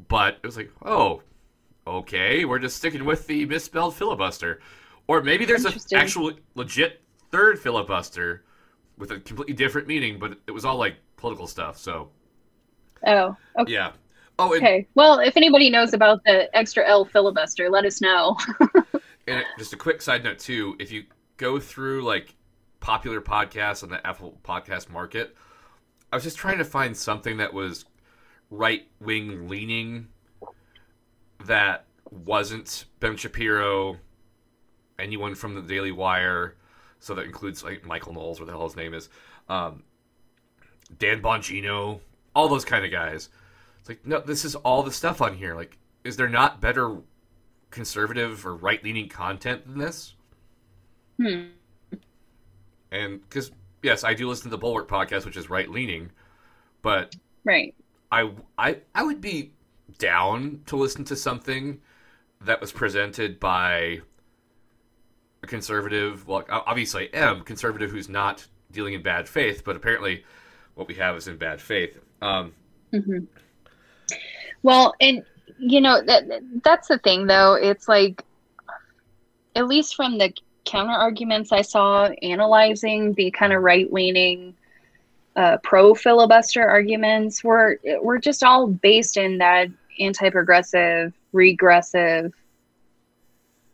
but 0.08 0.38
it 0.42 0.46
was 0.46 0.56
like, 0.56 0.70
oh, 0.84 1.22
okay, 1.86 2.44
we're 2.44 2.58
just 2.58 2.76
sticking 2.76 3.04
with 3.04 3.26
the 3.26 3.44
misspelled 3.46 3.94
filibuster, 3.94 4.60
or 5.06 5.22
maybe 5.22 5.44
there's 5.44 5.64
an 5.64 5.74
actual 5.94 6.32
legit 6.54 7.02
third 7.30 7.58
filibuster 7.58 8.44
with 8.98 9.10
a 9.10 9.20
completely 9.20 9.54
different 9.54 9.88
meaning, 9.88 10.18
but 10.18 10.38
it 10.46 10.52
was 10.52 10.64
all 10.64 10.76
like 10.76 10.96
political 11.16 11.46
stuff. 11.46 11.78
So 11.78 12.10
Oh, 13.06 13.36
okay. 13.58 13.72
yeah. 13.72 13.92
Oh, 14.38 14.52
and, 14.52 14.62
Okay. 14.62 14.86
Well, 14.94 15.20
if 15.20 15.36
anybody 15.36 15.70
knows 15.70 15.94
about 15.94 16.24
the 16.24 16.54
extra 16.56 16.86
L 16.86 17.04
filibuster, 17.04 17.70
let 17.70 17.84
us 17.84 18.00
know. 18.00 18.36
and 19.28 19.44
just 19.58 19.72
a 19.72 19.76
quick 19.76 20.02
side 20.02 20.24
note 20.24 20.38
too, 20.38 20.76
if 20.78 20.90
you 20.90 21.04
go 21.36 21.58
through 21.60 22.02
like 22.02 22.34
popular 22.80 23.20
podcasts 23.20 23.82
on 23.82 23.90
the 23.90 24.04
Apple 24.06 24.38
Podcast 24.44 24.90
Market, 24.90 25.36
I 26.12 26.16
was 26.16 26.24
just 26.24 26.36
trying 26.36 26.58
to 26.58 26.64
find 26.64 26.96
something 26.96 27.36
that 27.38 27.52
was 27.52 27.84
right 28.54 28.86
wing 29.00 29.48
leaning 29.48 30.08
that 31.46 31.84
wasn't 32.10 32.86
Ben 33.00 33.16
Shapiro, 33.16 33.98
anyone 34.98 35.34
from 35.34 35.54
the 35.54 35.62
Daily 35.62 35.92
Wire, 35.92 36.56
so 37.00 37.14
that 37.14 37.24
includes 37.24 37.62
like 37.64 37.84
Michael 37.84 38.14
Knowles, 38.14 38.40
what 38.40 38.46
the 38.46 38.52
hell 38.52 38.64
his 38.64 38.76
name 38.76 38.94
is, 38.94 39.08
um, 39.48 39.82
Dan 40.98 41.20
Bongino, 41.20 42.00
all 42.34 42.48
those 42.48 42.64
kind 42.64 42.84
of 42.84 42.90
guys. 42.90 43.28
It's 43.80 43.88
like 43.88 44.06
no, 44.06 44.20
this 44.20 44.44
is 44.44 44.54
all 44.54 44.82
the 44.82 44.92
stuff 44.92 45.20
on 45.20 45.34
here. 45.36 45.54
Like, 45.54 45.76
is 46.04 46.16
there 46.16 46.28
not 46.28 46.60
better 46.60 46.96
conservative 47.70 48.46
or 48.46 48.54
right 48.54 48.82
leaning 48.82 49.08
content 49.08 49.66
than 49.66 49.78
this? 49.78 50.14
Hmm. 51.18 51.48
And 52.90 53.20
because 53.20 53.50
yes, 53.82 54.04
I 54.04 54.14
do 54.14 54.28
listen 54.28 54.44
to 54.44 54.50
the 54.50 54.58
Bulwark 54.58 54.88
podcast, 54.88 55.24
which 55.24 55.36
is 55.36 55.50
right 55.50 55.68
leaning, 55.68 56.10
but 56.80 57.14
Right. 57.44 57.74
I, 58.14 58.30
I 58.56 58.76
I 58.94 59.02
would 59.02 59.20
be 59.20 59.54
down 59.98 60.60
to 60.66 60.76
listen 60.76 61.04
to 61.06 61.16
something 61.16 61.80
that 62.40 62.60
was 62.60 62.70
presented 62.70 63.40
by 63.40 64.02
a 65.42 65.46
conservative. 65.46 66.26
Well, 66.28 66.44
obviously, 66.48 67.12
I 67.12 67.18
am 67.18 67.40
conservative 67.40 67.90
who's 67.90 68.08
not 68.08 68.46
dealing 68.70 68.94
in 68.94 69.02
bad 69.02 69.28
faith, 69.28 69.62
but 69.64 69.74
apparently, 69.74 70.24
what 70.74 70.86
we 70.86 70.94
have 70.94 71.16
is 71.16 71.26
in 71.26 71.36
bad 71.38 71.60
faith. 71.60 71.98
Um, 72.22 72.52
hmm 72.92 73.24
Well, 74.62 74.94
and 75.00 75.24
you 75.58 75.80
know 75.80 76.00
that 76.06 76.24
that's 76.62 76.86
the 76.86 76.98
thing, 76.98 77.26
though. 77.26 77.54
It's 77.54 77.88
like, 77.88 78.24
at 79.56 79.66
least 79.66 79.96
from 79.96 80.18
the 80.18 80.32
counter 80.64 80.92
arguments 80.92 81.50
I 81.50 81.62
saw 81.62 82.10
analyzing 82.22 83.12
the 83.14 83.32
kind 83.32 83.52
of 83.52 83.62
right 83.62 83.92
leaning, 83.92 84.54
uh, 85.36 85.58
pro 85.62 85.94
filibuster 85.94 86.66
arguments, 86.66 87.42
were 87.42 87.80
were 88.02 88.18
just 88.18 88.42
all 88.42 88.66
based 88.66 89.16
in 89.16 89.38
that 89.38 89.68
anti 89.98 90.30
progressive, 90.30 91.12
regressive, 91.32 92.32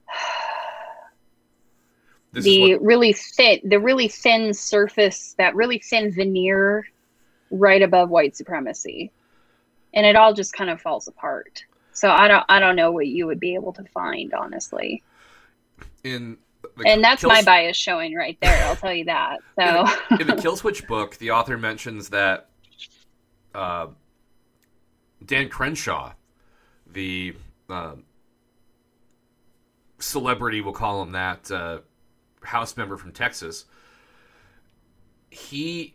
this 2.32 2.44
the 2.44 2.74
what, 2.74 2.82
really 2.82 3.12
thin, 3.12 3.60
the 3.64 3.80
really 3.80 4.08
thin 4.08 4.54
surface, 4.54 5.34
that 5.38 5.54
really 5.54 5.78
thin 5.78 6.12
veneer, 6.12 6.86
right 7.50 7.82
above 7.82 8.10
white 8.10 8.36
supremacy, 8.36 9.10
and 9.92 10.06
it 10.06 10.16
all 10.16 10.32
just 10.32 10.52
kind 10.52 10.70
of 10.70 10.80
falls 10.80 11.08
apart. 11.08 11.64
So 11.92 12.10
I 12.10 12.28
don't, 12.28 12.44
I 12.48 12.60
don't 12.60 12.76
know 12.76 12.92
what 12.92 13.08
you 13.08 13.26
would 13.26 13.40
be 13.40 13.54
able 13.54 13.72
to 13.74 13.84
find, 13.92 14.32
honestly. 14.32 15.02
in 16.04 16.38
the 16.76 16.86
And 16.86 17.02
that's 17.02 17.22
my 17.22 17.42
bias 17.42 17.76
showing 17.76 18.14
right 18.14 18.38
there. 18.40 18.64
I'll 18.66 18.76
tell 18.76 18.92
you 18.94 19.04
that. 19.04 19.38
So 19.58 19.86
in 20.18 20.26
the 20.26 20.36
Kill 20.42 20.56
Switch 20.56 20.86
book, 20.86 21.16
the 21.16 21.30
author 21.30 21.58
mentions 21.58 22.10
that 22.10 22.48
uh, 23.54 23.88
Dan 25.24 25.48
Crenshaw, 25.48 26.12
the 26.86 27.34
uh, 27.68 27.94
celebrity, 29.98 30.60
we'll 30.60 30.72
call 30.72 31.02
him 31.02 31.12
that, 31.12 31.50
uh, 31.50 31.78
House 32.42 32.76
member 32.76 32.96
from 32.96 33.12
Texas, 33.12 33.66
he 35.30 35.94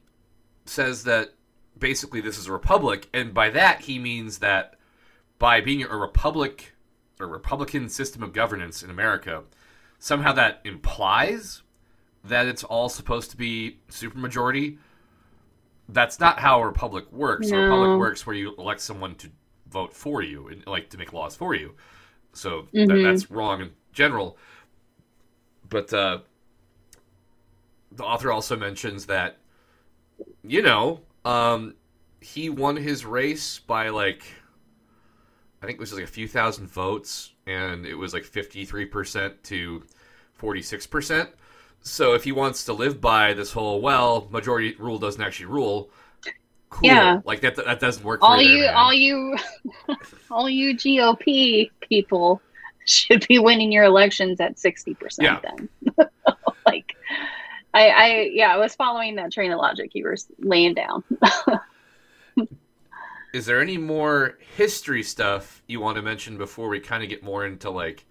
says 0.65 1.03
that 1.03 1.33
basically 1.77 2.21
this 2.21 2.37
is 2.37 2.47
a 2.47 2.51
republic, 2.51 3.09
and 3.13 3.33
by 3.33 3.49
that 3.49 3.81
he 3.81 3.99
means 3.99 4.39
that 4.39 4.75
by 5.39 5.61
being 5.61 5.83
a 5.83 5.95
republic, 5.95 6.73
a 7.19 7.25
Republican 7.25 7.89
system 7.89 8.23
of 8.23 8.31
governance 8.31 8.83
in 8.83 8.89
America, 8.89 9.43
somehow 10.05 10.31
that 10.31 10.61
implies 10.65 11.63
that 12.23 12.45
it's 12.45 12.63
all 12.63 12.89
supposed 12.89 13.31
to 13.31 13.37
be 13.37 13.79
supermajority. 13.89 14.77
That's 15.89 16.19
not 16.19 16.37
how 16.37 16.61
a 16.61 16.67
republic 16.67 17.11
works. 17.11 17.51
A 17.51 17.55
republic 17.55 17.97
works 17.97 18.27
where 18.27 18.35
you 18.35 18.53
elect 18.57 18.81
someone 18.81 19.15
to 19.15 19.31
vote 19.71 19.91
for 19.91 20.21
you 20.21 20.47
and 20.49 20.63
like 20.67 20.91
to 20.91 20.99
make 20.99 21.11
laws 21.11 21.35
for 21.35 21.55
you. 21.55 21.73
So 22.33 22.67
that, 22.73 22.87
Mhm. 22.89 23.03
that's 23.03 23.31
wrong 23.31 23.61
in 23.61 23.71
general. 23.93 24.37
But 25.67 25.91
uh, 25.91 26.19
the 27.91 28.03
author 28.03 28.31
also 28.31 28.55
mentions 28.55 29.07
that, 29.07 29.39
you 30.43 30.61
know, 30.61 31.01
um, 31.23 31.73
he 32.21 32.51
won 32.51 32.75
his 32.75 33.05
race 33.07 33.57
by 33.57 33.89
like, 33.89 34.23
I 35.63 35.65
think 35.65 35.77
it 35.77 35.81
was 35.81 35.93
like 35.93 36.03
a 36.03 36.07
few 36.07 36.27
thousand 36.27 36.67
votes, 36.67 37.33
and 37.47 37.87
it 37.87 37.95
was 37.95 38.13
like 38.13 38.23
53% 38.23 39.41
to 39.45 39.83
46%. 40.41 41.29
So 41.81 42.13
if 42.13 42.23
he 42.23 42.31
wants 42.31 42.65
to 42.65 42.73
live 42.73 42.99
by 42.99 43.33
this 43.33 43.51
whole, 43.51 43.81
well, 43.81 44.27
majority 44.31 44.75
rule 44.79 44.97
doesn't 44.97 45.21
actually 45.21 45.45
rule, 45.47 45.89
cool. 46.69 46.89
Yeah. 46.89 47.21
Like 47.25 47.41
that, 47.41 47.55
that 47.57 47.79
doesn't 47.79 48.03
work 48.03 48.21
all 48.23 48.41
you, 48.41 48.49
you, 48.49 48.59
there, 48.61 48.73
man. 48.73 48.75
all 48.75 48.93
you, 48.93 49.37
all 50.31 50.49
you 50.49 50.75
GOP 50.75 51.69
people 51.81 52.41
should 52.85 53.27
be 53.27 53.39
winning 53.39 53.71
your 53.71 53.83
elections 53.83 54.39
at 54.39 54.55
60% 54.55 54.95
Yeah. 55.19 55.39
Then, 55.41 55.69
like, 56.65 56.95
I, 57.73 57.89
I, 57.89 58.29
yeah, 58.33 58.53
I 58.53 58.57
was 58.57 58.75
following 58.75 59.15
that 59.15 59.31
train 59.31 59.51
of 59.51 59.57
logic 59.59 59.91
you 59.93 60.05
were 60.05 60.15
laying 60.39 60.73
down. 60.73 61.03
Is 63.33 63.45
there 63.45 63.61
any 63.61 63.77
more 63.77 64.37
history 64.55 65.03
stuff 65.03 65.61
you 65.67 65.81
want 65.81 65.97
to 65.97 66.01
mention 66.01 66.37
before 66.37 66.69
we 66.69 66.79
kind 66.79 67.03
of 67.03 67.09
get 67.09 67.21
more 67.21 67.45
into 67.45 67.69
like 67.69 68.05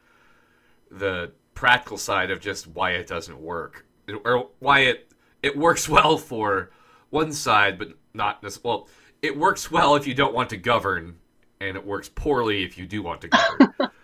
the 0.90 1.32
practical 1.54 1.96
side 1.96 2.30
of 2.30 2.40
just 2.40 2.66
why 2.66 2.92
it 2.92 3.06
doesn't 3.06 3.40
work 3.40 3.86
or 4.24 4.50
why 4.58 4.80
it 4.80 5.12
it 5.42 5.56
works 5.56 5.88
well 5.96 6.16
for 6.16 6.70
one 7.10 7.32
side 7.32 7.78
but 7.78 7.88
not 8.12 8.42
this 8.42 8.62
well 8.62 8.88
it 9.22 9.36
works 9.36 9.70
well 9.70 9.96
if 9.96 10.06
you 10.06 10.14
don't 10.14 10.34
want 10.34 10.50
to 10.50 10.56
govern 10.56 11.16
and 11.60 11.76
it 11.76 11.84
works 11.84 12.10
poorly 12.14 12.62
if 12.64 12.76
you 12.78 12.86
do 12.86 13.02
want 13.02 13.20
to 13.22 13.28
govern. 13.28 13.90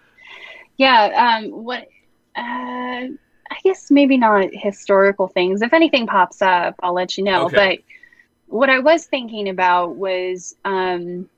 Yeah. 0.77 1.43
Um. 1.43 1.51
What? 1.65 1.89
Uh. 2.35 3.13
I 3.53 3.57
guess 3.63 3.91
maybe 3.91 4.17
not 4.17 4.49
historical 4.51 5.29
things. 5.29 5.61
If 5.61 5.75
anything 5.75 6.07
pops 6.07 6.41
up, 6.41 6.75
I'll 6.83 6.95
let 6.95 7.19
you 7.19 7.25
know. 7.25 7.45
Okay. 7.47 7.83
But 8.47 8.57
what 8.57 8.71
I 8.71 8.79
was 8.79 9.05
thinking 9.05 9.51
about 9.51 9.97
was 9.97 10.57
um, 10.65 11.29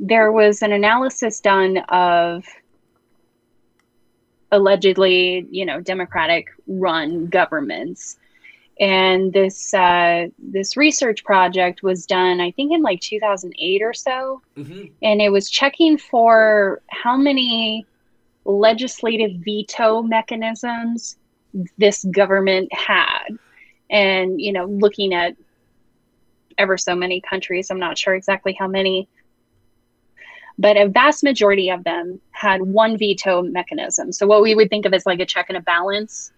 there 0.00 0.32
was 0.32 0.62
an 0.62 0.72
analysis 0.72 1.38
done 1.38 1.76
of 1.90 2.44
allegedly, 4.50 5.46
you 5.50 5.64
know, 5.64 5.80
Democratic 5.80 6.48
run 6.66 7.26
governments. 7.26 8.18
And 8.80 9.32
this 9.32 9.74
uh, 9.74 10.28
this 10.38 10.76
research 10.76 11.24
project 11.24 11.82
was 11.82 12.06
done, 12.06 12.40
I 12.40 12.52
think, 12.52 12.72
in 12.72 12.82
like 12.82 13.00
2008 13.00 13.82
or 13.82 13.94
so, 13.94 14.42
hmm 14.56 14.84
and 15.02 15.20
it 15.20 15.30
was 15.30 15.50
checking 15.50 15.98
for 15.98 16.80
how 16.88 17.16
many 17.16 17.86
legislative 18.44 19.32
veto 19.44 20.02
mechanisms 20.02 21.16
this 21.78 22.04
government 22.04 22.72
had. 22.72 23.28
And 23.90 24.40
you 24.40 24.52
know 24.52 24.66
looking 24.66 25.14
at 25.14 25.34
ever 26.58 26.76
so 26.76 26.94
many 26.94 27.20
countries 27.20 27.70
i'm 27.70 27.78
not 27.78 27.96
sure 27.96 28.14
exactly 28.14 28.52
how 28.58 28.66
many 28.66 29.08
but 30.58 30.76
a 30.76 30.88
vast 30.88 31.22
majority 31.22 31.70
of 31.70 31.84
them 31.84 32.20
had 32.32 32.62
one 32.62 32.98
veto 32.98 33.42
mechanism. 33.42 34.12
So 34.12 34.26
what 34.26 34.42
we 34.42 34.54
would 34.54 34.68
think 34.68 34.86
of 34.86 34.92
as 34.92 35.06
like 35.06 35.20
a 35.20 35.26
check 35.26 35.46
and 35.48 35.56
a 35.56 35.62
balance 35.62 36.32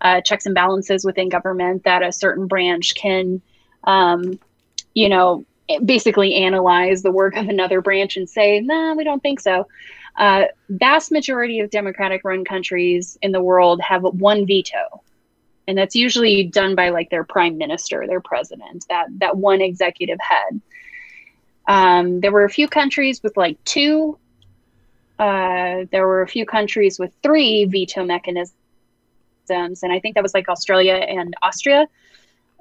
uh, 0.00 0.20
checks 0.20 0.46
and 0.46 0.54
balances 0.54 1.04
within 1.04 1.28
government 1.28 1.84
that 1.84 2.02
a 2.02 2.12
certain 2.12 2.46
branch 2.46 2.94
can 2.94 3.40
um, 3.84 4.38
you 4.94 5.08
know 5.08 5.44
basically 5.84 6.34
analyze 6.34 7.02
the 7.02 7.10
work 7.10 7.36
of 7.36 7.48
another 7.48 7.80
branch 7.80 8.16
and 8.16 8.28
say 8.28 8.60
nah 8.60 8.94
we 8.94 9.04
don't 9.04 9.22
think 9.22 9.40
so. 9.40 9.66
Uh, 10.16 10.44
vast 10.70 11.12
majority 11.12 11.60
of 11.60 11.70
democratic 11.70 12.22
run 12.24 12.44
countries 12.44 13.18
in 13.20 13.32
the 13.32 13.42
world 13.42 13.80
have 13.82 14.02
one 14.02 14.46
veto. 14.46 15.02
And 15.68 15.76
that's 15.76 15.94
usually 15.94 16.44
done 16.44 16.74
by 16.74 16.88
like 16.88 17.10
their 17.10 17.24
prime 17.24 17.58
minister 17.58 18.06
their 18.06 18.20
president 18.20 18.86
that 18.88 19.06
that 19.18 19.36
one 19.36 19.60
executive 19.60 20.18
head 20.20 20.60
um, 21.68 22.20
there 22.20 22.32
were 22.32 22.44
a 22.44 22.50
few 22.50 22.68
countries 22.68 23.22
with 23.22 23.36
like 23.36 23.62
two 23.64 24.18
uh, 25.18 25.84
there 25.90 26.06
were 26.06 26.22
a 26.22 26.28
few 26.28 26.44
countries 26.44 26.98
with 26.98 27.12
three 27.22 27.64
veto 27.64 28.04
mechanisms 28.04 28.52
and 29.48 29.92
i 29.92 30.00
think 30.00 30.14
that 30.14 30.22
was 30.22 30.34
like 30.34 30.48
australia 30.48 30.94
and 30.94 31.34
austria 31.42 31.86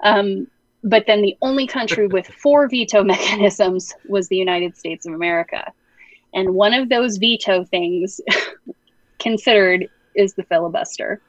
um, 0.03 0.47
but 0.83 1.05
then 1.07 1.21
the 1.21 1.35
only 1.41 1.65
country 1.67 2.07
with 2.15 2.27
four 2.27 2.67
veto 2.69 3.03
mechanisms 3.03 3.93
was 4.07 4.27
the 4.27 4.37
united 4.37 4.77
states 4.77 5.05
of 5.05 5.13
america 5.13 5.71
and 6.33 6.53
one 6.53 6.73
of 6.73 6.89
those 6.89 7.17
veto 7.17 7.63
things 7.63 8.19
considered 9.19 9.89
is 10.15 10.33
the 10.33 10.43
filibuster. 10.43 11.21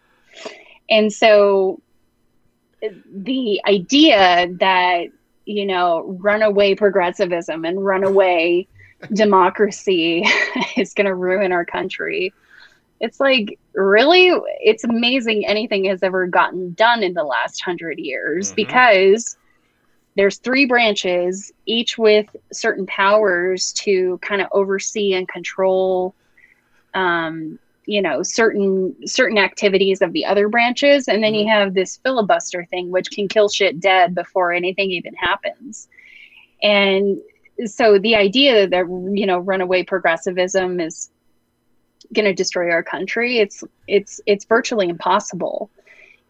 And 0.91 1.13
so 1.13 1.81
the 3.13 3.61
idea 3.67 4.49
that, 4.59 5.07
you 5.47 5.65
know, 5.65 6.03
runaway 6.21 6.75
progressivism 6.75 7.65
and 7.65 7.85
runaway 7.85 8.67
democracy 9.13 10.25
is 10.77 10.93
going 10.93 11.07
to 11.07 11.15
ruin 11.15 11.53
our 11.53 11.65
country. 11.65 12.35
It's 13.01 13.21
like, 13.21 13.59
really? 13.75 14.31
It's 14.61 14.85
amazing 14.85 15.47
anything 15.47 15.85
has 15.85 16.03
ever 16.03 16.27
gotten 16.27 16.73
done 16.73 17.03
in 17.03 17.15
the 17.15 17.25
last 17.25 17.63
hundred 17.63 17.99
years 17.99 18.53
Mhm. 18.53 18.57
because 18.57 19.37
there's 20.17 20.39
three 20.39 20.65
branches, 20.65 21.53
each 21.67 21.99
with 21.99 22.35
certain 22.53 22.87
powers 22.87 23.73
to 23.75 24.19
kind 24.23 24.41
of 24.41 24.49
oversee 24.51 25.13
and 25.13 25.29
control, 25.29 26.15
um, 26.95 27.59
you 27.87 28.03
know, 28.03 28.23
certain 28.23 28.95
certain 29.07 29.39
activities 29.39 30.03
of 30.03 30.13
the 30.13 30.25
other 30.25 30.49
branches, 30.49 31.09
and 31.09 31.23
then 31.23 31.35
you 31.35 31.49
have 31.49 31.75
this 31.75 31.99
filibuster 31.99 32.65
thing, 32.67 32.91
which 32.91 33.11
can 33.11 33.29
kill 33.29 33.49
shit 33.49 33.81
dead 33.81 34.15
before 34.15 34.53
anything 34.53 34.91
even 34.91 35.15
happens. 35.15 35.89
And 36.63 37.19
so 37.65 37.99
the 37.99 38.17
idea 38.17 38.69
that 38.69 38.87
you 39.15 39.25
know 39.25 39.39
runaway 39.39 39.85
progressivism 39.85 40.81
is 40.81 41.11
going 42.13 42.25
to 42.25 42.35
destroy 42.35 42.71
our 42.71 42.83
country, 42.83 43.39
it's 43.39 43.63
it's 43.87 44.21
it's 44.27 44.45
virtually 44.45 44.89
impossible. 44.89 45.71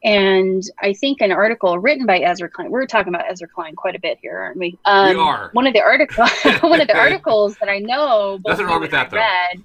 And 0.05 0.63
I 0.81 0.93
think 0.93 1.21
an 1.21 1.33
article 1.33 1.79
written 1.79 2.07
by 2.07 2.21
Ezra 2.21 2.51
Klein. 2.51 2.71
We're 2.71 2.87
talking 2.87 3.13
about 3.13 3.31
Ezra 3.31 3.49
Klein 3.49 3.75
quite 3.75 3.97
a 3.97 3.99
bit 3.99 4.19
here, 4.21 4.39
aren't 4.39 4.59
we? 4.59 4.79
Um, 4.85 5.19
are. 5.19 5.51
One 5.53 5.67
of 5.67 5.73
the 5.73 5.81
article, 5.81 6.27
one 6.61 6.81
of 6.81 6.87
the 6.87 6.97
articles 6.99 7.57
that 7.57 7.69
I 7.69 7.79
know. 7.79 8.39
Nothing 8.47 8.67
wrong 8.67 8.83
with 8.83 8.91
that, 8.91 9.07
I 9.07 9.09
though. 9.09 9.17
Read, 9.17 9.65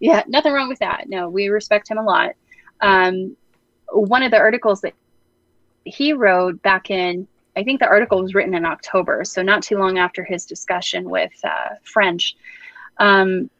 yeah, 0.00 0.24
nothing 0.26 0.52
wrong 0.52 0.68
with 0.68 0.80
that. 0.80 1.08
No, 1.08 1.28
we 1.28 1.48
respect 1.48 1.88
him 1.88 1.98
a 1.98 2.02
lot. 2.02 2.34
Um, 2.80 3.36
one 3.92 4.22
of 4.22 4.30
the 4.30 4.38
articles 4.38 4.80
that 4.80 4.94
he 5.84 6.12
wrote 6.12 6.60
back 6.62 6.90
in, 6.90 7.28
I 7.56 7.62
think 7.62 7.80
the 7.80 7.86
article 7.86 8.22
was 8.22 8.34
written 8.34 8.54
in 8.54 8.64
October, 8.64 9.24
so 9.24 9.42
not 9.42 9.62
too 9.62 9.78
long 9.78 9.98
after 9.98 10.24
his 10.24 10.46
discussion 10.46 11.08
with 11.08 11.32
uh, 11.44 11.74
French, 11.84 12.34
um, 12.98 13.50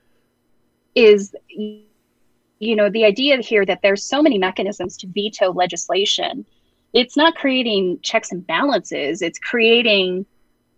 is 0.94 1.34
you 1.48 2.76
know 2.76 2.90
the 2.90 3.04
idea 3.04 3.38
here 3.38 3.64
that 3.64 3.80
there's 3.82 4.04
so 4.04 4.22
many 4.22 4.38
mechanisms 4.38 4.96
to 4.96 5.06
veto 5.06 5.52
legislation 5.52 6.44
it's 6.92 7.16
not 7.16 7.34
creating 7.36 7.98
checks 8.02 8.32
and 8.32 8.46
balances 8.46 9.22
it's 9.22 9.38
creating 9.38 10.26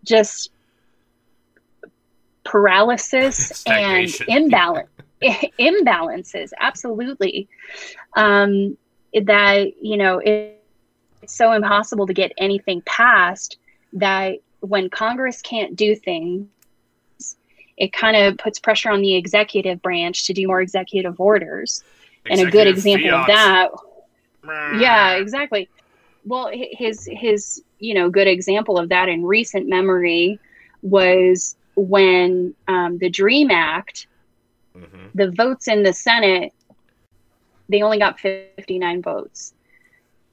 just 0.03 0.51
paralysis 2.43 3.63
and 3.67 4.09
imbalance 4.27 4.87
imbalances 5.59 6.51
absolutely. 6.59 7.47
Um, 8.15 8.77
that 9.25 9.81
you 9.81 9.97
know 9.97 10.19
it, 10.19 10.59
it's 11.21 11.35
so 11.35 11.51
impossible 11.51 12.07
to 12.07 12.13
get 12.13 12.31
anything 12.37 12.81
passed 12.81 13.57
that 13.93 14.39
when 14.61 14.89
congress 14.89 15.39
can't 15.43 15.75
do 15.75 15.95
things 15.95 16.47
it 17.77 17.93
kind 17.93 18.15
of 18.15 18.37
puts 18.37 18.59
pressure 18.59 18.89
on 18.89 19.01
the 19.01 19.15
executive 19.15 19.81
branch 19.81 20.27
to 20.27 20.33
do 20.33 20.47
more 20.47 20.61
executive 20.61 21.19
orders. 21.19 21.83
And 22.29 22.39
a 22.39 22.49
good 22.49 22.67
Executive 22.67 22.77
example 22.77 23.19
of 23.19 23.27
that 23.27 23.71
yeah 24.79 25.13
exactly. 25.15 25.69
Well 26.25 26.49
his 26.53 27.07
his 27.11 27.61
you 27.79 27.93
know 27.93 28.09
good 28.09 28.27
example 28.27 28.77
of 28.77 28.89
that 28.89 29.09
in 29.09 29.25
recent 29.25 29.67
memory 29.67 30.39
was 30.81 31.55
when 31.75 32.53
um, 32.67 32.97
the 32.99 33.09
dream 33.09 33.51
act 33.51 34.07
Mhm. 34.75 35.11
the 35.13 35.31
votes 35.31 35.67
in 35.67 35.83
the 35.83 35.93
senate 35.93 36.53
they 37.69 37.81
only 37.81 37.97
got 37.97 38.19
59 38.19 39.01
votes. 39.01 39.53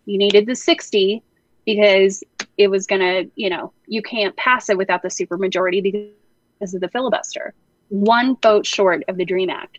You 0.05 0.19
needed 0.19 0.47
the 0.47 0.57
60 0.57 1.23
because 1.65 2.25
it 2.59 2.69
was 2.69 2.87
going 2.87 3.01
to 3.01 3.31
you 3.37 3.51
know 3.51 3.73
you 3.87 4.03
can't 4.03 4.37
pass 4.37 4.69
it 4.69 4.77
without 4.77 5.03
the 5.03 5.09
supermajority 5.09 5.83
because 5.83 6.75
of 6.75 6.81
the 6.81 6.89
filibuster. 6.89 7.55
One 7.89 8.37
vote 8.43 8.67
short 8.67 9.05
of 9.09 9.17
the 9.17 9.25
dream 9.25 9.51
act. 9.51 9.79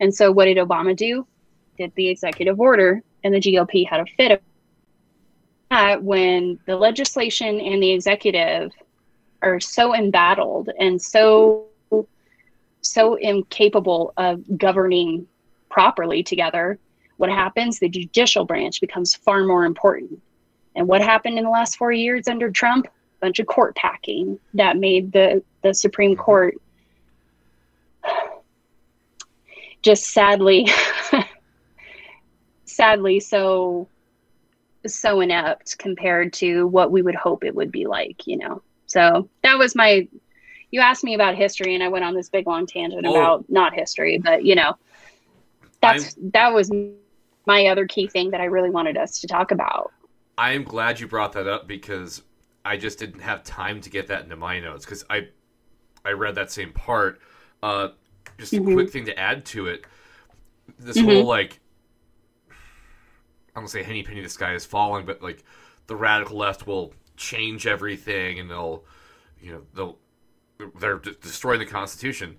And 0.00 0.14
so 0.14 0.30
what 0.32 0.46
did 0.46 0.56
obama 0.56 0.96
do? 0.96 1.26
Did 1.78 1.92
the 1.94 2.08
executive 2.08 2.58
order 2.58 3.02
and 3.22 3.34
the 3.34 3.40
gop 3.40 3.86
had 3.88 4.00
a 4.00 4.06
fit 4.16 4.32
of 4.32 4.40
that 5.70 6.02
when 6.02 6.58
the 6.66 6.76
legislation 6.76 7.60
and 7.60 7.82
the 7.82 7.90
executive 7.90 8.72
are 9.42 9.60
so 9.60 9.94
embattled 9.94 10.70
and 10.78 11.00
so 11.00 11.66
so 12.86 13.14
incapable 13.14 14.12
of 14.16 14.42
governing 14.58 15.26
properly 15.68 16.22
together 16.22 16.78
what 17.16 17.30
happens? 17.30 17.78
The 17.78 17.88
judicial 17.88 18.44
branch 18.44 18.80
becomes 18.80 19.14
far 19.14 19.44
more 19.44 19.64
important. 19.64 20.20
And 20.74 20.86
what 20.86 21.00
happened 21.00 21.38
in 21.38 21.44
the 21.44 21.50
last 21.50 21.76
four 21.76 21.92
years 21.92 22.28
under 22.28 22.50
trump? 22.50 22.86
A 22.86 22.90
bunch 23.20 23.38
of 23.38 23.46
court 23.46 23.74
packing 23.76 24.38
that 24.54 24.76
made 24.76 25.12
the 25.12 25.42
the 25.62 25.72
supreme 25.72 26.16
court 26.16 26.54
just 29.80 30.10
sadly 30.10 30.68
sadly 32.66 33.18
so 33.18 33.88
so 34.86 35.20
inept 35.20 35.78
compared 35.78 36.34
to 36.34 36.66
what 36.66 36.92
we 36.92 37.00
would 37.00 37.14
hope 37.14 37.42
it 37.42 37.54
would 37.54 37.72
be 37.72 37.86
like 37.86 38.26
you 38.26 38.36
know? 38.36 38.62
So 38.84 39.30
that 39.42 39.58
was 39.58 39.74
my 39.74 40.06
you 40.76 40.82
asked 40.82 41.04
me 41.04 41.14
about 41.14 41.34
history 41.34 41.74
and 41.74 41.82
i 41.82 41.88
went 41.88 42.04
on 42.04 42.14
this 42.14 42.28
big 42.28 42.46
long 42.46 42.66
tangent 42.66 43.06
Oh. 43.06 43.10
about 43.10 43.44
not 43.48 43.72
history 43.72 44.18
but 44.18 44.44
you 44.44 44.54
know 44.54 44.76
that's 45.80 46.14
that 46.34 46.52
was 46.52 46.70
my 47.46 47.66
other 47.66 47.86
key 47.86 48.06
thing 48.08 48.30
that 48.30 48.42
i 48.42 48.44
really 48.44 48.68
wanted 48.70 48.96
us 48.98 49.18
to 49.20 49.26
talk 49.26 49.50
about 49.50 49.90
I 50.38 50.52
am 50.52 50.64
glad 50.64 51.00
you 51.00 51.06
brought 51.08 51.32
that 51.32 51.46
up 51.46 51.66
because 51.66 52.22
I 52.62 52.76
just 52.76 52.98
didn't 52.98 53.20
have 53.20 53.42
time 53.42 53.80
to 53.80 53.88
get 53.88 54.06
that 54.08 54.24
into 54.24 54.36
my 54.36 54.60
notes 54.60 54.84
because 54.84 55.02
I 55.08 55.28
I 56.04 56.10
read 56.10 56.34
that 56.34 56.52
same 56.52 56.74
part. 56.74 57.22
Uh, 57.62 57.88
just 58.36 58.52
a 58.52 58.56
Mhm. 58.60 58.74
quick 58.74 58.90
thing 58.90 59.06
to 59.06 59.18
add 59.18 59.46
to 59.46 59.66
it. 59.68 59.86
This 60.78 60.98
Mhm. 60.98 61.04
whole 61.06 61.24
like 61.24 61.58
I 62.50 63.60
don't 63.60 63.68
say 63.68 63.82
henny 63.82 64.02
penny 64.02 64.20
the 64.20 64.28
sky 64.28 64.52
is 64.52 64.66
falling, 64.66 65.06
but 65.06 65.22
like 65.22 65.42
the 65.86 65.96
radical 65.96 66.36
left 66.36 66.66
will 66.66 66.92
change 67.16 67.66
everything 67.66 68.38
and 68.38 68.50
they'll 68.50 68.84
you 69.40 69.52
know 69.52 69.62
they'll 69.74 69.98
they're 70.80 70.98
destroying 70.98 71.60
the 71.60 71.66
Constitution. 71.66 72.36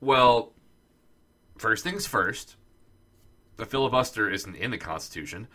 Well, 0.00 0.52
first 1.58 1.84
things 1.84 2.06
first. 2.06 2.56
the 3.56 3.66
filibuster 3.66 4.30
isn't 4.30 4.54
in 4.54 4.70
the 4.70 4.78
Constitution, 4.78 5.48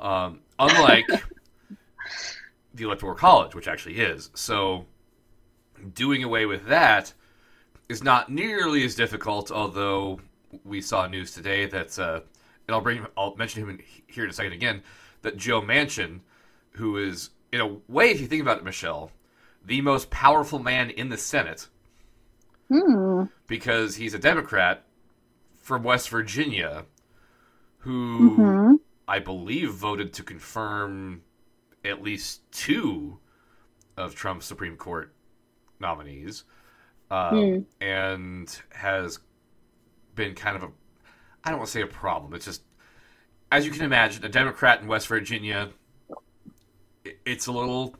um, 0.00 0.40
unlike 0.58 1.06
the 2.74 2.84
Electoral 2.84 3.14
College, 3.14 3.54
which 3.54 3.68
actually 3.68 3.96
is. 3.96 4.30
So, 4.34 4.86
doing 5.94 6.24
away 6.24 6.46
with 6.46 6.66
that 6.66 7.12
is 7.88 8.02
not 8.02 8.30
nearly 8.30 8.84
as 8.84 8.94
difficult. 8.94 9.50
Although 9.50 10.20
we 10.64 10.80
saw 10.80 11.06
news 11.06 11.32
today 11.32 11.66
that, 11.66 11.98
uh, 11.98 12.20
and 12.66 12.74
I'll 12.74 12.80
bring, 12.80 13.06
I'll 13.16 13.36
mention 13.36 13.62
him 13.62 13.70
in, 13.70 13.82
here 14.06 14.24
in 14.24 14.30
a 14.30 14.32
second 14.32 14.52
again, 14.52 14.82
that 15.22 15.36
Joe 15.36 15.62
Manchin, 15.62 16.20
who 16.72 16.96
is 16.96 17.30
in 17.52 17.60
a 17.60 17.68
way, 17.88 18.10
if 18.10 18.20
you 18.20 18.26
think 18.26 18.42
about 18.42 18.58
it, 18.58 18.64
Michelle, 18.64 19.12
the 19.64 19.80
most 19.80 20.10
powerful 20.10 20.58
man 20.58 20.90
in 20.90 21.08
the 21.08 21.16
Senate 21.18 21.68
Hmm. 22.68 23.24
because 23.46 23.96
he's 23.96 24.14
a 24.14 24.18
Democrat 24.18 24.84
from 25.58 25.82
West 25.82 26.08
Virginia 26.08 26.86
who 27.78 28.36
Mhm. 28.38 28.78
I 29.06 29.18
believe 29.18 29.70
voted 29.72 30.12
to 30.14 30.22
confirm 30.22 31.22
at 31.84 32.02
least 32.02 32.50
two 32.50 33.18
of 33.96 34.14
Trump's 34.14 34.46
Supreme 34.46 34.76
Court 34.76 35.14
nominees 35.78 36.44
um, 37.10 37.36
Hmm. 37.36 37.58
and 37.82 38.62
has 38.70 39.20
been 40.14 40.34
kind 40.34 40.56
of 40.56 40.62
a 40.64 40.70
I 41.46 41.50
don't 41.50 41.58
want 41.58 41.66
to 41.68 41.72
say 41.72 41.82
a 41.82 41.86
problem. 41.86 42.32
It's 42.32 42.46
just 42.46 42.62
as 43.52 43.66
you 43.66 43.70
can 43.70 43.82
imagine, 43.82 44.24
a 44.24 44.28
Democrat 44.30 44.80
in 44.80 44.88
West 44.88 45.06
Virginia, 45.06 45.70
it's 47.26 47.46
a 47.46 47.52
little. 47.52 47.94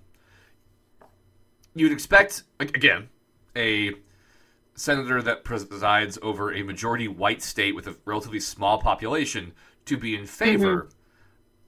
You'd 1.74 1.92
expect 1.92 2.44
again 2.60 3.08
a 3.56 3.92
senator 4.74 5.22
that 5.22 5.44
presides 5.44 6.18
over 6.22 6.52
a 6.52 6.62
majority 6.62 7.08
white 7.08 7.42
state 7.42 7.74
with 7.74 7.86
a 7.86 7.96
relatively 8.04 8.40
small 8.40 8.78
population 8.78 9.52
to 9.86 9.96
be 9.96 10.16
in 10.16 10.26
favor 10.26 10.88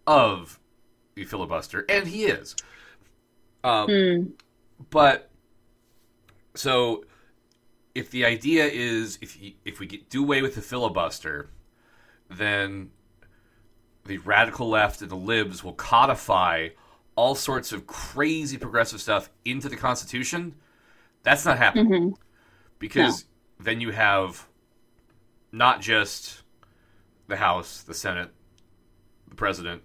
of 0.06 0.58
the 1.14 1.24
filibuster, 1.24 1.84
and 1.88 2.06
he 2.08 2.24
is. 2.26 2.56
Um, 3.64 3.88
Hmm. 3.88 4.22
but 4.90 5.30
so 6.54 7.04
if 7.94 8.10
the 8.10 8.24
idea 8.24 8.66
is 8.66 9.18
if 9.22 9.40
you, 9.40 9.54
if 9.64 9.80
we 9.80 9.86
get, 9.86 10.08
do 10.10 10.22
away 10.22 10.42
with 10.42 10.54
the 10.54 10.62
filibuster, 10.62 11.50
then 12.28 12.90
the 14.04 14.18
radical 14.18 14.68
left 14.68 15.02
and 15.02 15.10
the 15.10 15.16
libs 15.16 15.64
will 15.64 15.72
codify 15.72 16.68
all 17.16 17.34
sorts 17.34 17.72
of 17.72 17.86
crazy 17.86 18.56
progressive 18.58 19.00
stuff 19.00 19.30
into 19.44 19.68
the 19.68 19.76
Constitution. 19.76 20.54
That's 21.22 21.44
not 21.44 21.58
happening 21.58 22.12
Mhm. 22.12 22.16
because 22.78 23.24
then 23.58 23.80
you 23.80 23.90
have 23.90 24.46
not 25.50 25.80
just 25.80 26.42
the 27.26 27.36
House, 27.36 27.82
the 27.82 27.94
Senate, 27.94 28.30
the 29.28 29.34
President, 29.34 29.82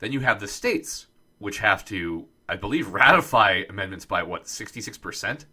then 0.00 0.12
you 0.12 0.20
have 0.20 0.40
the 0.40 0.48
states, 0.48 1.06
which 1.38 1.58
have 1.58 1.84
to, 1.84 2.26
I 2.48 2.56
believe, 2.56 2.88
ratify 2.88 3.62
amendments 3.68 4.04
by 4.06 4.22
what 4.22 4.48
sixty 4.48 4.80
six 4.80 4.98
percent. 4.98 5.46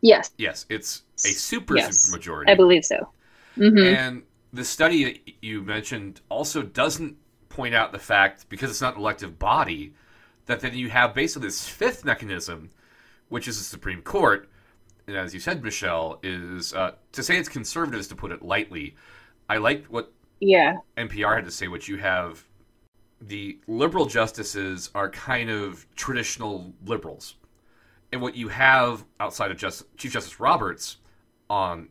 Yes. 0.00 0.30
Yes, 0.38 0.66
it's 0.68 1.02
a 1.24 1.28
super 1.28 1.76
Yes. 1.76 1.98
super 1.98 2.16
majority. 2.16 2.50
I 2.50 2.54
believe 2.54 2.84
so. 2.84 3.12
hmm 3.56 3.76
And 3.78 4.22
the 4.52 4.64
study 4.64 5.04
that 5.04 5.34
you 5.42 5.62
mentioned 5.62 6.20
also 6.28 6.62
doesn't 6.62 7.16
point 7.52 7.74
out 7.74 7.92
the 7.92 7.98
fact, 7.98 8.48
because 8.48 8.70
it's 8.70 8.80
not 8.80 8.94
an 8.94 9.00
elective 9.00 9.38
body, 9.38 9.94
that 10.46 10.60
then 10.60 10.74
you 10.74 10.88
have 10.90 11.14
basically 11.14 11.46
this 11.48 11.68
fifth 11.68 12.04
mechanism, 12.04 12.70
which 13.28 13.46
is 13.46 13.58
the 13.58 13.64
Supreme 13.64 14.02
Court. 14.02 14.48
And 15.06 15.16
as 15.16 15.34
you 15.34 15.40
said, 15.40 15.62
Michelle, 15.62 16.18
is 16.22 16.72
uh, 16.74 16.92
to 17.12 17.22
say 17.22 17.36
it's 17.36 17.48
conservative 17.48 18.00
is 18.00 18.08
to 18.08 18.16
put 18.16 18.32
it 18.32 18.42
lightly. 18.42 18.96
I 19.48 19.58
liked 19.58 19.90
what 19.90 20.12
Yeah. 20.40 20.78
NPR 20.96 21.36
had 21.36 21.44
to 21.44 21.50
say, 21.50 21.68
which 21.68 21.88
you 21.88 21.98
have 21.98 22.44
the 23.20 23.58
liberal 23.68 24.06
justices 24.06 24.90
are 24.94 25.08
kind 25.10 25.50
of 25.50 25.86
traditional 25.94 26.72
liberals. 26.84 27.36
And 28.10 28.20
what 28.20 28.34
you 28.34 28.48
have 28.48 29.04
outside 29.20 29.50
of 29.50 29.56
Just, 29.56 29.84
Chief 29.96 30.12
Justice 30.12 30.40
Roberts 30.40 30.96
on 31.48 31.88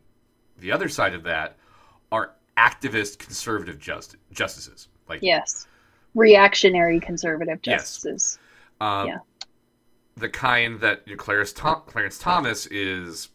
the 0.58 0.72
other 0.72 0.88
side 0.88 1.14
of 1.14 1.22
that 1.24 1.56
are 2.10 2.34
activist 2.56 3.18
conservative 3.18 3.78
just, 3.78 4.16
justices. 4.30 4.88
Like 5.08 5.20
Yes. 5.22 5.66
Reactionary 6.14 7.00
conservative 7.00 7.60
Yes. 7.64 7.80
justices. 7.82 8.38
um, 8.80 9.06
yeah. 9.08 9.18
the 10.16 10.28
kind 10.28 10.80
that 10.80 11.02
you 11.06 11.12
know, 11.14 11.16
Clarence, 11.22 11.52
Tom- 11.52 11.82
Clarence 11.86 12.18
Thomas 12.18 12.66
is 12.66 13.28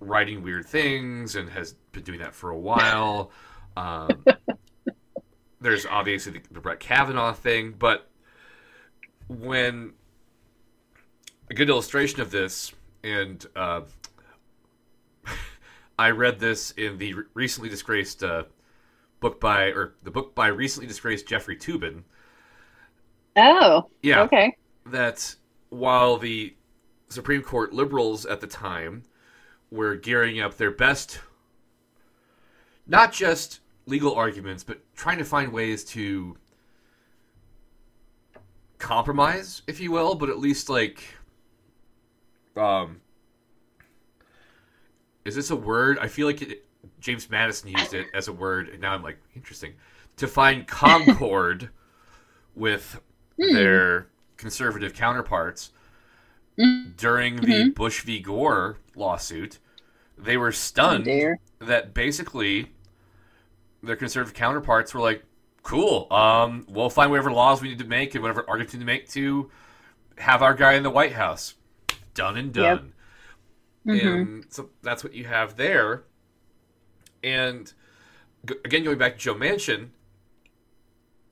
writing 0.00 0.42
weird 0.42 0.66
things 0.66 1.36
and 1.36 1.48
has 1.50 1.74
been 1.92 2.02
doing 2.02 2.18
that 2.20 2.34
for 2.34 2.50
a 2.50 2.58
while. 2.58 3.30
Um, 3.78 4.24
there's 5.60 5.84
obviously 5.84 6.32
the, 6.32 6.40
the 6.50 6.60
Brett 6.60 6.80
Kavanaugh 6.80 7.34
thing, 7.34 7.74
but 7.78 8.08
when 9.28 9.92
a 11.50 11.54
good 11.54 11.68
illustration 11.68 12.22
of 12.22 12.30
this, 12.30 12.72
and 13.04 13.44
uh, 13.54 13.82
I 15.98 16.10
read 16.10 16.38
this 16.40 16.70
in 16.70 16.96
the 16.96 17.14
recently 17.34 17.68
disgraced 17.68 18.24
uh, 18.24 18.44
book 19.20 19.40
by, 19.40 19.66
or 19.66 19.94
the 20.02 20.10
book 20.10 20.34
by 20.34 20.48
recently 20.48 20.86
disgraced 20.86 21.26
Jeffrey 21.26 21.56
Toobin. 21.56 22.04
Oh. 23.36 23.90
Yeah, 24.02 24.22
Okay. 24.22 24.56
that 24.86 25.34
while 25.68 26.16
the 26.16 26.54
Supreme 27.08 27.42
Court 27.42 27.72
liberals 27.72 28.26
at 28.26 28.40
the 28.40 28.46
time 28.46 29.02
were 29.70 29.96
gearing 29.96 30.40
up 30.40 30.56
their 30.56 30.70
best, 30.70 31.20
not 32.86 33.12
just 33.12 33.60
legal 33.86 34.14
arguments, 34.14 34.64
but 34.64 34.80
trying 34.94 35.18
to 35.18 35.24
find 35.24 35.52
ways 35.52 35.84
to 35.84 36.36
compromise, 38.78 39.62
if 39.66 39.80
you 39.80 39.90
will, 39.90 40.14
but 40.14 40.28
at 40.28 40.38
least 40.38 40.68
like, 40.68 41.02
um, 42.56 43.00
is 45.24 45.34
this 45.34 45.50
a 45.50 45.56
word? 45.56 45.98
I 45.98 46.08
feel 46.08 46.26
like 46.26 46.42
it, 46.42 46.65
James 47.00 47.28
Madison 47.30 47.70
used 47.70 47.94
it 47.94 48.06
as 48.14 48.28
a 48.28 48.32
word, 48.32 48.68
and 48.68 48.80
now 48.80 48.92
I'm 48.92 49.02
like, 49.02 49.18
interesting. 49.34 49.74
To 50.16 50.26
find 50.26 50.66
concord 50.66 51.70
with 52.54 53.00
their 53.36 54.08
conservative 54.36 54.94
counterparts 54.94 55.72
during 56.96 57.36
the 57.36 57.70
Bush 57.70 58.02
v. 58.02 58.18
Gore 58.20 58.78
lawsuit, 58.94 59.58
they 60.16 60.36
were 60.38 60.48
Oh, 60.48 60.50
stunned 60.52 61.04
that 61.58 61.92
basically 61.92 62.72
their 63.82 63.96
conservative 63.96 64.34
counterparts 64.34 64.94
were 64.94 65.00
like, 65.02 65.22
"Cool, 65.62 66.06
um, 66.10 66.64
we'll 66.68 66.88
find 66.88 67.10
whatever 67.10 67.30
laws 67.30 67.60
we 67.60 67.68
need 67.68 67.78
to 67.78 67.84
make 67.84 68.14
and 68.14 68.22
whatever 68.22 68.44
arguments 68.48 68.72
we 68.72 68.78
need 68.78 68.84
to 68.84 68.86
make 68.86 69.08
to 69.10 69.50
have 70.18 70.42
our 70.42 70.54
guy 70.54 70.72
in 70.74 70.82
the 70.82 70.90
White 70.90 71.12
House." 71.12 71.54
Done 72.14 72.38
and 72.38 72.56
Yep. 72.56 72.78
done. 72.78 72.92
Mm-hmm. 73.86 74.08
And 74.08 74.44
so 74.48 74.70
that's 74.82 75.04
what 75.04 75.12
you 75.12 75.24
have 75.26 75.56
there. 75.56 76.04
And 77.26 77.72
g- 78.46 78.54
again, 78.64 78.84
going 78.84 78.98
back 78.98 79.14
to 79.14 79.18
Joe 79.18 79.34
Manchin, 79.34 79.88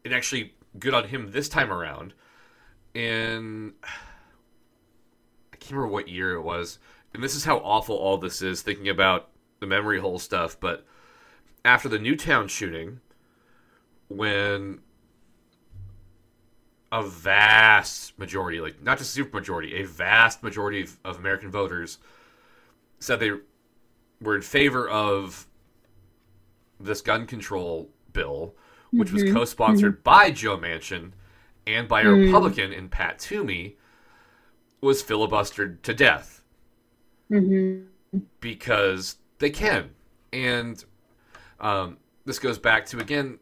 it 0.02 0.12
actually 0.12 0.54
good 0.76 0.92
on 0.92 1.08
him 1.08 1.30
this 1.30 1.48
time 1.48 1.72
around. 1.72 2.14
And 2.96 3.74
I 3.84 5.56
can't 5.56 5.72
remember 5.72 5.92
what 5.92 6.08
year 6.08 6.34
it 6.34 6.42
was. 6.42 6.80
And 7.14 7.22
this 7.22 7.36
is 7.36 7.44
how 7.44 7.58
awful 7.58 7.96
all 7.96 8.18
this 8.18 8.42
is, 8.42 8.60
thinking 8.60 8.88
about 8.88 9.30
the 9.60 9.66
memory 9.66 10.00
hole 10.00 10.18
stuff. 10.18 10.58
But 10.58 10.84
after 11.64 11.88
the 11.88 12.00
Newtown 12.00 12.48
shooting, 12.48 13.00
when 14.08 14.80
a 16.90 17.04
vast 17.04 18.18
majority, 18.18 18.60
like 18.60 18.82
not 18.82 18.98
just 18.98 19.10
a 19.10 19.14
super 19.14 19.36
majority, 19.36 19.80
a 19.80 19.86
vast 19.86 20.42
majority 20.42 20.82
of, 20.82 20.98
of 21.04 21.18
American 21.18 21.52
voters 21.52 21.98
said 22.98 23.20
they 23.20 23.32
were 24.20 24.34
in 24.34 24.42
favor 24.42 24.88
of 24.88 25.46
this 26.80 27.00
gun 27.00 27.26
control 27.26 27.90
bill, 28.12 28.54
which 28.90 29.12
was 29.12 29.24
co-sponsored 29.24 30.02
by 30.04 30.30
Joe 30.30 30.56
Manchin 30.56 31.12
and 31.66 31.88
by 31.88 32.02
a 32.02 32.10
Republican 32.10 32.72
in 32.72 32.88
Pat 32.88 33.18
Toomey, 33.18 33.76
was 34.80 35.02
filibustered 35.02 35.82
to 35.82 35.94
death. 35.94 36.42
Hmm 37.28 37.84
because 38.40 39.16
they 39.38 39.50
can. 39.50 39.90
And 40.32 40.84
um, 41.60 41.98
this 42.24 42.38
goes 42.38 42.58
back 42.58 42.86
to 42.86 42.98
again 42.98 43.38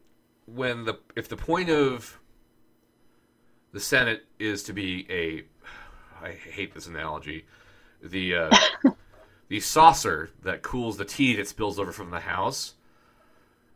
when 0.47 0.85
the 0.85 0.99
if 1.17 1.29
the 1.29 1.37
point 1.37 1.71
of 1.71 2.19
the 3.73 3.81
Senate 3.81 4.25
is 4.39 4.63
to 4.65 4.73
be 4.73 5.07
a 5.11 5.45
I 6.25 6.33
hate 6.33 6.75
this 6.75 6.87
analogy 6.87 7.47
the 8.03 8.37
uh, 8.37 8.51
the 9.49 9.61
saucer 9.61 10.31
that 10.43 10.63
cools 10.63 10.97
the 10.97 11.05
tea 11.05 11.37
that 11.37 11.49
spills 11.49 11.79
over 11.79 11.93
from 11.93 12.11
the 12.11 12.21
house 12.21 12.75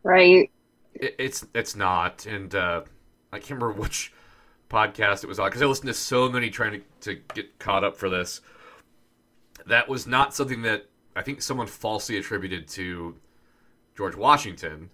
Right. 0.07 0.49
it, 0.93 1.15
it's 1.19 1.45
it's 1.53 1.75
not 1.75 2.25
and 2.25 2.53
uh, 2.55 2.81
I 3.31 3.39
can't 3.39 3.59
remember 3.61 3.73
which 3.81 4.13
podcast 4.69 5.23
it 5.23 5.27
was 5.27 5.39
on 5.39 5.47
because 5.47 5.61
I 5.61 5.65
listened 5.65 5.87
to 5.87 5.93
so 5.93 6.29
many 6.29 6.49
trying 6.49 6.81
to, 7.01 7.13
to 7.13 7.21
get 7.33 7.59
caught 7.59 7.83
up 7.83 7.97
for 7.97 8.09
this 8.09 8.41
that 9.65 9.87
was 9.89 10.07
not 10.07 10.33
something 10.33 10.61
that 10.63 10.85
I 11.15 11.21
think 11.23 11.41
someone 11.41 11.67
falsely 11.67 12.17
attributed 12.17 12.67
to 12.69 13.15
George 13.97 14.15
Washington 14.15 14.89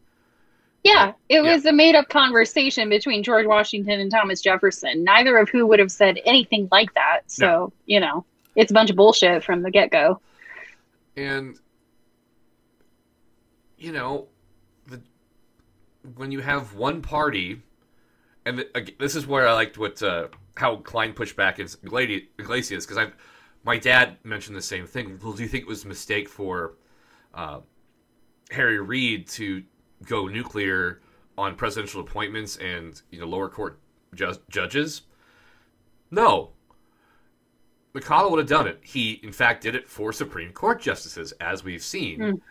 Yeah, 0.83 1.13
it 1.29 1.43
Yeah. 1.43 1.53
was 1.53 1.65
a 1.65 1.73
made 1.73 1.95
up 1.95 2.09
conversation 2.09 2.89
between 2.89 3.23
George 3.23 3.45
Washington 3.45 3.99
and 3.99 4.11
Thomas 4.11 4.41
Jefferson, 4.41 5.03
neither 5.03 5.37
of 5.37 5.49
who 5.49 5.65
would 5.67 5.79
have 5.79 5.91
said 5.91 6.19
anything 6.25 6.67
like 6.71 6.93
that. 6.95 7.21
So, 7.27 7.71
you 7.85 7.99
know, 7.99 8.25
it's 8.55 8.71
a 8.71 8.73
bunch 8.73 8.89
of 8.89 8.95
bullshit 8.95 9.43
from 9.43 9.61
the 9.63 9.71
get 9.71 9.91
go. 9.91 10.19
And 11.15 11.57
you 13.77 13.91
know, 13.91 14.27
when 16.15 16.31
you 16.31 16.41
have 16.41 16.75
one 16.75 17.01
party, 17.01 17.61
and 18.45 18.59
the, 18.59 18.93
this 18.99 19.15
is 19.15 19.25
where 19.25 19.47
I 19.47 19.53
liked 19.53 19.77
what 19.77 20.01
uh, 20.03 20.27
how 20.55 20.77
Klein 20.77 21.13
pushed 21.13 21.35
back 21.35 21.55
against 21.55 21.83
Yglesi- 21.83 22.27
Yglesias 22.39 22.85
because 22.85 22.97
I, 22.97 23.11
my 23.63 23.77
dad 23.77 24.17
mentioned 24.23 24.55
the 24.55 24.61
same 24.61 24.85
thing. 24.85 25.19
Well, 25.21 25.33
do 25.33 25.43
you 25.43 25.49
think 25.49 25.63
it 25.63 25.67
was 25.67 25.85
a 25.85 25.87
mistake 25.87 26.27
for 26.29 26.75
uh, 27.33 27.61
Harry 28.51 28.79
Reid 28.79 29.27
to 29.29 29.63
go 30.05 30.27
nuclear 30.27 31.01
on 31.37 31.55
presidential 31.55 32.01
appointments 32.01 32.57
and 32.57 33.01
you 33.11 33.19
know 33.19 33.27
lower 33.27 33.49
court 33.49 33.79
ju- 34.13 34.37
judges? 34.49 35.03
No, 36.11 36.51
McConnell 37.93 38.31
would 38.31 38.39
have 38.39 38.47
done 38.47 38.67
it. 38.67 38.79
He, 38.81 39.13
in 39.23 39.31
fact, 39.31 39.63
did 39.63 39.75
it 39.75 39.87
for 39.87 40.11
Supreme 40.11 40.51
Court 40.51 40.81
justices, 40.81 41.31
as 41.39 41.63
we've 41.63 41.83
seen. 41.83 42.19
Mm. 42.19 42.41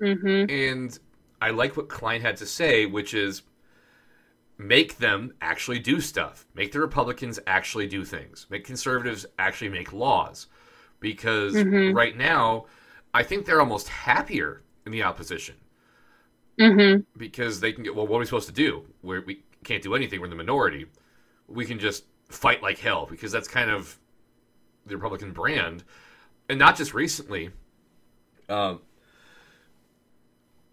Mm-hmm. 0.00 0.50
And 0.50 0.98
I 1.40 1.50
like 1.50 1.76
what 1.76 1.88
Klein 1.88 2.20
had 2.20 2.36
to 2.38 2.46
say, 2.46 2.86
which 2.86 3.14
is 3.14 3.42
make 4.56 4.98
them 4.98 5.32
actually 5.40 5.78
do 5.78 6.00
stuff. 6.00 6.46
Make 6.54 6.72
the 6.72 6.80
Republicans 6.80 7.38
actually 7.46 7.86
do 7.86 8.04
things. 8.04 8.46
Make 8.50 8.64
conservatives 8.64 9.24
actually 9.38 9.68
make 9.70 9.92
laws. 9.92 10.48
Because 11.00 11.54
Mhm. 11.54 11.94
right 11.94 12.16
now, 12.16 12.66
I 13.14 13.22
think 13.22 13.46
they're 13.46 13.60
almost 13.60 13.88
happier 13.88 14.62
in 14.84 14.90
the 14.92 15.04
opposition 15.04 15.54
Mm-hmm. 16.58 17.02
because 17.16 17.60
they 17.60 17.70
can 17.72 17.84
get, 17.84 17.94
well, 17.94 18.06
what 18.06 18.16
are 18.16 18.20
we 18.20 18.24
supposed 18.24 18.48
to 18.48 18.52
do? 18.54 18.84
We're, 19.02 19.20
we 19.24 19.44
can't 19.62 19.82
do 19.82 19.94
anything. 19.94 20.18
We're 20.18 20.26
in 20.26 20.30
the 20.30 20.36
minority. 20.36 20.86
We 21.46 21.64
can 21.64 21.78
just 21.78 22.04
fight 22.28 22.62
like 22.64 22.78
hell 22.78 23.06
because 23.08 23.30
that's 23.30 23.46
kind 23.46 23.70
of 23.70 23.96
the 24.86 24.96
Republican 24.96 25.32
brand. 25.32 25.84
And 26.48 26.58
not 26.58 26.76
just 26.76 26.94
recently. 26.94 27.50
Um, 28.48 28.80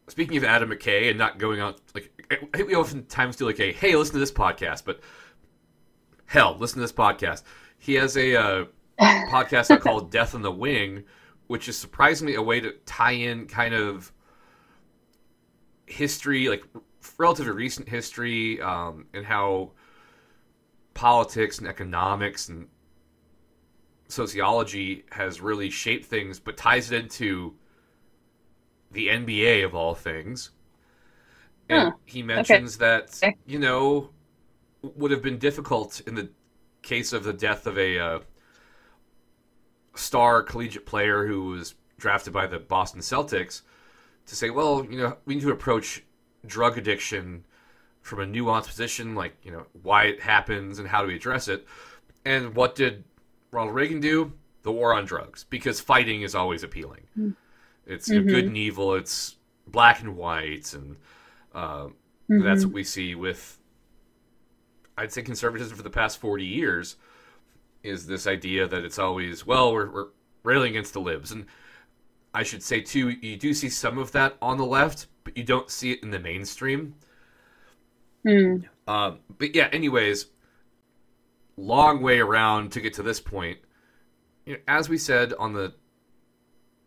speaking 0.08 0.38
of 0.38 0.44
Adam 0.44 0.70
McKay 0.70 1.10
and 1.10 1.18
not 1.18 1.38
going 1.38 1.60
out, 1.60 1.82
like, 1.94 2.12
I 2.32 2.58
think 2.58 2.70
we 2.70 2.76
oftentimes 2.76 3.36
do 3.36 3.46
like 3.46 3.60
a, 3.60 3.72
hey, 3.72 3.96
listen 3.96 4.14
to 4.14 4.20
this 4.20 4.32
podcast, 4.32 4.84
but 4.86 5.00
hell, 6.26 6.56
listen 6.60 6.78
to 6.78 6.82
this 6.82 6.92
podcast. 6.92 7.44
He 7.78 7.96
has 7.96 8.18
a 8.18 8.36
uh, 8.36 8.66
podcast 9.00 9.80
called 9.82 10.12
Death 10.12 10.36
on 10.36 10.42
the 10.42 10.52
Wing, 10.52 11.04
which 11.48 11.68
is 11.68 11.78
surprisingly 11.78 12.36
a 12.36 12.42
way 12.42 12.60
to 12.60 12.74
tie 12.86 13.12
in 13.12 13.48
kind 13.48 13.74
of 13.74 14.12
history, 15.86 16.50
like 16.50 16.64
relatively 17.18 17.54
recent 17.54 17.88
history, 17.88 18.60
um, 18.62 19.06
and 19.14 19.26
how 19.26 19.72
politics 20.94 21.60
and 21.60 21.68
economics 21.68 22.50
and 22.50 22.68
sociology 24.08 25.04
has 25.12 25.42
really 25.42 25.70
shaped 25.70 26.06
things, 26.06 26.40
but 26.40 26.58
ties 26.58 26.92
it 26.92 27.04
into 27.04 27.56
the 28.96 29.10
NBA 29.10 29.64
of 29.64 29.76
all 29.76 29.96
things. 29.96 30.52
And 31.70 31.90
Huh. 31.90 31.92
he 32.06 32.24
mentions 32.24 32.78
that 32.80 33.24
Okay. 33.24 33.38
you 33.46 33.60
know 33.60 34.10
would 34.82 35.12
have 35.12 35.22
been 35.24 35.38
difficult 35.40 36.02
in 36.08 36.16
the 36.16 36.30
case 36.84 37.14
of 37.14 37.24
the 37.24 37.34
death 37.34 37.68
of 37.68 37.78
a 37.78 38.00
uh, 38.00 38.20
star 39.96 40.44
collegiate 40.44 40.86
player 40.86 41.26
who 41.26 41.46
was 41.46 41.76
drafted 41.98 42.34
by 42.34 42.48
the 42.48 42.60
Boston 42.60 43.02
Celtics 43.02 43.62
to 44.28 44.36
say, 44.36 44.50
well, 44.50 44.86
you 44.90 44.98
know, 45.00 45.18
we 45.26 45.36
need 45.36 45.42
to 45.42 45.52
approach 45.52 46.04
drug 46.46 46.78
addiction 46.78 47.46
from 48.02 48.22
a 48.22 48.26
nuanced 48.26 48.68
position, 48.68 49.16
like, 49.16 49.36
you 49.44 49.52
know, 49.52 49.66
why 49.84 50.06
it 50.06 50.22
happens 50.22 50.80
and 50.80 50.88
how 50.90 51.02
do 51.02 51.08
we 51.10 51.16
address 51.16 51.48
it. 51.48 51.66
And 52.26 52.56
what 52.56 52.76
did 52.76 53.04
Ronald 53.52 53.76
Reagan 53.76 54.00
do? 54.02 54.34
The 54.64 54.72
war 54.72 54.94
on 54.94 55.06
drugs, 55.06 55.46
because 55.50 55.80
fighting 55.82 56.24
is 56.24 56.36
always 56.36 56.64
appealing. 56.64 57.08
It's 57.86 58.10
know, 58.10 58.24
good 58.24 58.46
and 58.46 58.58
evil, 58.58 58.96
it's 58.96 59.36
black 59.68 60.02
and 60.02 60.18
white, 60.18 60.74
and 60.74 60.96
uh, 61.54 61.88
that's 62.28 62.66
what 62.66 62.74
we 62.74 62.84
see 62.84 63.16
with, 63.16 63.60
I'd 64.98 65.12
say, 65.12 65.22
conservatism 65.22 65.78
for 65.78 65.84
the 65.84 65.90
past 65.90 66.18
40 66.20 66.44
years 66.44 66.96
is 67.84 68.08
this 68.08 68.26
idea 68.26 68.68
that 68.68 68.84
it's 68.84 68.98
always, 68.98 69.46
well, 69.46 69.72
we're, 69.72 69.90
we're 69.92 70.08
railing 70.44 70.72
against 70.72 70.94
the 70.94 71.00
libs. 71.00 71.32
And 71.32 71.46
I 72.34 72.44
should 72.44 72.64
say, 72.64 72.82
too, 72.82 73.10
you 73.10 73.38
do 73.38 73.54
see 73.54 73.70
some 73.70 73.98
of 73.98 74.12
that 74.14 74.36
on 74.42 74.58
the 74.58 74.66
left, 74.66 75.08
but 75.24 75.38
you 75.38 75.44
don't 75.44 75.70
see 75.70 75.92
it 75.92 76.02
in 76.02 76.12
the 76.12 76.20
mainstream. 76.20 76.96
Mm. 78.26 78.66
Um, 78.88 79.20
but 79.38 79.56
yeah, 79.56 79.70
anyways, 79.72 80.28
long 81.58 82.02
way 82.02 82.20
around 82.20 82.72
to 82.74 82.82
get 82.82 82.94
to 82.96 83.04
this 83.04 83.20
point. 83.20 83.60
You 84.46 84.54
know, 84.54 84.60
as 84.68 84.90
we 84.90 84.98
said 84.98 85.34
on 85.34 85.54
the 85.54 85.74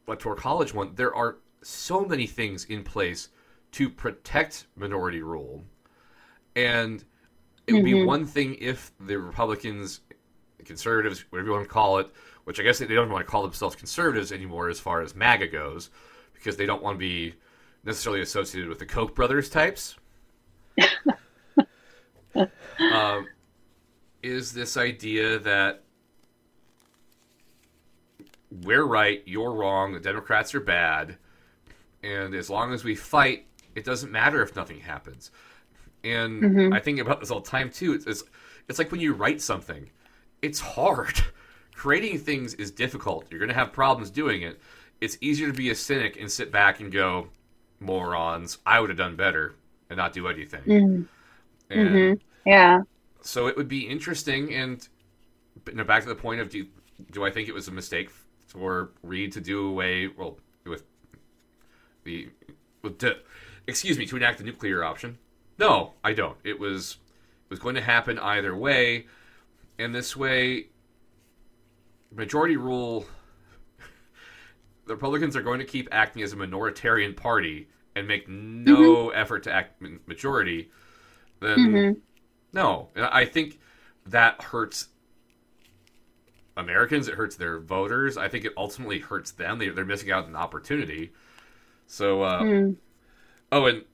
electoral 0.09 0.35
college 0.35 0.75
one, 0.75 0.95
there 0.95 1.15
are 1.15 1.39
so 1.63 2.05
many 2.05 2.27
things 2.27 2.65
in 2.65 2.83
place 2.83 3.29
to 3.73 3.89
protect 3.91 4.67
minority 4.77 5.23
rule, 5.23 5.63
and 6.57 7.05
it 7.67 7.75
would 7.75 7.85
be 7.85 7.93
Mhm. 7.93 8.07
one 8.07 8.25
thing 8.27 8.57
if 8.61 8.91
the 8.99 9.19
Republicans, 9.19 10.01
conservatives, 10.65 11.21
whatever 11.31 11.49
you 11.49 11.53
want 11.53 11.65
to 11.65 11.71
call 11.73 11.99
it, 11.99 12.11
which 12.45 12.59
I 12.59 12.63
guess 12.63 12.79
they 12.79 12.87
don't 12.87 13.11
want 13.11 13.27
to 13.27 13.31
call 13.31 13.43
themselves 13.43 13.77
conservatives 13.77 14.33
anymore 14.33 14.71
as 14.71 14.81
far 14.81 15.03
as 15.03 15.15
MAGA 15.15 15.49
goes, 15.49 15.91
because 16.33 16.57
they 16.57 16.65
don't 16.67 16.83
want 16.83 16.95
to 16.95 16.99
be 16.99 17.35
necessarily 17.85 18.23
associated 18.23 18.69
with 18.71 18.79
the 18.79 18.87
Koch 18.87 19.15
brothers 19.15 19.51
types. 19.51 19.97
um, 22.91 23.29
is 24.23 24.53
this 24.53 24.77
idea 24.77 25.39
that 25.41 25.85
we're 28.51 28.85
right, 28.85 29.23
you're 29.27 29.53
wrong, 29.53 29.93
the 29.93 30.01
Democrats 30.01 30.55
are 30.55 30.61
bad, 30.61 31.19
and 32.03 32.35
as 32.35 32.51
long 32.51 32.73
as 32.73 32.85
we 32.85 32.95
fight, 32.95 33.47
it 33.75 33.85
doesn't 33.85 34.13
matter 34.13 34.43
if 34.43 34.57
nothing 34.57 34.81
happens. 34.81 35.31
And 36.05 36.47
Mhm. 36.47 36.73
I 36.73 36.81
think 36.81 37.01
about 37.01 37.21
this 37.21 37.31
all 37.31 37.41
the 37.41 37.51
time 37.51 37.71
too. 37.71 37.93
It's, 37.95 38.07
it's 38.07 38.25
it's 38.69 38.79
like 38.79 38.93
when 38.93 39.01
you 39.01 39.15
write 39.15 39.41
something, 39.41 39.91
it's 40.43 40.61
hard. 40.61 41.21
Creating 41.75 42.19
things 42.19 42.55
is 42.55 42.71
difficult. 42.71 43.27
You're 43.31 43.41
going 43.41 43.49
to 43.51 43.55
have 43.55 43.73
problems 43.73 44.11
doing 44.11 44.43
it. 44.43 44.61
It's 45.01 45.19
easier 45.21 45.47
to 45.49 45.55
be 45.55 45.71
a 45.71 45.75
cynic 45.75 46.19
and 46.21 46.31
sit 46.31 46.53
back 46.53 46.81
and 46.81 46.93
go, 46.93 47.29
morons, 47.81 48.59
I 48.67 48.81
would 48.81 48.91
have 48.91 48.99
done 48.99 49.17
better 49.17 49.55
and 49.91 49.97
not 49.97 50.13
do 50.13 50.29
anything. 50.29 50.63
Mm. 50.67 51.09
And 51.71 52.13
Mhm. 52.15 52.21
Yeah. 52.45 52.83
so 53.21 53.47
it 53.47 53.57
would 53.57 53.69
be 53.69 53.87
interesting 53.87 54.53
and 54.55 54.87
you 55.69 55.75
know, 55.75 55.85
back 55.85 56.03
to 56.05 56.09
the 56.09 56.15
point 56.15 56.41
of 56.41 56.51
do 56.51 56.67
do 57.13 57.25
I 57.25 57.31
think 57.31 57.49
it 57.49 57.55
was 57.55 57.69
a 57.69 57.73
mistake 57.73 58.11
for 58.49 58.91
Reid 59.03 59.33
to 59.33 59.41
do 59.41 59.69
away 59.69 60.09
well 60.09 60.39
with 60.65 60.85
the 62.05 62.29
with 62.83 62.99
to, 62.99 63.17
excuse 63.67 63.97
me 63.99 64.07
to 64.07 64.17
enact 64.17 64.39
the 64.39 64.45
nuclear 64.45 64.83
option? 64.83 65.19
No, 65.59 65.95
I 66.03 66.13
don't. 66.15 66.37
It 66.45 66.59
was 66.59 66.99
it 67.45 67.51
was 67.51 67.59
going 67.59 67.75
to 67.77 67.81
happen 67.81 68.19
either 68.19 68.57
way, 68.57 69.07
and 69.79 69.95
this 69.95 70.17
way 70.17 70.67
majority 72.15 72.57
rule 72.57 73.05
the 74.87 74.95
Republicans 74.95 75.37
are 75.37 75.43
going 75.43 75.59
to 75.59 75.65
keep 75.67 75.89
acting 75.93 76.23
as 76.23 76.33
a 76.33 76.37
minoritarian 76.37 77.15
party 77.17 77.69
and 77.95 78.07
make 78.09 78.29
no 78.29 79.11
effort 79.11 79.43
to 79.43 79.53
act 79.53 79.81
ma- 79.83 79.89
majority, 80.07 80.71
then 81.41 81.59
Mhm. 81.59 82.01
no, 82.53 82.89
and 82.95 83.05
I 83.07 83.25
think 83.25 83.59
that 84.07 84.41
hurts 84.43 84.89
Americans. 86.59 87.09
It 87.09 87.15
hurts 87.15 87.37
their 87.37 87.59
voters. 87.59 88.17
I 88.17 88.29
think 88.29 88.45
it 88.45 88.53
ultimately 88.57 88.99
hurts 88.99 89.31
them. 89.31 89.59
They, 89.59 89.69
they're 89.71 89.85
missing 89.85 90.11
out 90.11 90.25
on 90.25 90.31
an 90.31 90.37
opportunity. 90.37 91.13
So, 91.87 92.23
uh, 92.23 92.43
Mm. 92.43 92.77
oh, 93.53 93.67
and 93.67 93.85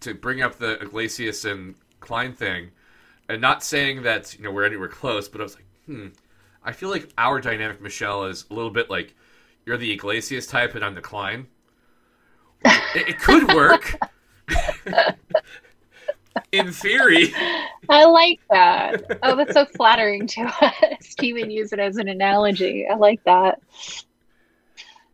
to 0.00 0.14
bring 0.14 0.40
up 0.42 0.58
the 0.58 0.80
Yglesias 0.82 1.44
and 1.44 1.74
Klein 2.00 2.32
thing, 2.32 2.70
and 3.28 3.40
not 3.42 3.62
saying 3.62 4.02
that 4.02 4.34
you 4.38 4.44
know 4.44 4.50
we're 4.50 4.64
anywhere 4.64 4.88
close, 4.88 5.28
but 5.28 5.40
I 5.40 5.44
was 5.44 5.54
like, 5.56 5.66
hmm, 5.86 6.06
I 6.64 6.72
feel 6.72 6.88
like 6.90 7.10
our 7.18 7.40
dynamic, 7.40 7.80
Michelle, 7.80 8.24
is 8.24 8.46
a 8.50 8.54
little 8.54 8.70
bit 8.70 8.88
like 8.88 9.14
you're 9.66 9.76
the 9.76 9.92
Yglesias 9.92 10.46
type 10.46 10.74
and 10.74 10.84
I'm 10.84 10.94
the 10.94 11.00
Klein. 11.02 11.46
it, 12.64 13.08
it 13.08 13.18
could 13.20 13.48
work. 13.54 13.98
In 16.52 16.72
theory, 16.72 17.32
I 17.88 18.04
like 18.04 18.40
that. 18.50 19.18
Oh, 19.22 19.36
that's 19.36 19.54
so 19.54 19.64
flattering 19.64 20.26
to 20.28 20.42
us 20.42 21.14
to 21.18 21.26
even 21.26 21.50
use 21.50 21.72
it 21.72 21.78
as 21.78 21.96
an 21.96 22.08
analogy. 22.08 22.86
I 22.86 22.96
like 22.96 23.22
that. 23.24 23.60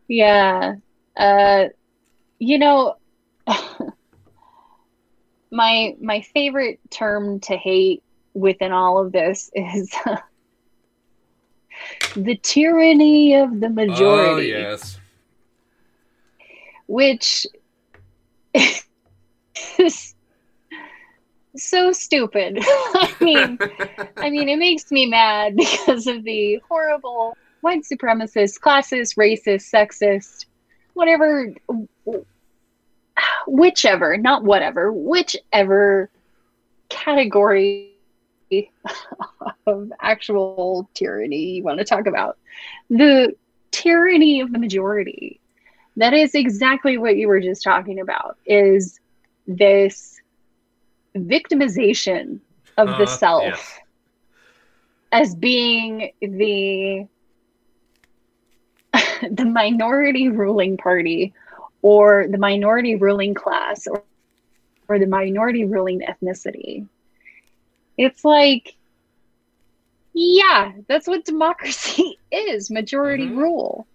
Yeah. 0.07 0.75
Uh, 1.15 1.65
you 2.39 2.59
know, 2.59 2.95
my 5.51 5.95
my 6.01 6.21
favorite 6.21 6.79
term 6.89 7.39
to 7.41 7.55
hate 7.55 8.03
within 8.33 8.71
all 8.71 8.97
of 8.97 9.11
this 9.11 9.49
is 9.55 9.93
the 12.15 12.37
tyranny 12.41 13.35
of 13.35 13.59
the 13.59 13.69
majority. 13.69 14.53
Oh 14.53 14.59
yes. 14.59 14.99
which 16.87 17.47
is 19.77 20.14
so 21.57 21.91
stupid. 21.91 22.59
I 22.61 23.13
mean, 23.21 23.57
I 24.17 24.29
mean, 24.29 24.49
it 24.49 24.57
makes 24.57 24.91
me 24.91 25.05
mad 25.05 25.55
because 25.57 26.07
of 26.07 26.23
the 26.23 26.61
horrible 26.67 27.37
white 27.61 27.83
supremacist, 27.83 28.59
classist, 28.59 29.17
racist, 29.17 29.71
sexist, 29.73 30.45
whatever, 30.93 31.53
whichever, 33.47 34.17
not 34.17 34.43
whatever, 34.43 34.91
whichever 34.91 36.09
category 36.89 37.91
of 39.65 39.91
actual 39.99 40.89
tyranny 40.93 41.55
you 41.55 41.63
want 41.63 41.79
to 41.79 41.85
talk 41.85 42.05
about. 42.07 42.37
The 42.89 43.35
tyranny 43.71 44.41
of 44.41 44.51
the 44.51 44.59
majority. 44.59 45.39
That 45.97 46.13
is 46.13 46.35
exactly 46.35 46.97
what 46.97 47.15
you 47.15 47.27
were 47.27 47.39
just 47.39 47.63
talking 47.63 47.99
about. 47.99 48.37
Is 48.45 48.99
this 49.47 50.14
victimization 51.15 52.39
of 52.77 52.97
the 52.97 53.07
Uh, 53.07 53.07
self 53.07 53.55
yes. 53.55 53.81
as 55.11 55.35
being 55.35 56.11
the 56.21 57.07
the 59.31 59.45
minority 59.45 60.29
ruling 60.29 60.77
party 60.77 61.33
or 61.81 62.27
the 62.29 62.37
minority 62.37 62.95
ruling 62.95 63.33
class 63.33 63.87
or, 63.87 64.03
or 64.87 64.99
the 64.99 65.05
minority 65.07 65.63
ruling 65.65 66.01
ethnicity 66.01 66.87
it's 67.97 68.23
like 68.23 68.75
yeah 70.13 70.71
that's 70.87 71.07
what 71.07 71.25
democracy 71.25 72.19
is 72.31 72.69
majority 72.71 73.29
Mhm. 73.29 73.33
rule 73.33 73.87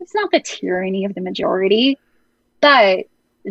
it's 0.00 0.14
not 0.14 0.30
the 0.30 0.40
tyranny 0.40 1.04
of 1.04 1.14
the 1.14 1.20
majority 1.20 1.98
but 2.60 3.06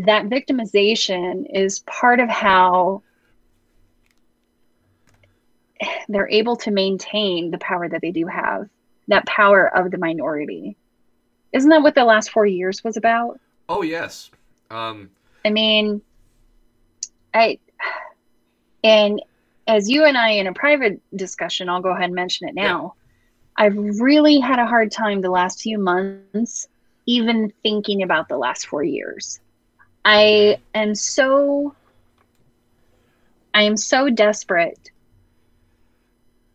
that 0.06 0.26
victimization 0.26 1.46
is 1.52 1.80
part 1.80 2.20
of 2.20 2.30
how 2.30 3.02
they're 6.10 6.30
able 6.30 6.56
to 6.58 6.72
maintain 6.72 7.52
the 7.52 7.58
power 7.58 7.90
that 7.90 8.02
they 8.02 8.12
do 8.12 8.28
have 8.28 8.70
that 9.10 9.26
power 9.26 9.68
of 9.76 9.90
the 9.90 9.98
minority. 9.98 10.76
Isn't 11.54 11.70
that 11.70 11.82
what 11.82 11.96
the 11.96 12.04
last 12.04 12.30
four 12.30 12.46
years 12.46 12.84
was 12.84 12.98
about? 12.98 13.40
Oh 13.70 13.82
yes. 13.82 14.30
Um, 14.70 15.10
i 15.46 15.50
mean 15.50 16.02
i 17.34 17.58
and 18.84 19.22
as 19.66 19.90
you 19.90 20.04
and 20.04 20.18
i 20.18 20.32
in 20.32 20.48
a 20.48 20.54
private 20.54 21.00
discussion 21.16 21.70
i'll 21.70 21.82
go 21.82 21.92
ahead 21.92 22.06
and 22.06 22.16
mention 22.16 22.50
it 22.50 22.56
now. 22.56 22.96
I've 23.56 23.78
really 23.78 24.40
had 24.40 24.60
a 24.60 24.68
hard 24.68 24.92
time 24.92 25.22
the 25.22 25.32
last 25.32 25.62
few 25.62 25.80
months 25.80 26.68
even 27.06 27.52
thinking 27.64 28.04
about 28.04 28.28
the 28.28 28.38
last 28.38 28.68
four 28.68 28.84
years 28.84 29.40
i 30.08 30.58
am 30.74 30.96
so 30.96 31.76
i 33.54 33.62
am 33.62 33.76
so 33.76 34.10
desperate 34.10 34.90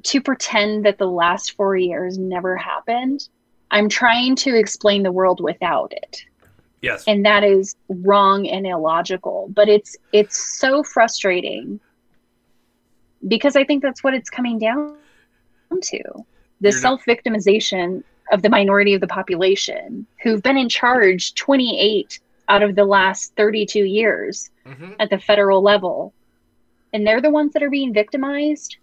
to 0.02 0.20
pretend 0.20 0.84
that 0.86 0.96
the 0.98 1.06
last 1.06 1.52
four 1.52 1.76
years 1.76 2.18
never 2.18 2.56
happened. 2.56 3.28
I'm 3.70 3.88
trying 3.88 4.34
to 4.36 4.58
explain 4.58 5.04
the 5.04 5.12
world 5.12 5.40
without 5.40 5.92
it. 5.92 6.24
Yes. 6.80 7.04
and 7.06 7.24
that 7.24 7.44
is 7.44 7.76
wrong 7.88 8.48
and 8.48 8.66
illogical 8.66 9.48
but 9.54 9.68
it's 9.68 9.96
it's 10.12 10.58
so 10.58 10.82
frustrating 10.82 11.78
because 13.28 13.54
i 13.54 13.62
think 13.62 13.82
that's 13.84 14.02
what 14.02 14.14
it's 14.14 14.28
coming 14.28 14.58
down 14.58 14.96
to. 15.70 16.02
The 16.60 16.70
You're 16.70 16.72
not- 16.72 16.80
self-victimization 16.80 18.02
of 18.32 18.42
the 18.42 18.48
minority 18.48 18.94
of 18.94 19.00
the 19.00 19.06
population 19.06 20.06
who've 20.22 20.42
been 20.42 20.56
in 20.56 20.68
charge 20.68 21.34
28 21.34 22.18
out 22.52 22.62
of 22.62 22.74
the 22.76 22.84
last 22.84 23.34
32 23.36 23.84
years 23.84 24.50
Mhm. 24.66 24.96
at 24.98 25.08
the 25.10 25.18
federal 25.18 25.62
level 25.62 26.12
and 26.92 27.06
they're 27.06 27.22
the 27.22 27.30
ones 27.30 27.52
that 27.54 27.62
are 27.62 27.70
being 27.70 27.92
victimized 27.94 28.76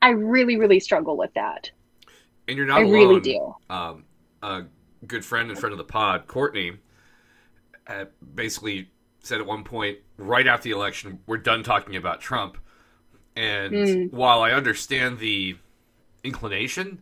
i 0.00 0.10
really 0.10 0.56
really 0.56 0.78
struggle 0.80 1.16
with 1.16 1.32
that 1.34 1.70
And 2.46 2.56
you're 2.56 2.66
not 2.66 2.78
i 2.78 2.82
alone. 2.82 2.92
really 2.92 3.20
do 3.20 3.54
um, 3.68 4.04
a 4.42 4.62
good 5.06 5.24
friend 5.24 5.50
and 5.50 5.58
friend 5.58 5.72
of 5.72 5.78
the 5.78 5.84
pod, 5.98 6.26
Courtney, 6.26 6.72
uh, 7.86 8.04
basically 8.34 8.90
said 9.20 9.40
at 9.40 9.46
one 9.46 9.64
point, 9.64 9.98
right 10.16 10.46
after 10.46 10.64
the 10.64 10.70
election, 10.70 11.18
we're 11.26 11.36
done 11.38 11.62
talking 11.62 11.96
about 11.96 12.20
Trump. 12.20 12.56
And 13.36 13.74
Mm. 13.74 14.12
while 14.12 14.40
I 14.42 14.50
understand 14.52 15.18
the 15.18 15.56
inclination, 16.24 17.00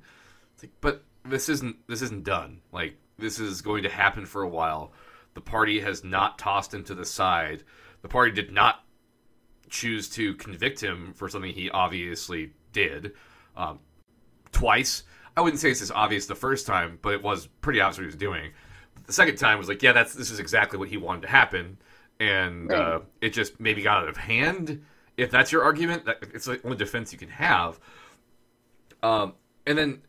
like, 0.62 0.72
but 0.80 1.04
this 1.24 1.48
isn't 1.48 1.76
this 1.88 2.02
isn't 2.02 2.24
done. 2.24 2.60
Like 2.72 2.96
this 3.18 3.38
is 3.38 3.62
going 3.62 3.82
to 3.84 3.88
happen 3.88 4.26
for 4.26 4.42
a 4.42 4.48
while. 4.48 4.92
The 5.36 5.42
party 5.42 5.80
has 5.80 6.02
not 6.02 6.38
tossed 6.38 6.72
him 6.72 6.82
to 6.84 6.94
the 6.94 7.04
side. 7.04 7.62
The 8.00 8.08
party 8.08 8.32
did 8.32 8.50
not 8.50 8.86
choose 9.68 10.08
to 10.10 10.34
convict 10.36 10.82
him 10.82 11.12
for 11.14 11.28
something 11.28 11.52
he 11.52 11.68
obviously 11.68 12.52
did 12.72 13.12
um, 13.54 13.80
twice. 14.50 15.02
I 15.36 15.42
wouldn't 15.42 15.60
say 15.60 15.70
it's 15.70 15.82
as 15.82 15.90
obvious 15.90 16.24
the 16.24 16.34
first 16.34 16.66
time, 16.66 16.98
but 17.02 17.12
it 17.12 17.22
was 17.22 17.48
pretty 17.60 17.80
obvious 17.82 17.98
what 17.98 18.02
he 18.04 18.06
was 18.06 18.14
doing. 18.16 18.52
The 19.04 19.12
second 19.12 19.36
time 19.36 19.58
was 19.58 19.68
like, 19.68 19.82
yeah, 19.82 19.92
that's 19.92 20.14
this 20.14 20.30
is 20.30 20.40
exactly 20.40 20.78
what 20.78 20.88
he 20.88 20.96
wanted 20.96 21.20
to 21.22 21.28
happen, 21.28 21.76
and 22.18 22.70
Right. 22.70 22.80
uh, 22.80 23.00
it 23.20 23.34
just 23.34 23.60
maybe 23.60 23.82
got 23.82 24.04
out 24.04 24.08
of 24.08 24.16
hand. 24.16 24.82
If 25.18 25.30
that's 25.30 25.52
your 25.52 25.64
argument, 25.64 26.06
that 26.06 26.16
it's 26.32 26.46
the 26.46 26.58
only 26.64 26.78
defense 26.78 27.12
you 27.12 27.18
can 27.18 27.28
have. 27.28 27.78
Um, 29.02 29.34
and 29.66 29.76
then 29.76 30.00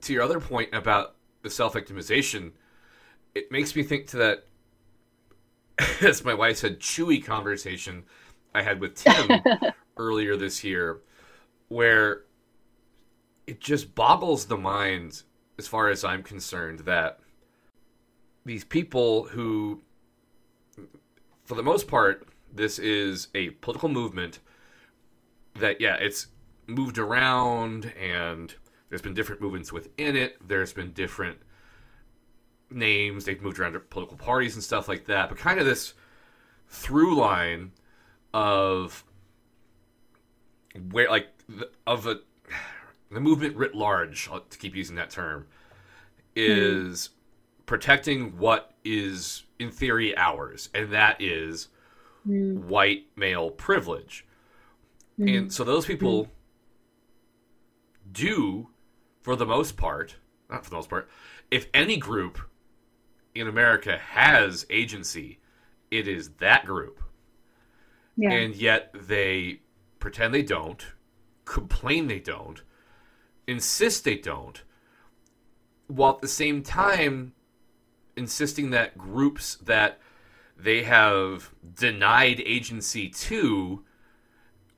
to 0.00 0.12
your 0.12 0.24
other 0.24 0.40
point 0.40 0.74
about 0.74 1.14
the 1.42 1.50
self 1.50 1.74
victimization, 1.74 2.50
it 3.36 3.52
makes 3.52 3.76
me 3.76 3.84
think 3.84 4.08
to 4.08 4.16
that, 4.16 4.46
as 6.00 6.24
my 6.24 6.34
wife 6.34 6.58
said, 6.58 6.80
chewy 6.80 7.24
conversation 7.24 8.04
I 8.54 8.62
had 8.62 8.80
with 8.80 8.94
Tim 8.94 9.42
earlier 9.96 10.36
this 10.36 10.64
year, 10.64 11.00
where 11.68 12.22
it 13.46 13.60
just 13.60 13.94
boggles 13.94 14.46
the 14.46 14.56
mind, 14.56 15.22
as 15.58 15.68
far 15.68 15.88
as 15.88 16.04
I'm 16.04 16.22
concerned, 16.22 16.80
that 16.80 17.20
these 18.44 18.64
people 18.64 19.24
who, 19.24 19.82
for 21.44 21.54
the 21.54 21.62
most 21.62 21.88
part, 21.88 22.26
this 22.52 22.78
is 22.78 23.28
a 23.34 23.50
political 23.50 23.88
movement 23.88 24.38
that, 25.56 25.80
yeah, 25.80 25.96
it's 25.96 26.28
moved 26.66 26.98
around 26.98 27.92
and 28.00 28.54
there's 28.88 29.02
been 29.02 29.14
different 29.14 29.40
movements 29.40 29.72
within 29.72 30.16
it. 30.16 30.36
There's 30.46 30.72
been 30.72 30.92
different 30.92 31.38
names. 32.70 33.24
They've 33.24 33.40
moved 33.40 33.58
around 33.58 33.72
to 33.72 33.80
political 33.80 34.16
parties 34.16 34.54
and 34.54 34.62
stuff 34.62 34.88
like 34.88 35.06
that. 35.06 35.28
But 35.28 35.38
kind 35.38 35.60
of 35.60 35.66
this 35.66 35.94
through 36.68 37.16
line 37.16 37.72
of 38.34 39.04
where, 40.90 41.08
like, 41.08 41.28
the, 41.48 41.70
of 41.86 42.06
a 42.06 42.20
the 43.10 43.20
movement 43.20 43.56
writ 43.56 43.74
large, 43.74 44.28
to 44.28 44.58
keep 44.58 44.74
using 44.74 44.96
that 44.96 45.10
term, 45.10 45.46
is 46.34 47.10
protecting 47.66 48.36
what 48.36 48.74
is 48.84 49.44
in 49.58 49.70
theory 49.70 50.16
ours, 50.16 50.68
and 50.74 50.92
that 50.92 51.20
is 51.20 51.68
Mm, 52.28 52.64
white 52.64 53.06
male 53.14 53.50
privilege. 53.50 54.26
mm, 55.16 55.38
And 55.38 55.52
so 55.52 55.62
those 55.62 55.86
people 55.86 56.28
do, 58.10 58.68
for 59.22 59.36
the 59.36 59.46
most 59.46 59.76
part, 59.76 60.16
not 60.50 60.64
for 60.64 60.70
the 60.70 60.76
most 60.76 60.90
part, 60.90 61.08
if 61.50 61.68
any 61.72 61.96
group 61.96 62.40
in 63.36 63.48
America 63.48 63.98
has 63.98 64.66
agency, 64.70 65.38
it 65.90 66.08
is 66.08 66.30
that 66.38 66.64
group. 66.66 67.02
yeah 68.16 68.30
And 68.30 68.54
yet 68.54 68.94
they 68.94 69.60
pretend 69.98 70.34
they 70.34 70.42
don't, 70.42 70.84
complain 71.44 72.06
they 72.06 72.20
don't, 72.20 72.62
insist 73.46 74.04
they 74.04 74.16
don't, 74.16 74.62
while 75.86 76.14
at 76.14 76.20
the 76.20 76.28
same 76.28 76.62
time 76.62 77.32
insisting 78.16 78.70
that 78.70 78.96
groups 78.96 79.56
that 79.56 80.00
they 80.58 80.82
have 80.82 81.52
denied 81.74 82.40
agency 82.44 83.08
to 83.08 83.84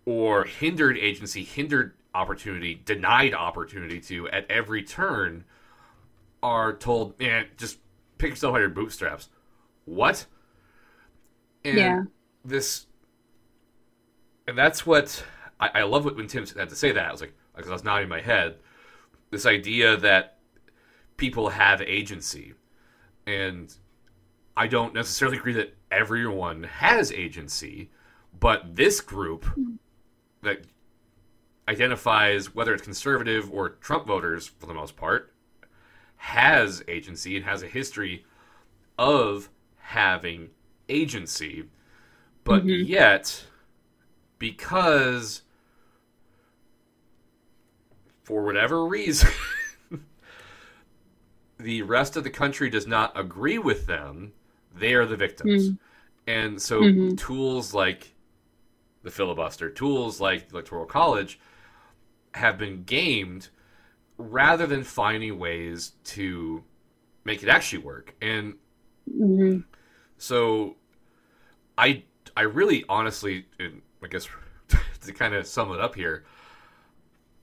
or 0.04 0.44
hindered 0.44 0.98
agency, 0.98 1.44
hindered 1.44 1.94
opportunity, 2.14 2.74
denied 2.84 3.32
opportunity 3.34 4.00
to 4.00 4.28
at 4.30 4.50
every 4.50 4.82
turn 4.82 5.44
are 6.42 6.72
told, 6.72 7.18
man, 7.18 7.46
just 7.56 7.78
pick 8.18 8.30
yourself 8.30 8.52
out 8.52 8.56
of 8.56 8.60
your 8.62 8.70
bootstraps. 8.70 9.28
What? 9.84 10.26
And 11.64 11.76
Yeah. 11.76 12.02
this 12.44 12.86
and 14.46 14.56
that's 14.56 14.86
what 14.86 15.24
I, 15.60 15.68
I 15.74 15.82
love 15.82 16.04
what 16.04 16.16
when 16.16 16.26
Tim 16.26 16.46
had 16.46 16.68
to 16.70 16.76
say 16.76 16.92
that. 16.92 17.06
I 17.06 17.12
was 17.12 17.20
like, 17.20 17.34
because 17.54 17.70
I 17.70 17.74
was 17.74 17.84
nodding 17.84 18.08
my 18.08 18.20
head. 18.20 18.56
This 19.30 19.44
idea 19.44 19.96
that 19.98 20.38
people 21.18 21.50
have 21.50 21.82
agency, 21.82 22.54
and 23.26 23.74
I 24.56 24.68
don't 24.68 24.94
necessarily 24.94 25.36
agree 25.36 25.52
that 25.54 25.76
everyone 25.90 26.62
has 26.64 27.12
agency, 27.12 27.90
but 28.38 28.74
this 28.76 29.00
group 29.00 29.44
that 30.42 30.64
identifies 31.68 32.54
whether 32.54 32.72
it's 32.72 32.82
conservative 32.82 33.52
or 33.52 33.68
Trump 33.70 34.06
voters 34.06 34.46
for 34.46 34.66
the 34.66 34.72
most 34.74 34.96
part 34.96 35.34
has 36.18 36.82
agency 36.88 37.36
and 37.36 37.44
has 37.44 37.62
a 37.62 37.68
history 37.68 38.24
of 38.98 39.50
having 39.78 40.50
agency, 40.88 41.64
but 42.44 42.64
Mhm. 42.64 42.82
yet 42.82 43.46
because 44.38 45.42
for 48.22 48.44
whatever 48.44 48.84
reason 48.86 49.30
the 51.58 51.82
rest 51.82 52.16
of 52.16 52.24
the 52.24 52.30
country 52.30 52.70
does 52.70 52.86
not 52.86 53.18
agree 53.18 53.58
with 53.58 53.86
them, 53.86 54.32
they 54.74 54.94
are 54.94 55.06
the 55.06 55.16
victims. 55.16 55.72
And 56.26 56.60
so 56.60 56.86
Mhm. 56.86 57.16
tools 57.16 57.74
like 57.74 58.14
the 59.02 59.10
filibuster, 59.10 59.70
tools 59.70 60.20
like 60.20 60.48
the 60.48 60.54
electoral 60.56 60.86
college 60.86 61.40
have 62.34 62.58
been 62.58 62.84
gamed 62.84 63.48
rather 64.18 64.66
than 64.66 64.84
finding 64.84 65.38
ways 65.38 65.92
to 66.04 66.64
make 67.24 67.42
it 67.42 67.48
actually 67.48 67.80
work. 67.80 68.14
And 68.22 68.54
Mhm. 69.06 69.64
so 70.18 70.76
I 71.76 72.04
I 72.36 72.42
really 72.42 72.84
honestly 72.88 73.46
and 73.58 73.82
I 74.02 74.08
guess 74.08 74.28
to 75.02 75.12
kind 75.12 75.34
of 75.34 75.46
sum 75.46 75.72
it 75.72 75.80
up 75.80 75.94
here, 75.94 76.24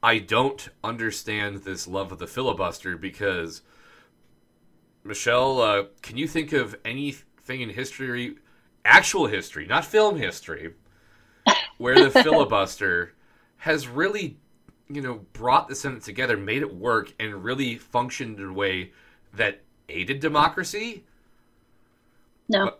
I 0.01 0.19
don't 0.19 0.69
understand 0.85 1.63
this 1.63 1.85
love 1.87 2.11
of 2.13 2.19
the 2.19 2.27
filibuster 2.27 2.95
because 2.97 3.61
Michelle, 5.03 5.61
uh, 5.61 5.83
can 6.01 6.17
you 6.17 6.27
think 6.27 6.51
of 6.51 6.75
anything 6.83 7.61
in 7.61 7.69
history, 7.69 8.35
actual 8.83 9.27
history, 9.27 9.65
not 9.65 9.85
film 9.85 10.17
history, 10.17 10.73
where 11.77 11.99
the 11.99 12.11
filibuster 12.11 13.13
has 13.57 13.87
really, 13.87 14.37
you 14.89 15.01
know, 15.01 15.25
brought 15.33 15.67
the 15.67 15.75
Senate 15.75 16.03
together, 16.03 16.37
made 16.37 16.61
it 16.61 16.73
work, 16.73 17.13
and 17.19 17.43
really 17.43 17.77
functioned 17.77 18.39
in 18.39 18.45
a 18.49 18.53
way 18.53 18.91
that 19.33 19.61
aided 19.89 20.19
democracy? 20.19 21.03
No. 22.47 22.75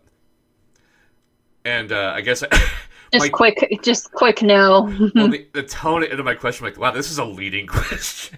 And 1.64 1.92
uh, 1.92 2.14
I 2.16 2.22
guess 2.22 2.44
Just 3.12 3.26
my- 3.26 3.30
quick, 3.30 3.80
just 3.82 4.12
quick. 4.12 4.42
No. 4.42 4.84
well, 5.16 5.30
the, 5.30 5.48
the 5.54 5.64
tone 5.64 6.04
into 6.04 6.24
my 6.24 6.36
question, 6.36 6.66
like, 6.66 6.78
wow, 6.78 6.92
this 6.92 7.10
is 7.10 7.18
a 7.18 7.26
leading 7.26 7.68
question. 7.68 8.38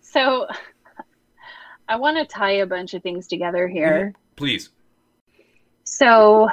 so, 0.00 0.46
I 1.88 1.96
want 1.96 2.18
to 2.18 2.24
tie 2.26 2.52
a 2.52 2.66
bunch 2.66 2.94
of 2.94 3.02
things 3.02 3.26
together 3.26 3.68
here. 3.68 4.12
Please. 4.36 4.70
So, 5.84 6.48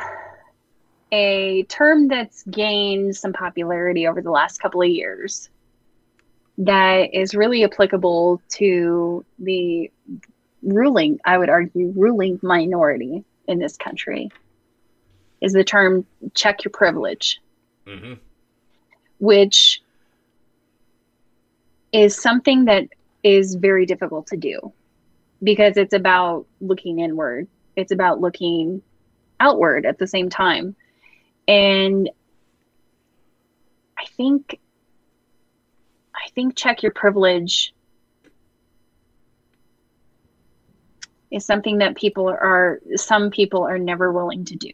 a 1.16 1.64
term 1.70 2.10
that's 2.10 2.44
gained 2.44 3.16
some 3.16 3.32
popularity 3.32 4.06
over 4.06 4.22
the 4.22 4.32
last 4.32 4.60
couple 4.60 4.82
of 4.82 4.90
years 4.90 5.50
that 6.58 7.14
is 7.14 7.34
really 7.34 7.64
applicable 7.64 8.42
to 8.50 9.24
the 9.40 9.90
ruling, 10.62 11.20
I 11.24 11.38
would 11.38 11.50
argue, 11.50 11.94
ruling 11.96 12.38
minority 12.44 13.24
in 13.48 13.60
this 13.60 13.78
country 13.78 14.30
is 15.40 15.54
the 15.54 15.64
term 15.64 16.06
check 16.34 16.66
your 16.66 16.72
privilege, 16.72 17.40
hmm 17.88 18.14
which 19.20 19.82
is 21.94 22.22
something 22.22 22.66
that 22.66 22.84
is 23.24 23.56
very 23.56 23.86
difficult 23.86 24.28
to 24.28 24.36
do 24.36 24.74
because 25.42 25.78
it's 25.78 25.94
about 25.94 26.46
looking 26.60 27.00
inward, 27.00 27.48
it's 27.78 27.94
about 27.94 28.20
looking 28.20 28.82
outward 29.40 29.86
at 29.86 29.98
the 29.98 30.08
same 30.08 30.30
time. 30.30 30.76
And 31.48 32.10
I 33.98 34.06
think 34.18 34.60
I 36.16 36.30
think 36.30 36.56
check 36.56 36.82
your 36.82 36.92
privilege 36.92 37.74
is 41.32 41.46
something 41.46 41.80
that 41.80 41.96
people 41.96 42.28
are 42.28 42.80
some 42.96 43.30
people 43.30 43.64
are 43.64 43.78
never 43.78 44.12
willing 44.12 44.46
to 44.46 44.56
do. 44.56 44.72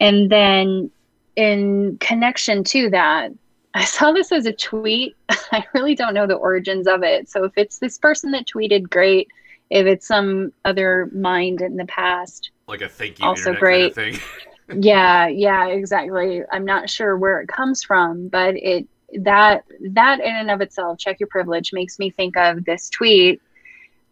And 0.00 0.30
then 0.30 0.90
in 1.36 1.98
connection 1.98 2.64
to 2.64 2.90
that, 2.90 3.32
I 3.74 3.84
saw 3.84 4.12
this 4.12 4.32
as 4.32 4.46
a 4.46 4.52
tweet. 4.52 5.16
I 5.30 5.64
really 5.74 5.94
don't 5.94 6.14
know 6.14 6.26
the 6.26 6.34
origins 6.34 6.86
of 6.86 7.02
it. 7.02 7.28
So 7.28 7.44
if 7.44 7.52
it's 7.56 7.78
this 7.78 7.98
person 7.98 8.30
that 8.32 8.46
tweeted, 8.46 8.88
great. 8.88 9.28
If 9.70 9.86
it's 9.86 10.06
some 10.06 10.52
other 10.64 11.10
mind 11.14 11.60
in 11.60 11.76
the 11.76 11.84
past, 11.86 12.50
Like 12.66 12.80
a 12.80 12.88
thank 12.88 13.18
you 13.18 13.26
Also 13.26 13.52
great. 13.54 13.94
kind 13.94 14.10
of 14.12 14.18
thing. 14.18 14.28
yeah 14.80 15.28
yeah 15.28 15.66
exactly 15.68 16.42
i'm 16.52 16.64
not 16.64 16.90
sure 16.90 17.16
where 17.16 17.40
it 17.40 17.48
comes 17.48 17.82
from 17.82 18.28
but 18.28 18.54
it 18.54 18.86
that 19.14 19.64
that 19.92 20.20
in 20.20 20.34
and 20.34 20.50
of 20.50 20.60
itself 20.60 20.98
check 20.98 21.18
your 21.18 21.26
privilege 21.28 21.72
makes 21.72 21.98
me 21.98 22.10
think 22.10 22.36
of 22.36 22.64
this 22.66 22.90
tweet 22.90 23.40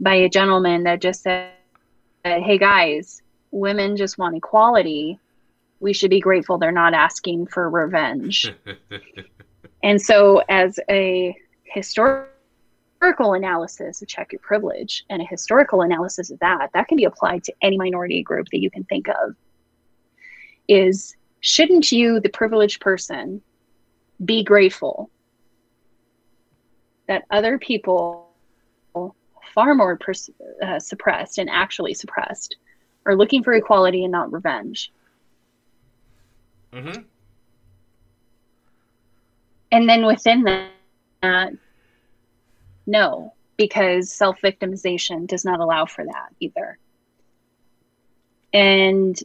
by 0.00 0.14
a 0.14 0.28
gentleman 0.28 0.84
that 0.84 1.02
just 1.02 1.22
said 1.22 1.50
hey 2.24 2.56
guys 2.56 3.20
women 3.50 3.96
just 3.96 4.16
want 4.16 4.34
equality 4.34 5.18
we 5.80 5.92
should 5.92 6.10
be 6.10 6.20
grateful 6.20 6.56
they're 6.56 6.72
not 6.72 6.94
asking 6.94 7.46
for 7.46 7.68
revenge 7.68 8.50
and 9.82 10.00
so 10.00 10.42
as 10.48 10.80
a 10.88 11.36
historical 13.06 13.34
analysis 13.34 14.02
of 14.02 14.08
check 14.08 14.32
your 14.32 14.40
privilege 14.40 15.04
and 15.10 15.22
a 15.22 15.24
historical 15.26 15.82
analysis 15.82 16.32
of 16.32 16.38
that 16.40 16.68
that 16.74 16.88
can 16.88 16.96
be 16.96 17.04
applied 17.04 17.44
to 17.44 17.52
any 17.62 17.78
minority 17.78 18.20
group 18.20 18.48
that 18.50 18.60
you 18.60 18.68
can 18.68 18.82
think 18.84 19.06
of 19.08 19.36
is 20.66 21.14
shouldn't 21.38 21.92
you, 21.92 22.18
the 22.18 22.28
privileged 22.28 22.80
person, 22.80 23.40
be 24.24 24.42
grateful 24.42 25.08
that 27.06 27.22
other 27.30 27.58
people, 27.58 28.26
far 29.54 29.76
more 29.76 29.96
pers- 29.96 30.30
uh, 30.64 30.80
suppressed 30.80 31.38
and 31.38 31.48
actually 31.48 31.94
suppressed, 31.94 32.56
are 33.06 33.14
looking 33.14 33.44
for 33.44 33.52
equality 33.52 34.02
and 34.02 34.10
not 34.10 34.32
revenge? 34.32 34.90
hmm 36.72 37.02
And 39.70 39.88
then 39.88 40.04
within 40.06 40.42
that, 40.42 41.52
no, 42.86 43.34
because 43.56 44.12
self 44.12 44.40
victimization 44.40 45.26
does 45.26 45.44
not 45.44 45.60
allow 45.60 45.86
for 45.86 46.04
that 46.04 46.34
either. 46.40 46.78
And 48.52 49.18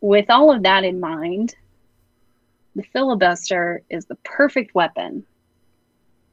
with 0.00 0.28
all 0.28 0.52
of 0.54 0.62
that 0.64 0.84
in 0.84 1.00
mind, 1.00 1.54
the 2.74 2.82
filibuster 2.82 3.82
is 3.88 4.04
the 4.04 4.16
perfect 4.16 4.74
weapon 4.74 5.24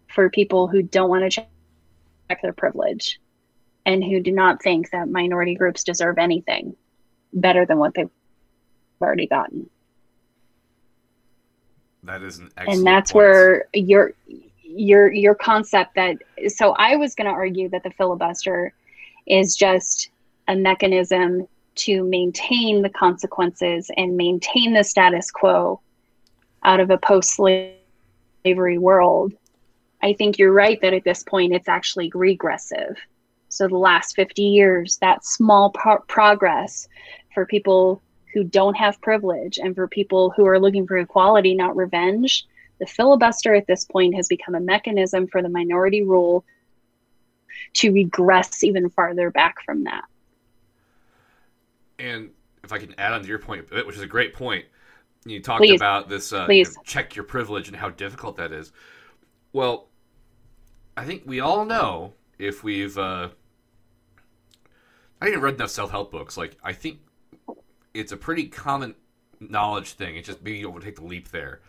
for 0.07 0.29
people 0.29 0.67
who 0.67 0.83
don't 0.83 1.09
want 1.09 1.23
to 1.23 1.29
check 1.29 2.41
their 2.41 2.53
privilege 2.53 3.19
and 3.85 4.03
who 4.03 4.19
do 4.19 4.31
not 4.31 4.61
think 4.61 4.91
that 4.91 5.09
minority 5.09 5.55
groups 5.55 5.83
deserve 5.83 6.17
anything 6.17 6.75
better 7.33 7.65
than 7.65 7.77
what 7.77 7.93
they've 7.93 8.09
already 9.01 9.27
gotten. 9.27 9.69
That 12.03 12.21
is 12.21 12.39
an 12.39 12.51
excellent 12.57 12.77
and 12.77 12.87
that's 12.87 13.11
point. 13.11 13.23
where 13.23 13.65
your 13.73 14.13
your 14.75 15.11
your 15.11 15.35
concept 15.35 15.95
that 15.95 16.17
so 16.47 16.73
I 16.73 16.95
was 16.95 17.15
going 17.15 17.27
to 17.27 17.33
argue 17.33 17.69
that 17.69 17.83
the 17.83 17.91
filibuster 17.91 18.73
is 19.25 19.55
just 19.55 20.09
a 20.47 20.55
mechanism 20.55 21.47
to 21.75 22.03
maintain 22.03 22.81
the 22.81 22.89
consequences 22.89 23.89
and 23.97 24.17
maintain 24.17 24.73
the 24.73 24.83
status 24.83 25.31
quo 25.31 25.79
out 26.63 26.79
of 26.79 26.89
a 26.89 26.97
post 26.97 27.35
slavery 27.35 28.77
world. 28.77 29.33
I 30.01 30.13
think 30.13 30.37
you're 30.37 30.53
right 30.53 30.79
that 30.81 30.93
at 30.93 31.03
this 31.03 31.23
point 31.23 31.53
it's 31.53 31.69
actually 31.69 32.11
regressive. 32.13 32.97
So 33.49 33.67
the 33.67 33.77
last 33.77 34.15
50 34.15 34.41
years, 34.41 34.97
that 34.97 35.25
small 35.25 35.71
pro- 35.71 35.99
progress 36.07 36.87
for 37.33 37.45
people 37.45 38.01
who 38.33 38.43
don't 38.43 38.75
have 38.75 38.99
privilege 39.01 39.59
and 39.59 39.75
for 39.75 39.87
people 39.87 40.31
who 40.31 40.45
are 40.47 40.59
looking 40.59 40.87
for 40.87 40.97
equality, 40.97 41.53
not 41.53 41.75
revenge, 41.75 42.45
the 42.79 42.85
filibuster 42.85 43.53
at 43.53 43.67
this 43.67 43.85
point 43.85 44.15
has 44.15 44.27
become 44.27 44.55
a 44.55 44.59
mechanism 44.59 45.27
for 45.27 45.41
the 45.41 45.49
minority 45.49 46.03
rule 46.03 46.43
to 47.73 47.91
regress 47.91 48.63
even 48.63 48.89
farther 48.89 49.29
back 49.29 49.63
from 49.63 49.83
that. 49.85 50.05
And 51.99 52.31
if 52.63 52.71
I 52.71 52.79
can 52.79 52.95
add 52.97 53.13
on 53.13 53.21
to 53.21 53.27
your 53.27 53.39
point, 53.39 53.69
which 53.71 53.95
is 53.95 54.01
a 54.01 54.07
great 54.07 54.33
point, 54.33 54.65
you 55.25 55.41
talked 55.41 55.61
Please. 55.61 55.79
about 55.79 56.09
this 56.09 56.33
uh, 56.33 56.45
Please. 56.45 56.69
you 56.69 56.75
know, 56.75 56.81
check 56.83 57.15
your 57.15 57.25
privilege 57.25 57.67
and 57.67 57.77
how 57.77 57.89
difficult 57.89 58.37
that 58.37 58.51
is. 58.51 58.71
Well, 59.53 59.87
I 60.97 61.05
think 61.05 61.23
we 61.25 61.39
all 61.39 61.65
know 61.65 62.13
if 62.37 62.63
we've. 62.63 62.97
Uh, 62.97 63.29
I 65.21 65.25
didn't 65.25 65.41
read 65.41 65.55
enough 65.55 65.69
self 65.69 65.91
help 65.91 66.11
books. 66.11 66.35
Like 66.35 66.57
I 66.63 66.73
think 66.73 66.99
it's 67.93 68.11
a 68.11 68.17
pretty 68.17 68.47
common 68.47 68.95
knowledge 69.39 69.93
thing. 69.93 70.17
It's 70.17 70.27
just 70.27 70.43
being 70.43 70.61
able 70.61 70.79
to 70.79 70.85
take 70.85 70.95
the 70.95 71.05
leap 71.05 71.29
there. 71.29 71.61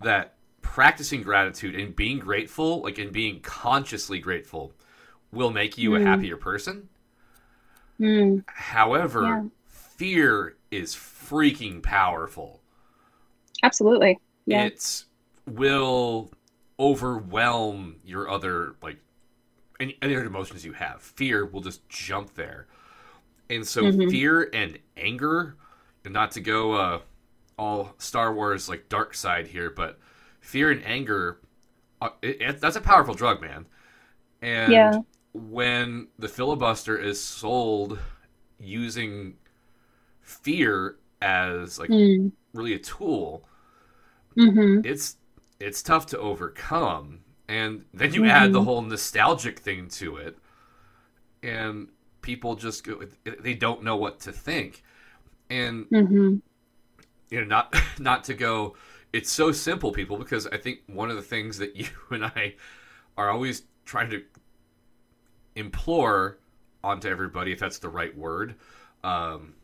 That 0.00 0.34
practicing 0.62 1.22
gratitude 1.22 1.74
and 1.76 1.94
being 1.94 2.18
grateful, 2.18 2.82
like 2.82 2.98
and 2.98 3.12
being 3.12 3.40
consciously 3.40 4.18
grateful, 4.18 4.72
will 5.32 5.50
make 5.50 5.78
you 5.78 5.94
a 5.94 6.00
Mm. 6.00 6.00
happier 6.00 6.36
person. 6.36 6.88
Hmm. 7.98 8.38
However, 8.46 9.24
Yeah. 9.24 9.48
fear 9.68 10.56
is 10.70 10.94
freaking 10.94 11.82
powerful. 11.82 12.60
absolutely. 13.62 14.18
Yeah. 14.46 14.68
It 14.68 15.04
will 15.46 16.30
overwhelm 16.80 17.96
your 18.04 18.28
other 18.30 18.74
like 18.82 18.98
any, 19.80 19.98
any 20.02 20.16
other 20.16 20.26
emotions 20.26 20.64
you 20.64 20.72
have. 20.74 21.02
Fear 21.02 21.46
will 21.46 21.60
just 21.60 21.88
jump 21.88 22.34
there. 22.34 22.66
And 23.50 23.66
so 23.66 23.90
Mhm. 23.90 24.08
fear 24.08 24.50
and 24.54 24.78
anger, 24.96 25.56
and 26.04 26.14
not 26.14 26.32
to 26.32 26.40
go 26.40 26.74
uh, 26.74 27.00
all 27.58 27.94
Star 27.98 28.34
Wars 28.34 28.68
like 28.68 28.88
dark 28.88 29.14
side 29.14 29.48
here, 29.48 29.70
but 29.70 29.98
fear 30.40 30.70
and 30.70 30.84
anger, 30.84 31.40
uh, 32.02 32.10
it, 32.22 32.40
it, 32.42 32.60
that's 32.60 32.76
a 32.76 32.80
powerful 32.80 33.14
drug, 33.14 33.40
man. 33.42 33.66
And 34.42 34.64
Yeah. 34.66 35.00
when 35.34 36.08
the 36.18 36.28
filibuster 36.28 36.98
is 36.98 37.22
sold 37.22 37.98
using 38.60 39.36
fear 40.22 40.96
as 41.22 41.78
like 41.78 41.94
Mm. 41.94 42.30
really 42.54 42.74
a 42.74 42.78
tool, 42.78 43.48
hmm 44.36 44.80
it's 44.82 45.16
it's 45.60 45.82
tough 45.82 46.06
to 46.06 46.18
overcome. 46.18 47.20
And 47.48 47.86
then 47.94 48.12
you 48.12 48.26
add 48.26 48.52
the 48.52 48.60
Mhm. 48.60 48.64
whole 48.64 48.82
nostalgic 48.82 49.58
thing 49.60 49.88
to 49.90 50.16
it, 50.16 50.38
and 51.42 51.88
people 52.22 52.56
just 52.56 52.84
go 52.84 53.00
they 53.40 53.54
don't 53.54 53.82
know 53.82 53.96
what 53.96 54.20
to 54.20 54.32
think. 54.32 54.82
And 55.50 55.86
hmm 55.90 56.38
you 57.30 57.40
know, 57.40 57.46
not 57.46 57.74
not 57.98 58.24
to 58.24 58.34
go 58.34 58.76
it's 59.12 59.32
so 59.32 59.52
simple, 59.52 59.90
people, 59.90 60.18
because 60.18 60.46
I 60.48 60.58
think 60.58 60.80
one 60.86 61.08
of 61.10 61.16
the 61.16 61.22
things 61.22 61.58
that 61.58 61.76
you 61.76 61.88
and 62.10 62.24
I 62.26 62.54
are 63.16 63.30
always 63.30 63.62
trying 63.86 64.10
to 64.10 64.22
implore 65.56 66.38
onto 66.82 67.08
everybody, 67.08 67.52
if 67.52 67.58
that's 67.58 67.78
the 67.78 67.88
right 67.88 68.16
word, 68.16 68.54
um, 69.02 69.54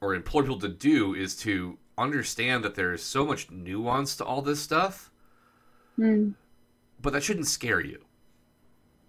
or 0.00 0.14
implore 0.14 0.42
people 0.42 0.58
to 0.60 0.68
do 0.68 1.14
is 1.14 1.34
to 1.36 1.78
understand 1.96 2.64
that 2.64 2.74
there 2.74 2.92
is 2.92 3.02
so 3.02 3.24
much 3.24 3.50
nuance 3.50 4.16
to 4.16 4.24
all 4.24 4.42
this 4.42 4.60
stuff, 4.60 5.10
Mm. 5.98 6.34
but 7.00 7.12
that 7.12 7.22
shouldn't 7.22 7.46
scare 7.46 7.80
you. 7.80 8.04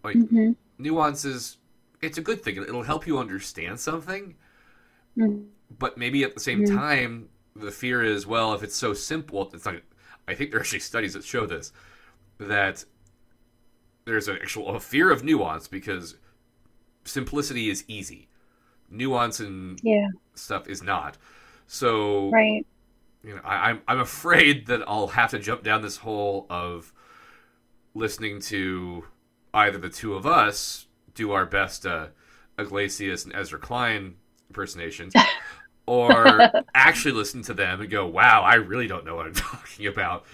Like 0.04 0.20
hmm 0.30 0.54
nuance 0.78 1.26
is 1.26 1.58
it's 2.02 2.18
a 2.18 2.22
good 2.22 2.44
thing. 2.44 2.58
It'll 2.58 2.84
help 2.84 3.08
you 3.08 3.18
understand 3.18 3.80
something, 3.80 4.36
Mm. 5.18 5.46
but 5.78 5.98
maybe 5.98 6.24
at 6.24 6.34
the 6.34 6.40
same 6.40 6.60
Mhm. 6.62 6.66
time 6.66 7.30
the 7.56 7.72
fear 7.72 8.04
is 8.04 8.28
well 8.28 8.54
if 8.54 8.64
it's 8.64 8.76
so 8.76 8.94
simple 8.94 9.50
it's 9.54 9.66
not 9.66 9.76
i 10.28 10.34
think 10.34 10.52
there 10.52 10.60
are 10.60 10.62
actually 10.64 10.80
studies 10.80 11.14
that 11.14 11.24
show 11.24 11.46
this 11.46 11.72
that 12.38 12.84
there's 14.06 14.28
an 14.28 14.38
actual 14.42 14.76
a 14.76 14.80
fear 14.80 15.10
of 15.12 15.24
nuance 15.24 15.68
because 15.68 16.16
simplicity 17.06 17.70
is 17.70 17.84
easy 17.88 18.28
nuance 18.90 19.40
and 19.40 19.80
Yeah. 19.84 20.08
stuff 20.36 20.68
is 20.68 20.84
not 20.84 21.18
so 21.68 22.30
Right. 22.30 22.66
you 23.24 23.36
know 23.36 23.42
I, 23.44 23.70
I'm, 23.70 23.82
I'm 23.88 24.00
afraid 24.00 24.68
that 24.68 24.82
i'll 24.88 25.08
have 25.08 25.32
to 25.32 25.40
jump 25.40 25.64
down 25.64 25.82
this 25.82 25.98
hole 25.98 26.46
of 26.50 26.92
listening 27.94 28.42
to 28.42 29.06
either 29.54 29.78
the 29.78 29.90
two 29.90 30.14
of 30.16 30.26
us 30.26 30.88
do 31.14 31.32
our 31.32 31.46
best 31.46 31.86
uh, 31.86 32.08
yglesias 32.60 33.24
and 33.26 33.34
ezra 33.34 33.58
klein 33.60 34.16
impersonations 34.50 35.14
or 35.88 36.54
actually 36.76 37.14
listen 37.14 37.42
to 37.44 37.54
them 37.54 37.82
and 37.82 37.90
go, 37.90 38.08
"Wow, 38.08 38.44
I 38.44 38.56
really 38.56 38.88
don't 38.88 39.06
know 39.06 39.16
what 39.16 39.28
I'm 39.28 39.34
talking 39.36 39.88
about." 39.88 40.26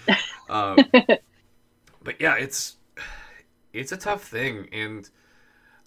Um, 0.48 0.92
but 2.02 2.20
yeah, 2.20 2.36
it's 2.36 2.76
it's 3.72 3.92
a 3.92 3.96
tough 3.96 4.24
thing, 4.24 4.68
and 4.72 5.08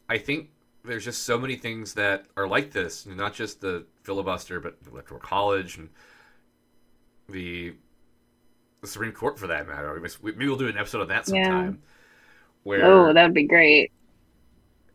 I 0.09 0.17
think 0.19 0.51
there's 0.85 1.05
just 1.05 1.23
so 1.23 1.39
many 1.39 1.55
things 1.57 1.95
that 1.95 2.25
are 2.37 2.47
like 2.47 2.71
this, 2.71 3.05
not 3.05 3.33
just 3.33 3.61
the 3.61 3.85
filibuster, 4.03 4.59
but 4.59 4.83
the 4.83 4.91
electoral 4.91 5.19
college 5.21 5.77
and 5.77 5.89
the 7.29 7.75
the 8.81 8.87
Supreme 8.87 9.11
Court, 9.11 9.39
for 9.39 9.47
that 9.47 9.67
matter. 9.67 9.99
Maybe 10.23 10.47
we'll 10.47 10.57
do 10.57 10.67
an 10.67 10.77
episode 10.77 11.01
on 11.01 11.07
that 11.09 11.25
Yeah. 11.25 11.73
sometime. 11.73 11.81
Where 12.63 12.83
Oh, 12.83 13.13
that 13.13 13.23
would 13.25 13.33
be 13.33 13.47
great. 13.47 13.91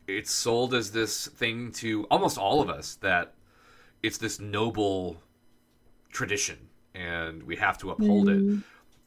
it's 0.06 0.30
sold 0.32 0.74
as 0.74 0.92
this 0.92 1.26
thing 1.28 1.72
to 1.72 2.04
almost 2.10 2.36
all 2.38 2.60
of 2.60 2.68
us 2.68 2.96
that 2.96 3.34
it's 4.02 4.18
this 4.18 4.40
noble 4.40 5.20
tradition 6.10 6.58
and 6.94 7.42
we 7.44 7.56
have 7.56 7.78
to 7.78 7.90
uphold 7.90 8.28
it 8.28 8.38
Mm. 8.40 8.62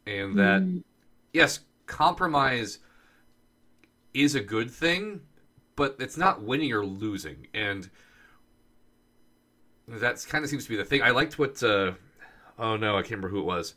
and 0.07 0.35
that 0.37 0.61
Mm. 0.61 0.83
yes 1.33 1.59
compromise 1.85 2.79
is 4.13 4.35
a 4.35 4.41
good 4.41 4.69
thing 4.71 5.21
but 5.75 5.95
it's 5.99 6.17
not 6.17 6.41
winning 6.43 6.71
or 6.71 6.85
losing 6.85 7.47
and 7.53 7.89
that 9.87 10.25
kind 10.29 10.43
of 10.43 10.49
seems 10.49 10.63
to 10.63 10.69
be 10.69 10.75
the 10.77 10.85
thing 10.85 11.01
i 11.01 11.09
liked 11.09 11.37
what 11.37 11.61
uh, 11.63 11.91
oh 12.57 12.77
no 12.77 12.95
i 12.97 13.01
can't 13.01 13.11
remember 13.11 13.29
who 13.29 13.39
it 13.39 13.45
was 13.45 13.75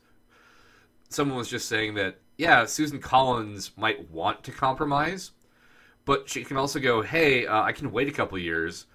someone 1.08 1.38
was 1.38 1.48
just 1.48 1.68
saying 1.68 1.94
that 1.94 2.18
yeah 2.36 2.64
susan 2.64 3.00
collins 3.00 3.72
might 3.76 4.08
want 4.10 4.44
to 4.44 4.52
compromise 4.52 5.32
but 6.04 6.28
she 6.28 6.44
can 6.44 6.56
also 6.56 6.78
go 6.78 7.02
hey 7.02 7.46
uh, 7.46 7.62
i 7.62 7.72
can 7.72 7.90
wait 7.90 8.08
a 8.08 8.12
couple 8.12 8.38
years 8.38 8.86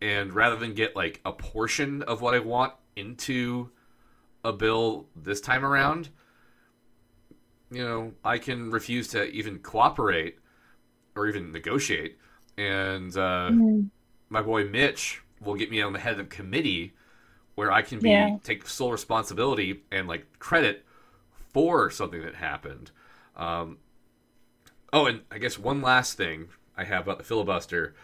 and 0.00 0.32
rather 0.34 0.56
than 0.56 0.74
get 0.74 0.94
like 0.96 1.20
a 1.24 1.32
portion 1.32 2.02
of 2.02 2.20
what 2.20 2.34
i 2.34 2.38
want 2.38 2.72
into 2.96 3.70
a 4.44 4.52
bill 4.52 5.06
this 5.16 5.40
time 5.40 5.64
around 5.64 6.08
you 7.70 7.82
know 7.82 8.12
i 8.24 8.38
can 8.38 8.70
refuse 8.70 9.08
to 9.08 9.24
even 9.30 9.58
cooperate 9.58 10.38
or 11.16 11.26
even 11.26 11.52
negotiate 11.52 12.18
and 12.58 13.16
uh, 13.16 13.52
Mm. 13.52 13.90
my 14.28 14.42
boy 14.42 14.64
mitch 14.64 15.22
will 15.40 15.54
get 15.54 15.70
me 15.70 15.82
on 15.82 15.92
the 15.92 15.98
head 15.98 16.18
of 16.20 16.28
committee 16.28 16.94
where 17.54 17.72
i 17.72 17.82
can 17.82 18.00
be 18.00 18.10
Yeah. 18.10 18.38
take 18.44 18.66
sole 18.68 18.92
responsibility 18.92 19.82
and 19.90 20.08
like 20.08 20.26
credit 20.38 20.84
for 21.52 21.90
something 21.90 22.22
that 22.22 22.34
happened 22.36 22.90
um, 23.36 23.78
oh 24.92 25.06
and 25.06 25.20
i 25.30 25.38
guess 25.38 25.58
one 25.58 25.80
last 25.82 26.16
thing 26.16 26.48
i 26.76 26.84
have 26.84 27.02
about 27.04 27.18
the 27.18 27.24
filibuster 27.24 27.94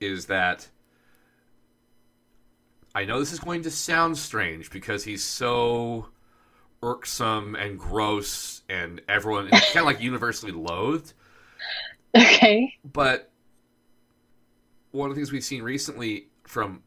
is 0.00 0.26
that 0.26 0.68
I 2.94 3.04
know 3.04 3.20
this 3.20 3.32
is 3.32 3.38
going 3.38 3.62
to 3.62 3.70
sound 3.70 4.18
strange 4.18 4.70
because 4.70 5.04
he's 5.04 5.22
so 5.22 6.08
irksome 6.82 7.54
and 7.54 7.78
gross 7.78 8.62
and 8.68 9.02
everyone 9.08 9.48
it's 9.52 9.72
kind 9.72 9.80
of 9.80 9.86
like 9.86 10.00
universally 10.00 10.52
loathed. 10.52 11.12
Okay. 12.16 12.74
But 12.84 13.30
one 14.90 15.10
of 15.10 15.14
the 15.14 15.20
things 15.20 15.30
we've 15.30 15.44
seen 15.44 15.62
recently 15.62 16.28
from 16.44 16.82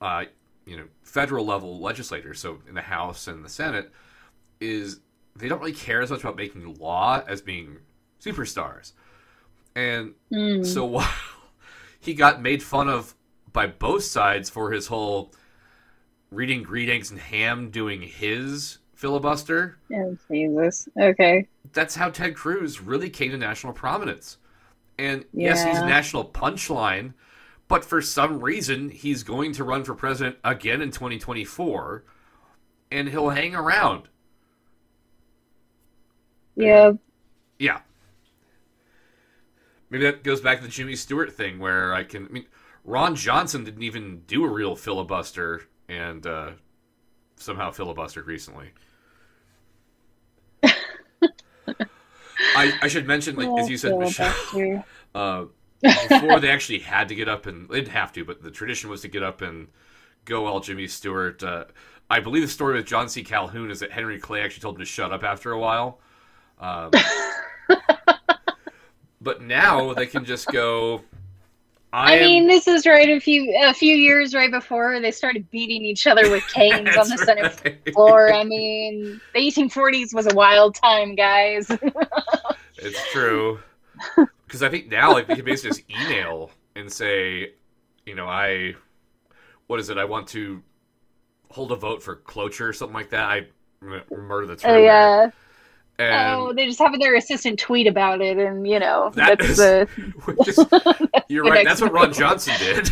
uh, 0.00 0.24
you 0.66 0.76
know 0.76 0.84
federal 1.02 1.44
level 1.44 1.80
legislators, 1.80 2.38
so 2.40 2.58
in 2.68 2.74
the 2.74 2.82
House 2.82 3.26
and 3.26 3.44
the 3.44 3.48
Senate, 3.48 3.90
is 4.60 5.00
they 5.34 5.48
don't 5.48 5.60
really 5.60 5.72
care 5.72 6.00
as 6.00 6.10
much 6.10 6.20
about 6.20 6.36
making 6.36 6.74
law 6.74 7.22
as 7.26 7.40
being 7.40 7.78
superstars. 8.20 8.92
And 9.78 10.14
Mm. 10.32 10.66
so 10.66 10.84
while 10.96 11.08
he 12.00 12.12
got 12.14 12.42
made 12.42 12.62
fun 12.62 12.88
of 12.88 13.14
by 13.52 13.66
both 13.66 14.02
sides 14.04 14.50
for 14.50 14.72
his 14.72 14.88
whole 14.88 15.32
reading 16.30 16.62
Green 16.62 16.90
Eggs 16.90 17.10
and 17.10 17.20
Ham 17.20 17.70
doing 17.70 18.02
his 18.02 18.78
filibuster, 18.94 19.78
Oh, 19.94 20.16
Jesus. 20.30 20.88
Okay. 21.00 21.46
that's 21.72 21.94
how 21.94 22.10
Ted 22.10 22.34
Cruz 22.34 22.80
really 22.80 23.08
came 23.08 23.30
to 23.30 23.38
national 23.38 23.72
prominence. 23.72 24.38
And 24.98 25.24
yes, 25.32 25.62
he's 25.62 25.78
a 25.78 25.84
national 25.86 26.24
punchline, 26.28 27.14
but 27.68 27.84
for 27.84 28.02
some 28.02 28.40
reason 28.40 28.90
he's 28.90 29.22
going 29.22 29.52
to 29.52 29.64
run 29.64 29.84
for 29.84 29.94
president 29.94 30.36
again 30.44 30.82
in 30.82 30.90
2024 30.90 32.04
and 32.90 33.08
he'll 33.08 33.30
hang 33.30 33.54
around. 33.54 34.08
Yeah. 36.56 36.92
Yeah. 37.58 37.80
Maybe 39.90 40.04
that 40.04 40.22
goes 40.22 40.40
back 40.40 40.58
to 40.58 40.64
the 40.64 40.70
Jimmy 40.70 40.96
Stewart 40.96 41.32
thing 41.32 41.58
where 41.58 41.94
I 41.94 42.04
can 42.04 42.26
I 42.26 42.28
mean 42.28 42.46
Ron 42.84 43.14
Johnson 43.16 43.64
didn't 43.64 43.82
even 43.82 44.22
do 44.26 44.44
a 44.44 44.48
real 44.48 44.74
filibuster 44.74 45.62
and 45.88 46.26
uh, 46.26 46.50
somehow 47.36 47.70
filibustered 47.70 48.26
recently. 48.26 48.70
I, 52.56 52.72
I 52.82 52.88
should 52.88 53.06
mention, 53.06 53.36
like 53.36 53.48
as 53.60 53.68
you 53.68 53.76
said, 53.76 53.98
Michelle, 53.98 54.84
uh, 55.14 55.44
before 55.80 56.40
they 56.40 56.50
actually 56.50 56.80
had 56.80 57.08
to 57.08 57.14
get 57.14 57.28
up 57.28 57.46
and 57.46 57.68
they 57.68 57.80
didn't 57.80 57.92
have 57.92 58.12
to, 58.14 58.24
but 58.24 58.42
the 58.42 58.50
tradition 58.50 58.90
was 58.90 59.02
to 59.02 59.08
get 59.08 59.22
up 59.22 59.42
and 59.42 59.68
go 60.24 60.46
all 60.46 60.60
Jimmy 60.60 60.86
Stewart. 60.86 61.42
Uh, 61.42 61.64
I 62.10 62.20
believe 62.20 62.42
the 62.42 62.48
story 62.48 62.74
with 62.74 62.86
John 62.86 63.08
C. 63.08 63.22
Calhoun 63.22 63.70
is 63.70 63.80
that 63.80 63.92
Henry 63.92 64.18
Clay 64.18 64.42
actually 64.42 64.62
told 64.62 64.76
him 64.76 64.80
to 64.80 64.86
shut 64.86 65.12
up 65.12 65.24
after 65.24 65.52
a 65.52 65.58
while. 65.58 66.00
Um, 66.58 66.90
but 69.20 69.42
now 69.42 69.94
they 69.94 70.06
can 70.06 70.24
just 70.24 70.48
go. 70.48 71.02
I, 71.90 72.12
I 72.12 72.16
am, 72.16 72.26
mean, 72.26 72.46
this 72.46 72.68
is 72.68 72.84
right 72.84 73.08
a 73.08 73.18
few 73.18 73.54
a 73.62 73.72
few 73.72 73.96
years 73.96 74.34
right 74.34 74.50
before 74.50 75.00
they 75.00 75.10
started 75.10 75.50
beating 75.50 75.82
each 75.82 76.06
other 76.06 76.30
with 76.30 76.46
canes 76.52 76.96
on 76.96 77.08
the 77.08 77.60
right. 77.64 77.94
floor. 77.94 78.32
I 78.32 78.44
mean, 78.44 79.20
the 79.32 79.40
1840s 79.40 80.14
was 80.14 80.26
a 80.26 80.34
wild 80.34 80.74
time, 80.74 81.14
guys. 81.14 81.70
It's 82.80 83.10
true. 83.10 83.58
Because 84.46 84.62
I 84.62 84.68
think 84.68 84.88
now, 84.88 85.12
like, 85.12 85.26
they 85.26 85.34
can 85.34 85.44
basically 85.44 85.82
just 85.82 86.06
email 86.06 86.50
and 86.76 86.90
say, 86.90 87.52
you 88.06 88.14
know, 88.14 88.26
I, 88.26 88.74
what 89.66 89.80
is 89.80 89.90
it? 89.90 89.98
I 89.98 90.04
want 90.04 90.28
to 90.28 90.62
hold 91.50 91.72
a 91.72 91.76
vote 91.76 92.02
for 92.02 92.16
cloture 92.16 92.68
or 92.68 92.72
something 92.72 92.94
like 92.94 93.10
that. 93.10 93.24
I 93.24 93.46
murder 93.80 94.54
the. 94.54 94.60
Oh 94.68 94.78
yeah. 94.78 95.30
And 95.98 96.34
oh, 96.36 96.52
they 96.52 96.66
just 96.66 96.78
have 96.78 96.96
their 97.00 97.16
assistant 97.16 97.58
tweet 97.58 97.86
about 97.88 98.20
it, 98.20 98.38
and 98.38 98.66
you 98.68 98.78
know 98.78 99.10
That 99.14 99.38
that's 99.38 99.50
is- 99.50 99.56
the 99.56 99.88
is, 100.46 101.22
you're 101.28 101.44
right. 101.50 101.64
That's 101.66 101.80
what 101.80 101.92
Ron 101.92 102.12
Johnson 102.12 102.54
did. 102.60 102.90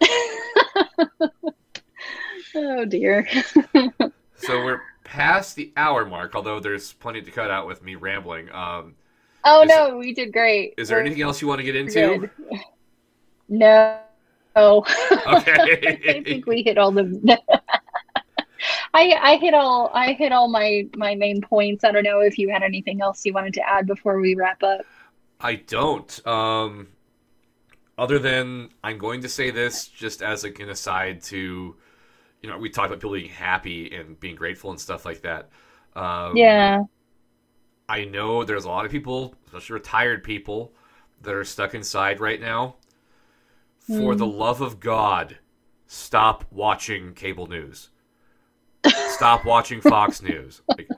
oh 2.54 2.84
dear. 2.86 3.28
so 4.36 4.64
we're 4.64 4.80
past 5.04 5.56
the 5.56 5.72
hour 5.76 6.04
mark, 6.06 6.34
although 6.34 6.58
there's 6.60 6.92
plenty 6.94 7.20
to 7.22 7.30
cut 7.30 7.50
out 7.50 7.66
with 7.66 7.82
me 7.82 7.94
rambling. 7.94 8.50
Um, 8.52 8.94
Oh 9.44 9.62
no, 9.64 9.96
we 9.98 10.12
did 10.12 10.32
great. 10.32 10.74
is 10.76 10.88
there 10.88 10.98
We're 10.98 11.02
anything 11.02 11.22
else 11.22 11.40
you 11.40 11.46
want 11.48 11.58
to 11.60 11.64
get 11.64 11.76
into? 11.76 12.18
good. 12.50 12.60
No. 13.48 14.00
Okay. 14.56 16.00
I 16.08 16.22
think 16.24 16.46
we 16.46 16.62
hit 16.62 16.78
all 16.78 16.90
the. 16.90 17.38
I 18.94 19.12
I 19.20 19.36
hit 19.36 19.54
all 19.54 19.90
I 19.94 20.12
hit 20.14 20.32
all 20.32 20.48
my 20.48 20.88
my 20.96 21.14
main 21.14 21.40
points. 21.40 21.84
I 21.84 21.92
don't 21.92 22.02
know 22.04 22.20
if 22.20 22.38
you 22.38 22.48
had 22.50 22.62
anything 22.62 23.00
else 23.00 23.24
you 23.24 23.32
wanted 23.32 23.54
to 23.54 23.68
add 23.68 23.86
before 23.86 24.20
we 24.20 24.34
wrap 24.34 24.62
up. 24.62 24.86
I 25.40 25.54
don't. 25.56 26.26
Um, 26.26 26.88
other 27.98 28.18
than 28.18 28.70
I'm 28.84 28.98
going 28.98 29.22
to 29.22 29.28
say 29.28 29.50
this 29.50 29.88
just 29.88 30.22
as 30.22 30.44
like 30.44 30.60
an 30.60 30.68
aside 30.68 31.22
to, 31.24 31.76
you 32.42 32.50
know, 32.50 32.58
we 32.58 32.70
talked 32.70 32.88
about 32.88 32.98
people 33.00 33.12
being 33.14 33.30
happy 33.30 33.94
and 33.94 34.18
being 34.20 34.36
grateful 34.36 34.70
and 34.70 34.80
stuff 34.80 35.04
like 35.04 35.22
that. 35.22 35.50
Um, 35.96 36.36
Yeah. 36.36 36.84
I 37.88 38.04
know 38.04 38.44
there's 38.44 38.64
a 38.64 38.68
lot 38.68 38.84
of 38.84 38.92
people, 38.92 39.34
especially 39.46 39.74
retired 39.74 40.22
people, 40.22 40.72
that 41.22 41.34
are 41.34 41.44
stuck 41.44 41.74
inside 41.74 42.20
right 42.20 42.40
now. 42.40 42.76
For 43.78 44.14
Hmm. 44.14 44.16
the 44.16 44.26
love 44.26 44.60
of 44.60 44.80
God, 44.80 45.38
stop 45.86 46.44
watching 46.52 47.14
cable 47.14 47.46
news. 47.46 47.88
Stop 49.10 49.44
watching 49.44 49.80
Fox 49.80 50.22
News. 50.22 50.62
Like, 50.68 50.88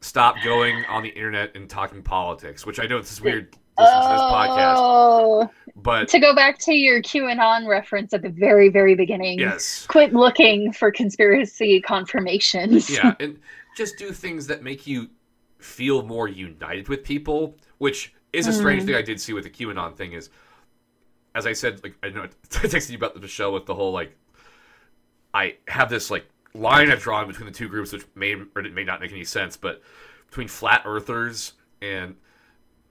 stop 0.00 0.36
going 0.44 0.84
on 0.86 1.02
the 1.02 1.08
internet 1.10 1.54
and 1.54 1.68
talking 1.68 2.02
politics, 2.02 2.64
which 2.66 2.80
I 2.80 2.86
know 2.86 2.98
this 3.00 3.12
is 3.12 3.20
weird 3.20 3.52
this 3.78 3.88
podcast, 3.88 4.74
Oh, 4.76 5.50
but 5.76 6.08
to 6.08 6.18
go 6.18 6.34
back 6.34 6.58
to 6.60 6.74
your 6.74 7.00
QAnon 7.00 7.66
reference 7.66 8.12
at 8.12 8.20
the 8.22 8.28
very 8.28 8.68
very 8.68 8.94
beginning. 8.94 9.38
yes. 9.38 9.86
Quit 9.86 10.12
looking 10.12 10.72
for 10.72 10.90
conspiracy 10.90 11.80
confirmations. 11.80 12.90
yeah, 12.90 13.14
and 13.20 13.38
just 13.76 13.96
do 13.96 14.12
things 14.12 14.46
that 14.48 14.62
make 14.62 14.86
you 14.86 15.08
feel 15.58 16.02
more 16.02 16.28
united 16.28 16.88
with 16.88 17.04
people, 17.04 17.56
which 17.78 18.12
is 18.32 18.46
a 18.46 18.52
strange 18.52 18.82
Mhm. 18.82 18.86
thing 18.86 18.94
I 18.96 19.02
did 19.02 19.20
see 19.20 19.32
with 19.32 19.44
the 19.44 19.50
QAnon 19.50 19.96
thing 19.96 20.12
is 20.12 20.30
as 21.34 21.46
I 21.46 21.52
said, 21.52 21.82
like 21.84 21.94
I 22.02 22.08
know 22.10 22.22
I 22.24 22.26
texted 22.48 22.90
you 22.90 22.96
about 22.96 23.18
the 23.20 23.28
show 23.28 23.52
with 23.52 23.64
the 23.66 23.74
whole 23.74 23.92
like 23.92 24.16
I 25.32 25.56
have 25.68 25.88
this 25.88 26.10
like 26.10 26.26
line 26.54 26.90
I've 26.90 27.00
drawn 27.02 27.26
between 27.26 27.46
the 27.46 27.52
two 27.52 27.68
groups 27.68 27.92
which 27.92 28.04
may 28.14 28.34
or 28.34 28.62
may 28.62 28.84
not 28.84 29.00
make 29.00 29.12
any 29.12 29.24
sense, 29.24 29.56
but 29.56 29.82
between 30.28 30.48
flat 30.48 30.82
earthers 30.84 31.52
and 31.82 32.16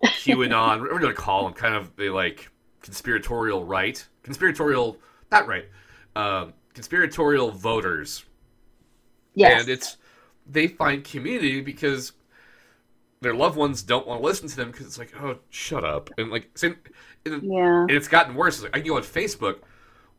QAnon, 0.03 0.80
whatever 0.81 0.99
you 0.99 1.06
want 1.06 1.15
to 1.15 1.22
call 1.22 1.44
them, 1.44 1.53
kind 1.53 1.76
of 1.76 1.95
the 1.95 2.10
like 2.10 2.49
conspiratorial 2.81 3.65
right, 3.65 4.06
conspiratorial 4.23 4.98
not 5.31 5.48
right, 5.48 5.65
um, 6.15 6.53
conspiratorial 6.73 7.52
voters 7.52 8.26
Yes. 9.36 9.61
and 9.61 9.69
it's 9.69 9.98
they 10.45 10.68
find 10.68 11.03
community 11.03 11.61
because 11.61 12.14
their 13.22 13.34
loved 13.36 13.57
ones 13.57 13.84
don't 13.84 14.07
want 14.07 14.22
to 14.22 14.26
listen 14.26 14.48
to 14.48 14.56
them 14.56 14.72
because 14.72 14.86
it's 14.88 14.98
like 14.98 15.14
oh 15.22 15.38
shut 15.49 15.84
up 15.86 16.10
and 16.18 16.31
like 16.31 16.49
same, 16.57 16.76
and, 17.26 17.44
yeah. 17.44 17.81
and 17.81 17.91
it's 17.91 18.07
gotten 18.07 18.36
worse 18.36 18.56
It's 18.56 18.64
like, 18.64 18.76
i 18.76 18.80
can 18.80 18.88
go 18.88 18.95
on 18.98 19.03
facebook 19.03 19.60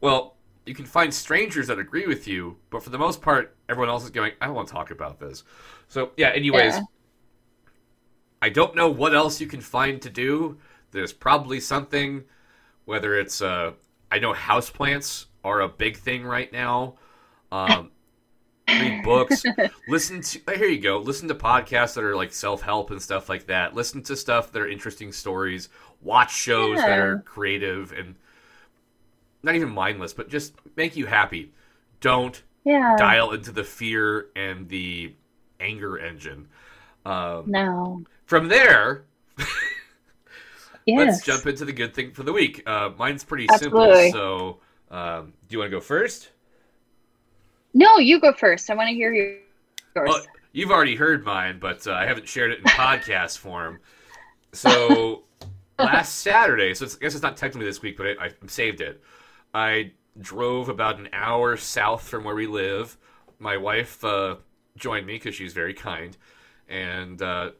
well 0.00 0.36
you 0.66 0.74
can 0.74 0.84
find 0.84 1.12
strangers 1.12 1.66
that 1.66 1.78
agree 1.78 2.06
with 2.06 2.28
you 2.28 2.56
but 2.70 2.82
for 2.82 2.90
the 2.90 2.98
most 2.98 3.20
part 3.22 3.56
everyone 3.68 3.88
else 3.88 4.04
is 4.04 4.10
going 4.10 4.32
i 4.40 4.46
don't 4.46 4.54
want 4.54 4.68
to 4.68 4.74
talk 4.74 4.90
about 4.90 5.18
this. 5.18 5.42
So 5.88 6.10
yeah 6.16 6.28
anyways 6.30 6.74
Yeah. 6.74 6.82
i 8.42 8.48
don't 8.48 8.74
know 8.74 8.90
what 8.90 9.14
else 9.14 9.40
you 9.40 9.46
can 9.46 9.60
find 9.60 10.00
to 10.02 10.10
do. 10.10 10.58
There's 10.92 11.12
probably 11.12 11.60
something 11.60 12.24
whether 12.84 13.18
it's 13.18 13.40
uh 13.42 13.72
i 14.10 14.18
know 14.18 14.32
houseplants 14.34 15.26
are 15.44 15.60
a 15.60 15.68
big 15.68 15.96
thing 15.96 16.24
right 16.24 16.52
now. 16.52 16.96
Um 17.52 17.90
read 18.68 19.02
books 19.04 19.42
listen 19.88 20.20
to 20.20 20.40
here 20.56 20.68
you 20.68 20.78
go. 20.80 20.98
Listen 20.98 21.26
to 21.28 21.34
podcasts 21.34 21.94
that 21.94 22.04
are 22.04 22.14
like 22.16 22.32
self-help 22.32 22.90
and 22.90 23.02
stuff 23.02 23.28
like 23.28 23.46
that. 23.46 23.74
Listen 23.74 24.02
to 24.04 24.16
stuff 24.16 24.52
that 24.52 24.62
are 24.62 24.68
interesting 24.68 25.10
stories. 25.12 25.68
Watch 26.02 26.32
shows 26.34 26.76
that 26.78 26.98
are 26.98 27.18
creative 27.20 27.92
and 27.92 28.14
not 29.42 29.54
even 29.54 29.68
mindless 29.70 30.12
but 30.12 30.28
just 30.28 30.54
make 30.76 30.96
you 30.96 31.06
happy 31.06 31.52
don't 32.00 32.42
Yeah. 32.64 32.96
dial 32.98 33.32
into 33.32 33.52
the 33.52 33.64
fear 33.64 34.26
and 34.36 34.68
the 34.68 35.14
anger 35.60 35.98
engine 35.98 36.48
um, 37.04 37.44
No. 37.46 38.02
from 38.26 38.48
there 38.48 39.04
Yes. 40.86 40.98
let's 40.98 41.24
jump 41.24 41.46
into 41.46 41.64
the 41.64 41.72
good 41.72 41.94
thing 41.94 42.12
for 42.12 42.22
the 42.22 42.32
week 42.32 42.62
uh, 42.68 42.90
mine's 42.98 43.22
pretty 43.24 43.46
Absolutely. 43.50 44.10
simple 44.10 44.58
so 44.90 44.94
um, 44.96 45.32
do 45.48 45.54
you 45.54 45.58
want 45.58 45.70
to 45.70 45.76
go 45.76 45.80
first 45.80 46.30
No, 47.74 47.98
you 47.98 48.18
go 48.20 48.32
first. 48.32 48.68
I 48.70 48.74
want 48.74 48.88
to 48.88 48.94
hear 48.94 49.12
yours. 49.12 49.38
Well, 49.94 50.20
you've 50.52 50.72
already 50.72 50.96
heard 50.96 51.24
mine, 51.24 51.58
but 51.60 51.86
uh, 51.86 51.92
I 51.92 52.04
haven't 52.06 52.26
shared 52.26 52.50
it 52.50 52.58
in 52.58 52.64
podcast 52.64 53.38
form. 53.46 53.78
So 54.52 55.22
last 55.78 56.16
Saturday, 56.20 56.74
so 56.74 56.86
it's, 56.86 56.96
I 56.96 56.98
guess 57.00 57.14
it's 57.14 57.22
not 57.22 57.36
technically 57.36 57.66
this 57.66 57.80
week, 57.82 57.96
but 57.96 58.06
I, 58.08 58.24
I 58.26 58.30
saved 58.48 58.80
it. 58.80 59.00
I 59.54 59.92
drove 60.18 60.68
about 60.68 60.98
an 60.98 61.08
hour 61.12 61.56
south 61.56 62.08
from 62.08 62.24
where 62.24 62.34
we 62.34 62.46
live. 62.46 62.96
My 63.38 63.56
wife 63.56 64.04
uh, 64.04 64.36
joined 64.76 65.06
me 65.06 65.14
because 65.14 65.34
she's 65.34 65.52
very 65.52 65.74
kind, 65.74 66.16
and 66.68 67.20
uh, 67.20 67.50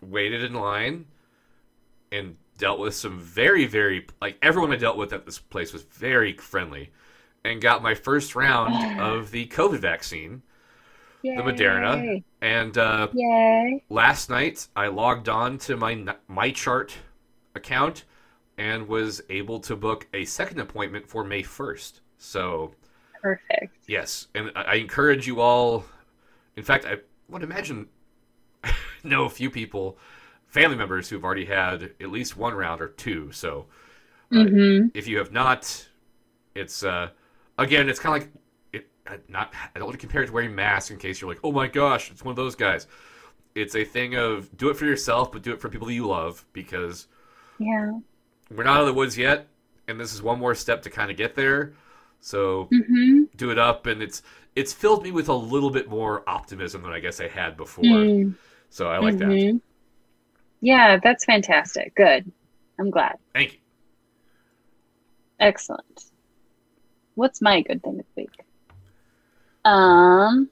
waited 0.00 0.42
in 0.42 0.54
line 0.54 1.06
and 2.12 2.36
dealt 2.58 2.78
with 2.78 2.94
some 2.94 3.20
very, 3.20 3.66
very 3.66 4.06
like 4.20 4.38
everyone 4.42 4.72
I 4.72 4.76
dealt 4.76 4.96
with 4.96 5.12
at 5.12 5.26
this 5.26 5.38
place 5.38 5.72
was 5.72 5.82
very 5.82 6.32
friendly, 6.32 6.90
and 7.44 7.60
got 7.60 7.82
my 7.82 7.94
first 7.94 8.34
round 8.34 9.00
of 9.00 9.30
the 9.30 9.46
COVID 9.46 9.78
vaccine 9.78 10.42
the 11.34 11.42
Moderna. 11.42 12.22
And 12.40 12.78
uh, 12.78 13.08
Yay. 13.12 13.82
last 13.88 14.30
night, 14.30 14.68
I 14.76 14.88
logged 14.88 15.28
on 15.28 15.58
to 15.58 15.76
my 15.76 16.14
my 16.28 16.50
chart 16.50 16.94
account 17.54 18.04
and 18.58 18.88
was 18.88 19.22
able 19.30 19.60
to 19.60 19.76
book 19.76 20.06
a 20.14 20.24
second 20.24 20.60
appointment 20.60 21.08
for 21.08 21.24
May 21.24 21.42
first. 21.42 22.00
So 22.18 22.72
Perfect. 23.22 23.76
yes, 23.86 24.28
and 24.34 24.50
I 24.54 24.62
I 24.62 24.74
encourage 24.74 25.26
you 25.26 25.40
all. 25.40 25.84
In 26.56 26.64
fact, 26.64 26.86
I 26.86 26.98
would 27.28 27.42
imagine 27.42 27.88
know 29.04 29.24
a 29.24 29.30
few 29.30 29.50
people, 29.50 29.98
family 30.46 30.76
members 30.76 31.08
who've 31.08 31.24
already 31.24 31.46
had 31.46 31.92
at 32.00 32.10
least 32.10 32.36
one 32.36 32.54
round 32.54 32.80
or 32.80 32.88
two. 32.88 33.32
So 33.32 33.66
uh, 34.34 34.46
Mm-hmm. 34.46 34.88
if 34.94 35.08
you 35.08 35.18
have 35.18 35.32
not, 35.32 35.88
it's 36.54 36.84
uh, 36.84 37.10
again, 37.58 37.88
it's 37.88 38.00
kind 38.00 38.16
of 38.22 38.28
like 38.28 38.42
it. 38.72 38.88
Not 39.28 39.54
I 39.74 39.78
don't 39.78 39.86
want 39.88 39.94
to 40.00 40.06
compare 40.06 40.22
it 40.24 40.28
to 40.28 40.32
wearing 40.32 40.54
masks 40.54 40.90
in 40.92 40.98
case 40.98 41.20
you're 41.20 41.30
like, 41.30 41.40
oh 41.44 41.52
my 41.52 41.68
gosh, 41.68 42.10
it's 42.10 42.24
one 42.24 42.32
of 42.32 42.36
those 42.36 42.56
guys. 42.56 42.86
It's 43.54 43.76
a 43.76 43.84
thing 43.84 44.16
of 44.16 44.56
do 44.56 44.70
it 44.70 44.76
for 44.76 44.86
yourself, 44.86 45.32
but 45.32 45.42
do 45.42 45.52
it 45.52 45.60
for 45.60 45.68
people 45.70 45.88
that 45.88 45.94
you 45.94 46.06
love 46.08 46.44
because 46.54 47.08
Yeah. 47.58 48.00
We're 48.54 48.64
not 48.64 48.76
out 48.76 48.80
of 48.82 48.86
the 48.86 48.94
woods 48.94 49.16
yet, 49.18 49.46
and 49.88 49.98
this 49.98 50.12
is 50.14 50.22
one 50.22 50.38
more 50.38 50.54
step 50.54 50.82
to 50.82 50.90
kind 50.90 51.10
of 51.10 51.16
get 51.16 51.34
there. 51.34 51.72
So 52.20 52.68
Mm-hmm. 52.72 53.24
do 53.36 53.50
it 53.50 53.58
up, 53.58 53.86
and 53.86 54.02
it's 54.02 54.22
it's 54.54 54.72
filled 54.72 55.02
me 55.04 55.10
with 55.12 55.28
a 55.28 55.34
little 55.34 55.70
bit 55.70 55.88
more 55.88 56.22
optimism 56.28 56.82
than 56.82 56.92
I 56.92 57.00
guess 57.00 57.20
I 57.20 57.28
had 57.28 57.56
before. 57.56 57.84
Mm. 57.84 58.34
So 58.70 58.88
I 58.88 58.98
like 58.98 59.18
that. 59.18 59.28
Mhm. 59.28 59.60
Yeah, 60.60 60.98
that's 61.02 61.24
fantastic. 61.26 61.94
Good. 61.94 62.30
I'm 62.78 62.90
glad. 62.90 63.18
Thank 63.34 63.52
you. 63.54 63.58
Excellent. 65.38 66.04
What's 67.14 67.42
my 67.42 67.60
good 67.60 67.82
thing 67.82 67.98
this 67.98 68.06
week? 68.16 68.30
Um, 69.64 70.48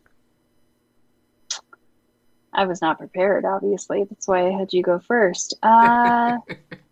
I 2.52 2.66
was 2.66 2.80
not 2.82 2.98
prepared, 2.98 3.44
obviously. 3.44 4.04
That's 4.04 4.28
why 4.28 4.46
I 4.48 4.50
had 4.52 4.72
you 4.72 4.82
go 4.82 4.98
first. 4.98 5.54
Uh, 5.62 6.38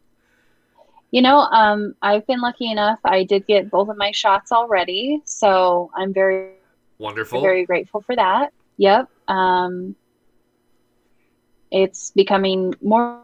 you 1.13 1.21
know, 1.21 1.41
um, 1.41 1.95
I've 2.01 2.27
been 2.27 2.41
lucky 2.41 2.71
enough. 2.71 2.99
I 3.05 3.25
did 3.25 3.47
get 3.47 3.71
both 3.71 3.91
of 3.91 3.99
my 3.99 4.11
shots 4.13 4.51
already, 4.51 5.21
so 5.27 5.91
I'm 5.95 6.13
very, 6.13 6.55
Wonderful. 6.99 7.43
very 7.43 7.67
grateful 7.67 8.01
for 8.01 8.17
that. 8.17 8.53
Yep. 8.79 9.09
Um, 9.29 9.95
it's 11.71 12.13
becoming 12.13 12.75
more, 12.83 13.21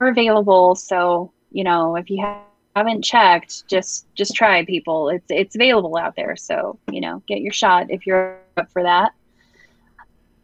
more 0.00 0.10
available. 0.10 0.74
So, 0.74 1.32
you 1.50 1.64
know, 1.64 1.96
if 1.96 2.10
you 2.10 2.20
ha- 2.20 2.44
haven't 2.76 3.02
checked, 3.02 3.66
just 3.68 4.06
just 4.14 4.34
try 4.34 4.64
people. 4.66 5.08
It's 5.08 5.26
it's 5.30 5.54
available 5.54 5.96
out 5.96 6.16
there. 6.16 6.36
So, 6.36 6.78
you 6.90 7.00
know, 7.00 7.22
get 7.26 7.40
your 7.40 7.52
shot 7.52 7.86
if 7.90 8.06
you're 8.06 8.38
up 8.58 8.70
for 8.70 8.82
that. 8.82 9.12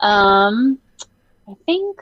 Um, 0.01 0.79
I 1.47 1.55
think 1.67 1.99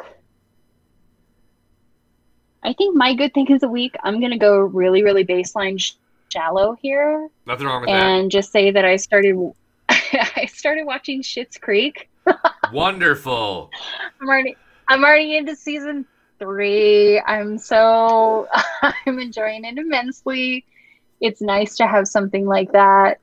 I 2.68 2.74
think 2.74 2.94
my 2.94 3.14
good 3.14 3.32
thing 3.32 3.50
is 3.50 3.62
a 3.62 3.68
week. 3.68 3.96
I'm 4.04 4.20
gonna 4.20 4.36
go 4.36 4.58
really, 4.58 5.02
really 5.02 5.24
baseline 5.24 5.80
sh- 5.80 5.92
shallow 6.30 6.76
here 6.82 7.30
Nothing 7.46 7.66
wrong 7.66 7.80
with 7.80 7.88
that. 7.88 8.02
and 8.02 8.30
just 8.30 8.52
say 8.52 8.70
that 8.70 8.84
I 8.84 8.96
started 8.96 9.54
I 9.88 10.46
started 10.52 10.84
watching 10.84 11.22
Schitt's 11.22 11.56
Creek. 11.56 12.10
Wonderful. 12.72 13.70
I'm 14.20 14.28
already 14.28 14.54
I'm 14.86 15.02
already 15.02 15.38
into 15.38 15.56
season 15.56 16.04
three. 16.38 17.18
I'm 17.20 17.56
so 17.56 18.46
I'm 18.82 19.18
enjoying 19.18 19.64
it 19.64 19.78
immensely. 19.78 20.66
It's 21.22 21.40
nice 21.40 21.74
to 21.76 21.86
have 21.86 22.06
something 22.06 22.44
like 22.44 22.72
that, 22.72 23.18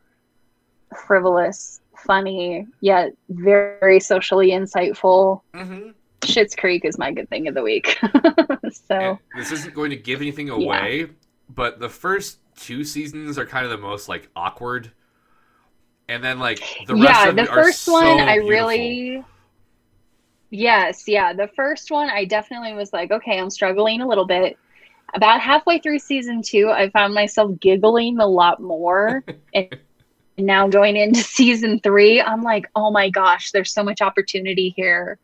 frivolous, 1.05 1.81
funny, 1.95 2.65
yet 2.81 3.13
very 3.29 3.99
socially 3.99 4.49
insightful. 4.49 5.41
Mm-hmm. 5.53 5.91
Schitt's 6.25 6.55
Creek 6.55 6.85
is 6.85 6.97
my 6.97 7.11
good 7.11 7.29
thing 7.29 7.47
of 7.47 7.55
the 7.55 7.61
week. 7.61 7.97
so 8.87 9.19
this 9.35 9.51
isn't 9.51 9.73
going 9.73 9.89
to 9.89 9.95
give 9.95 10.21
anything 10.21 10.49
away, 10.49 11.07
but 11.49 11.79
the 11.79 11.89
first 11.89 12.39
two 12.57 12.83
seasons 12.83 13.37
are 13.37 13.45
kind 13.45 13.65
of 13.65 13.71
the 13.71 13.77
most 13.77 14.09
like 14.09 14.29
awkward, 14.35 14.91
and 16.07 16.23
then 16.23 16.39
like 16.39 16.59
the 16.87 16.95
rest 16.95 17.05
yeah, 17.05 17.29
of 17.29 17.35
the 17.35 17.45
first 17.45 17.83
so 17.83 17.93
one 17.93 18.19
I 18.19 18.39
beautiful. 18.39 18.49
really 18.49 19.25
Yes, 20.55 21.07
yeah. 21.07 21.33
The 21.33 21.49
first 21.55 21.91
one 21.91 22.09
I 22.09 22.25
definitely 22.25 22.73
was 22.73 22.93
like, 22.93 23.11
okay, 23.11 23.39
I'm 23.39 23.49
struggling 23.49 24.01
a 24.01 24.07
little 24.07 24.25
bit. 24.25 24.57
About 25.13 25.41
halfway 25.41 25.79
through 25.79 25.99
season 25.99 26.41
two, 26.41 26.69
I 26.69 26.89
found 26.89 27.13
myself 27.13 27.59
giggling 27.59 28.19
a 28.19 28.27
lot 28.27 28.61
more. 28.61 29.23
and 29.53 29.77
now 30.37 30.67
going 30.67 30.95
into 30.95 31.19
season 31.21 31.79
three, 31.79 32.21
I'm 32.21 32.41
like, 32.41 32.69
oh 32.75 32.91
my 32.91 33.09
gosh, 33.09 33.51
there's 33.51 33.73
so 33.73 33.83
much 33.83 34.01
opportunity 34.01 34.73
here 34.75 35.19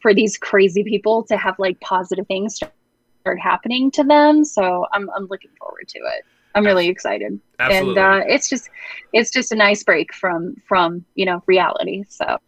for 0.00 0.14
these 0.14 0.36
crazy 0.36 0.84
people 0.84 1.22
to 1.24 1.36
have 1.36 1.58
like 1.58 1.80
positive 1.80 2.26
things 2.26 2.56
start 2.56 3.40
happening 3.40 3.90
to 3.92 4.04
them. 4.04 4.44
So 4.44 4.86
I'm 4.92 5.10
I'm 5.10 5.26
looking 5.26 5.50
forward 5.58 5.88
to 5.88 5.98
it. 5.98 6.24
I'm 6.54 6.64
really 6.64 6.88
excited. 6.88 7.38
Absolutely. 7.58 8.00
And 8.02 8.22
uh, 8.22 8.24
it's 8.26 8.48
just 8.48 8.70
it's 9.12 9.30
just 9.30 9.52
a 9.52 9.56
nice 9.56 9.82
break 9.82 10.14
from 10.14 10.56
from, 10.66 11.04
you 11.14 11.26
know, 11.26 11.42
reality. 11.46 12.04
So 12.08 12.38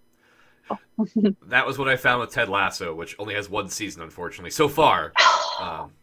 That 1.46 1.66
was 1.66 1.78
what 1.78 1.88
I 1.88 1.96
found 1.96 2.20
with 2.20 2.30
Ted 2.30 2.48
Lasso, 2.48 2.94
which 2.94 3.16
only 3.18 3.34
has 3.34 3.48
one 3.48 3.68
season, 3.68 4.02
unfortunately, 4.02 4.50
so 4.50 4.68
far. 4.68 5.12
Um, 5.60 5.92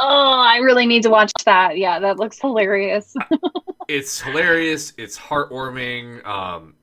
Oh, 0.00 0.06
I 0.46 0.58
really 0.58 0.86
need 0.86 1.02
to 1.02 1.10
watch 1.10 1.32
that. 1.44 1.76
Yeah, 1.76 1.98
that 1.98 2.20
looks 2.20 2.40
hilarious. 2.40 3.16
it's 3.88 4.20
hilarious. 4.20 4.92
It's 4.96 5.18
heartwarming. 5.18 6.24
Um, 6.24 6.74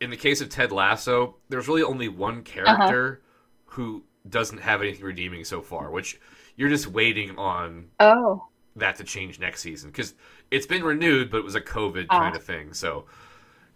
in 0.00 0.10
the 0.10 0.16
case 0.16 0.40
of 0.40 0.48
Ted 0.48 0.72
Lasso, 0.72 1.36
there's 1.48 1.68
really 1.68 1.82
only 1.82 2.08
one 2.08 2.42
character 2.42 3.22
who 3.64 4.02
doesn't 4.28 4.58
have 4.58 4.82
anything 4.82 5.04
redeeming 5.04 5.44
so 5.44 5.62
far, 5.62 5.90
which 5.90 6.20
you're 6.56 6.68
just 6.68 6.86
waiting 6.86 7.36
on 7.38 7.88
oh, 8.00 8.46
that 8.76 8.96
to 8.96 9.04
change 9.04 9.38
next 9.38 9.60
season 9.60 9.90
because 9.90 10.14
it's 10.50 10.66
been 10.66 10.82
renewed, 10.82 11.30
but 11.30 11.38
it 11.38 11.44
was 11.44 11.54
a 11.54 11.60
COVID 11.60 12.06
Ah. 12.10 12.20
kind 12.20 12.36
of 12.36 12.42
thing. 12.42 12.72
So, 12.74 13.06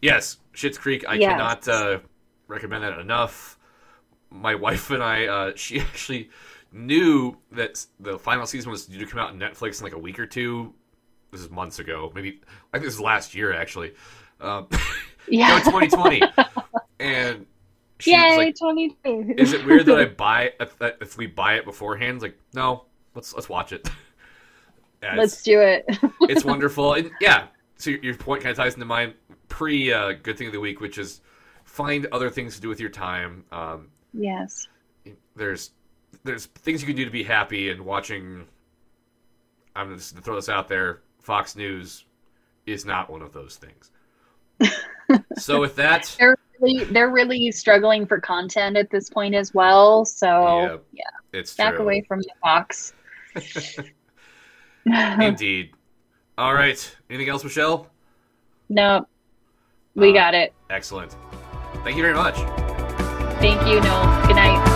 yes, 0.02 0.38
Schitt's 0.54 0.78
Creek. 0.78 1.04
I 1.08 1.14
Yes. 1.14 1.30
cannot 1.32 1.68
uh, 1.68 1.98
recommend 2.48 2.84
that 2.84 2.98
enough. 2.98 3.58
My 4.30 4.54
wife 4.54 4.90
and 4.90 5.02
I, 5.02 5.26
uh, 5.26 5.52
she 5.56 5.80
actually 5.80 6.30
knew 6.72 7.36
that 7.52 7.84
the 7.98 8.18
final 8.18 8.46
season 8.46 8.70
was 8.70 8.86
due 8.86 8.98
to 8.98 9.06
come 9.06 9.18
out 9.18 9.30
on 9.30 9.38
Netflix 9.38 9.80
in 9.80 9.84
like 9.84 9.94
a 9.94 9.98
week 9.98 10.18
or 10.18 10.26
two. 10.26 10.72
This 11.32 11.40
is 11.42 11.50
months 11.50 11.78
ago, 11.78 12.10
maybe 12.14 12.40
I 12.72 12.78
think 12.78 12.86
this 12.86 12.94
is 12.94 13.00
last 13.00 13.34
year 13.34 13.52
actually. 13.52 13.94
Um, 14.40 14.68
yeah. 15.28 15.58
2020, 15.60 16.22
and 17.00 17.46
she 17.98 18.12
Yay, 18.12 18.36
like, 18.36 18.58
22. 18.58 19.34
"Is 19.36 19.52
it 19.52 19.64
weird 19.64 19.86
that 19.86 19.98
I 19.98 20.04
buy 20.06 20.52
if, 20.60 20.74
if 20.80 21.16
we 21.16 21.26
buy 21.26 21.54
it 21.54 21.64
beforehand?" 21.64 22.22
Like, 22.22 22.38
no, 22.54 22.84
let's 23.14 23.34
let's 23.34 23.48
watch 23.48 23.72
it. 23.72 23.88
Yeah, 25.02 25.16
Let's 25.16 25.42
do 25.42 25.58
it. 25.60 25.86
it's 26.28 26.44
wonderful 26.44 26.92
and 26.92 27.10
yeah 27.22 27.46
so 27.78 27.88
your, 27.88 28.00
your 28.00 28.14
point 28.16 28.42
kind 28.42 28.50
of 28.50 28.58
ties 28.58 28.74
into 28.74 28.84
my 28.84 29.14
pre 29.48 29.90
uh, 29.90 30.12
good 30.22 30.36
thing 30.36 30.48
of 30.48 30.52
the 30.52 30.60
week 30.60 30.80
which 30.82 30.98
is 30.98 31.22
find 31.64 32.04
other 32.12 32.28
things 32.28 32.54
to 32.56 32.60
do 32.60 32.68
with 32.68 32.78
your 32.80 32.90
time 32.90 33.42
um, 33.50 33.88
yes. 34.12 34.68
there's 35.34 35.70
there's 36.22 36.44
things 36.46 36.82
you 36.82 36.86
can 36.86 36.96
do 36.96 37.06
to 37.06 37.10
be 37.10 37.22
happy 37.22 37.70
and 37.70 37.80
watching 37.80 38.44
i'm 39.74 39.96
just 39.96 40.16
to 40.16 40.20
throw 40.20 40.34
this 40.34 40.50
out 40.50 40.68
there 40.68 41.00
fox 41.18 41.56
news 41.56 42.04
is 42.66 42.84
not 42.84 43.08
one 43.08 43.22
of 43.22 43.32
those 43.32 43.56
things 43.56 43.89
so 45.38 45.60
with 45.60 45.76
that 45.76 46.14
They're 46.18 46.36
really, 46.60 46.84
they're 46.84 47.10
really 47.10 47.50
struggling 47.52 48.06
for 48.06 48.20
content 48.20 48.76
at 48.76 48.90
this 48.90 49.08
point 49.10 49.34
as 49.34 49.54
well. 49.54 50.04
So 50.04 50.82
yeah, 50.92 51.02
it's 51.32 51.54
back 51.54 51.74
true 51.74 51.82
away 51.82 52.02
from 52.06 52.20
the 52.20 52.30
box. 52.42 52.92
indeed 55.20 55.70
all 56.38 56.54
right 56.54 56.96
anything 57.10 57.28
else 57.28 57.44
michelle 57.44 57.86
no, 58.70 59.06
we 59.94 60.10
Uh, 60.10 60.14
got 60.14 60.34
it. 60.34 60.52
excellent 60.70 61.14
thank 61.84 61.96
you 61.96 62.02
very 62.02 62.14
much 62.14 62.36
Thank 63.40 63.66
you, 63.66 63.80
Noel. 63.80 64.26
Good 64.26 64.36
night. 64.36 64.69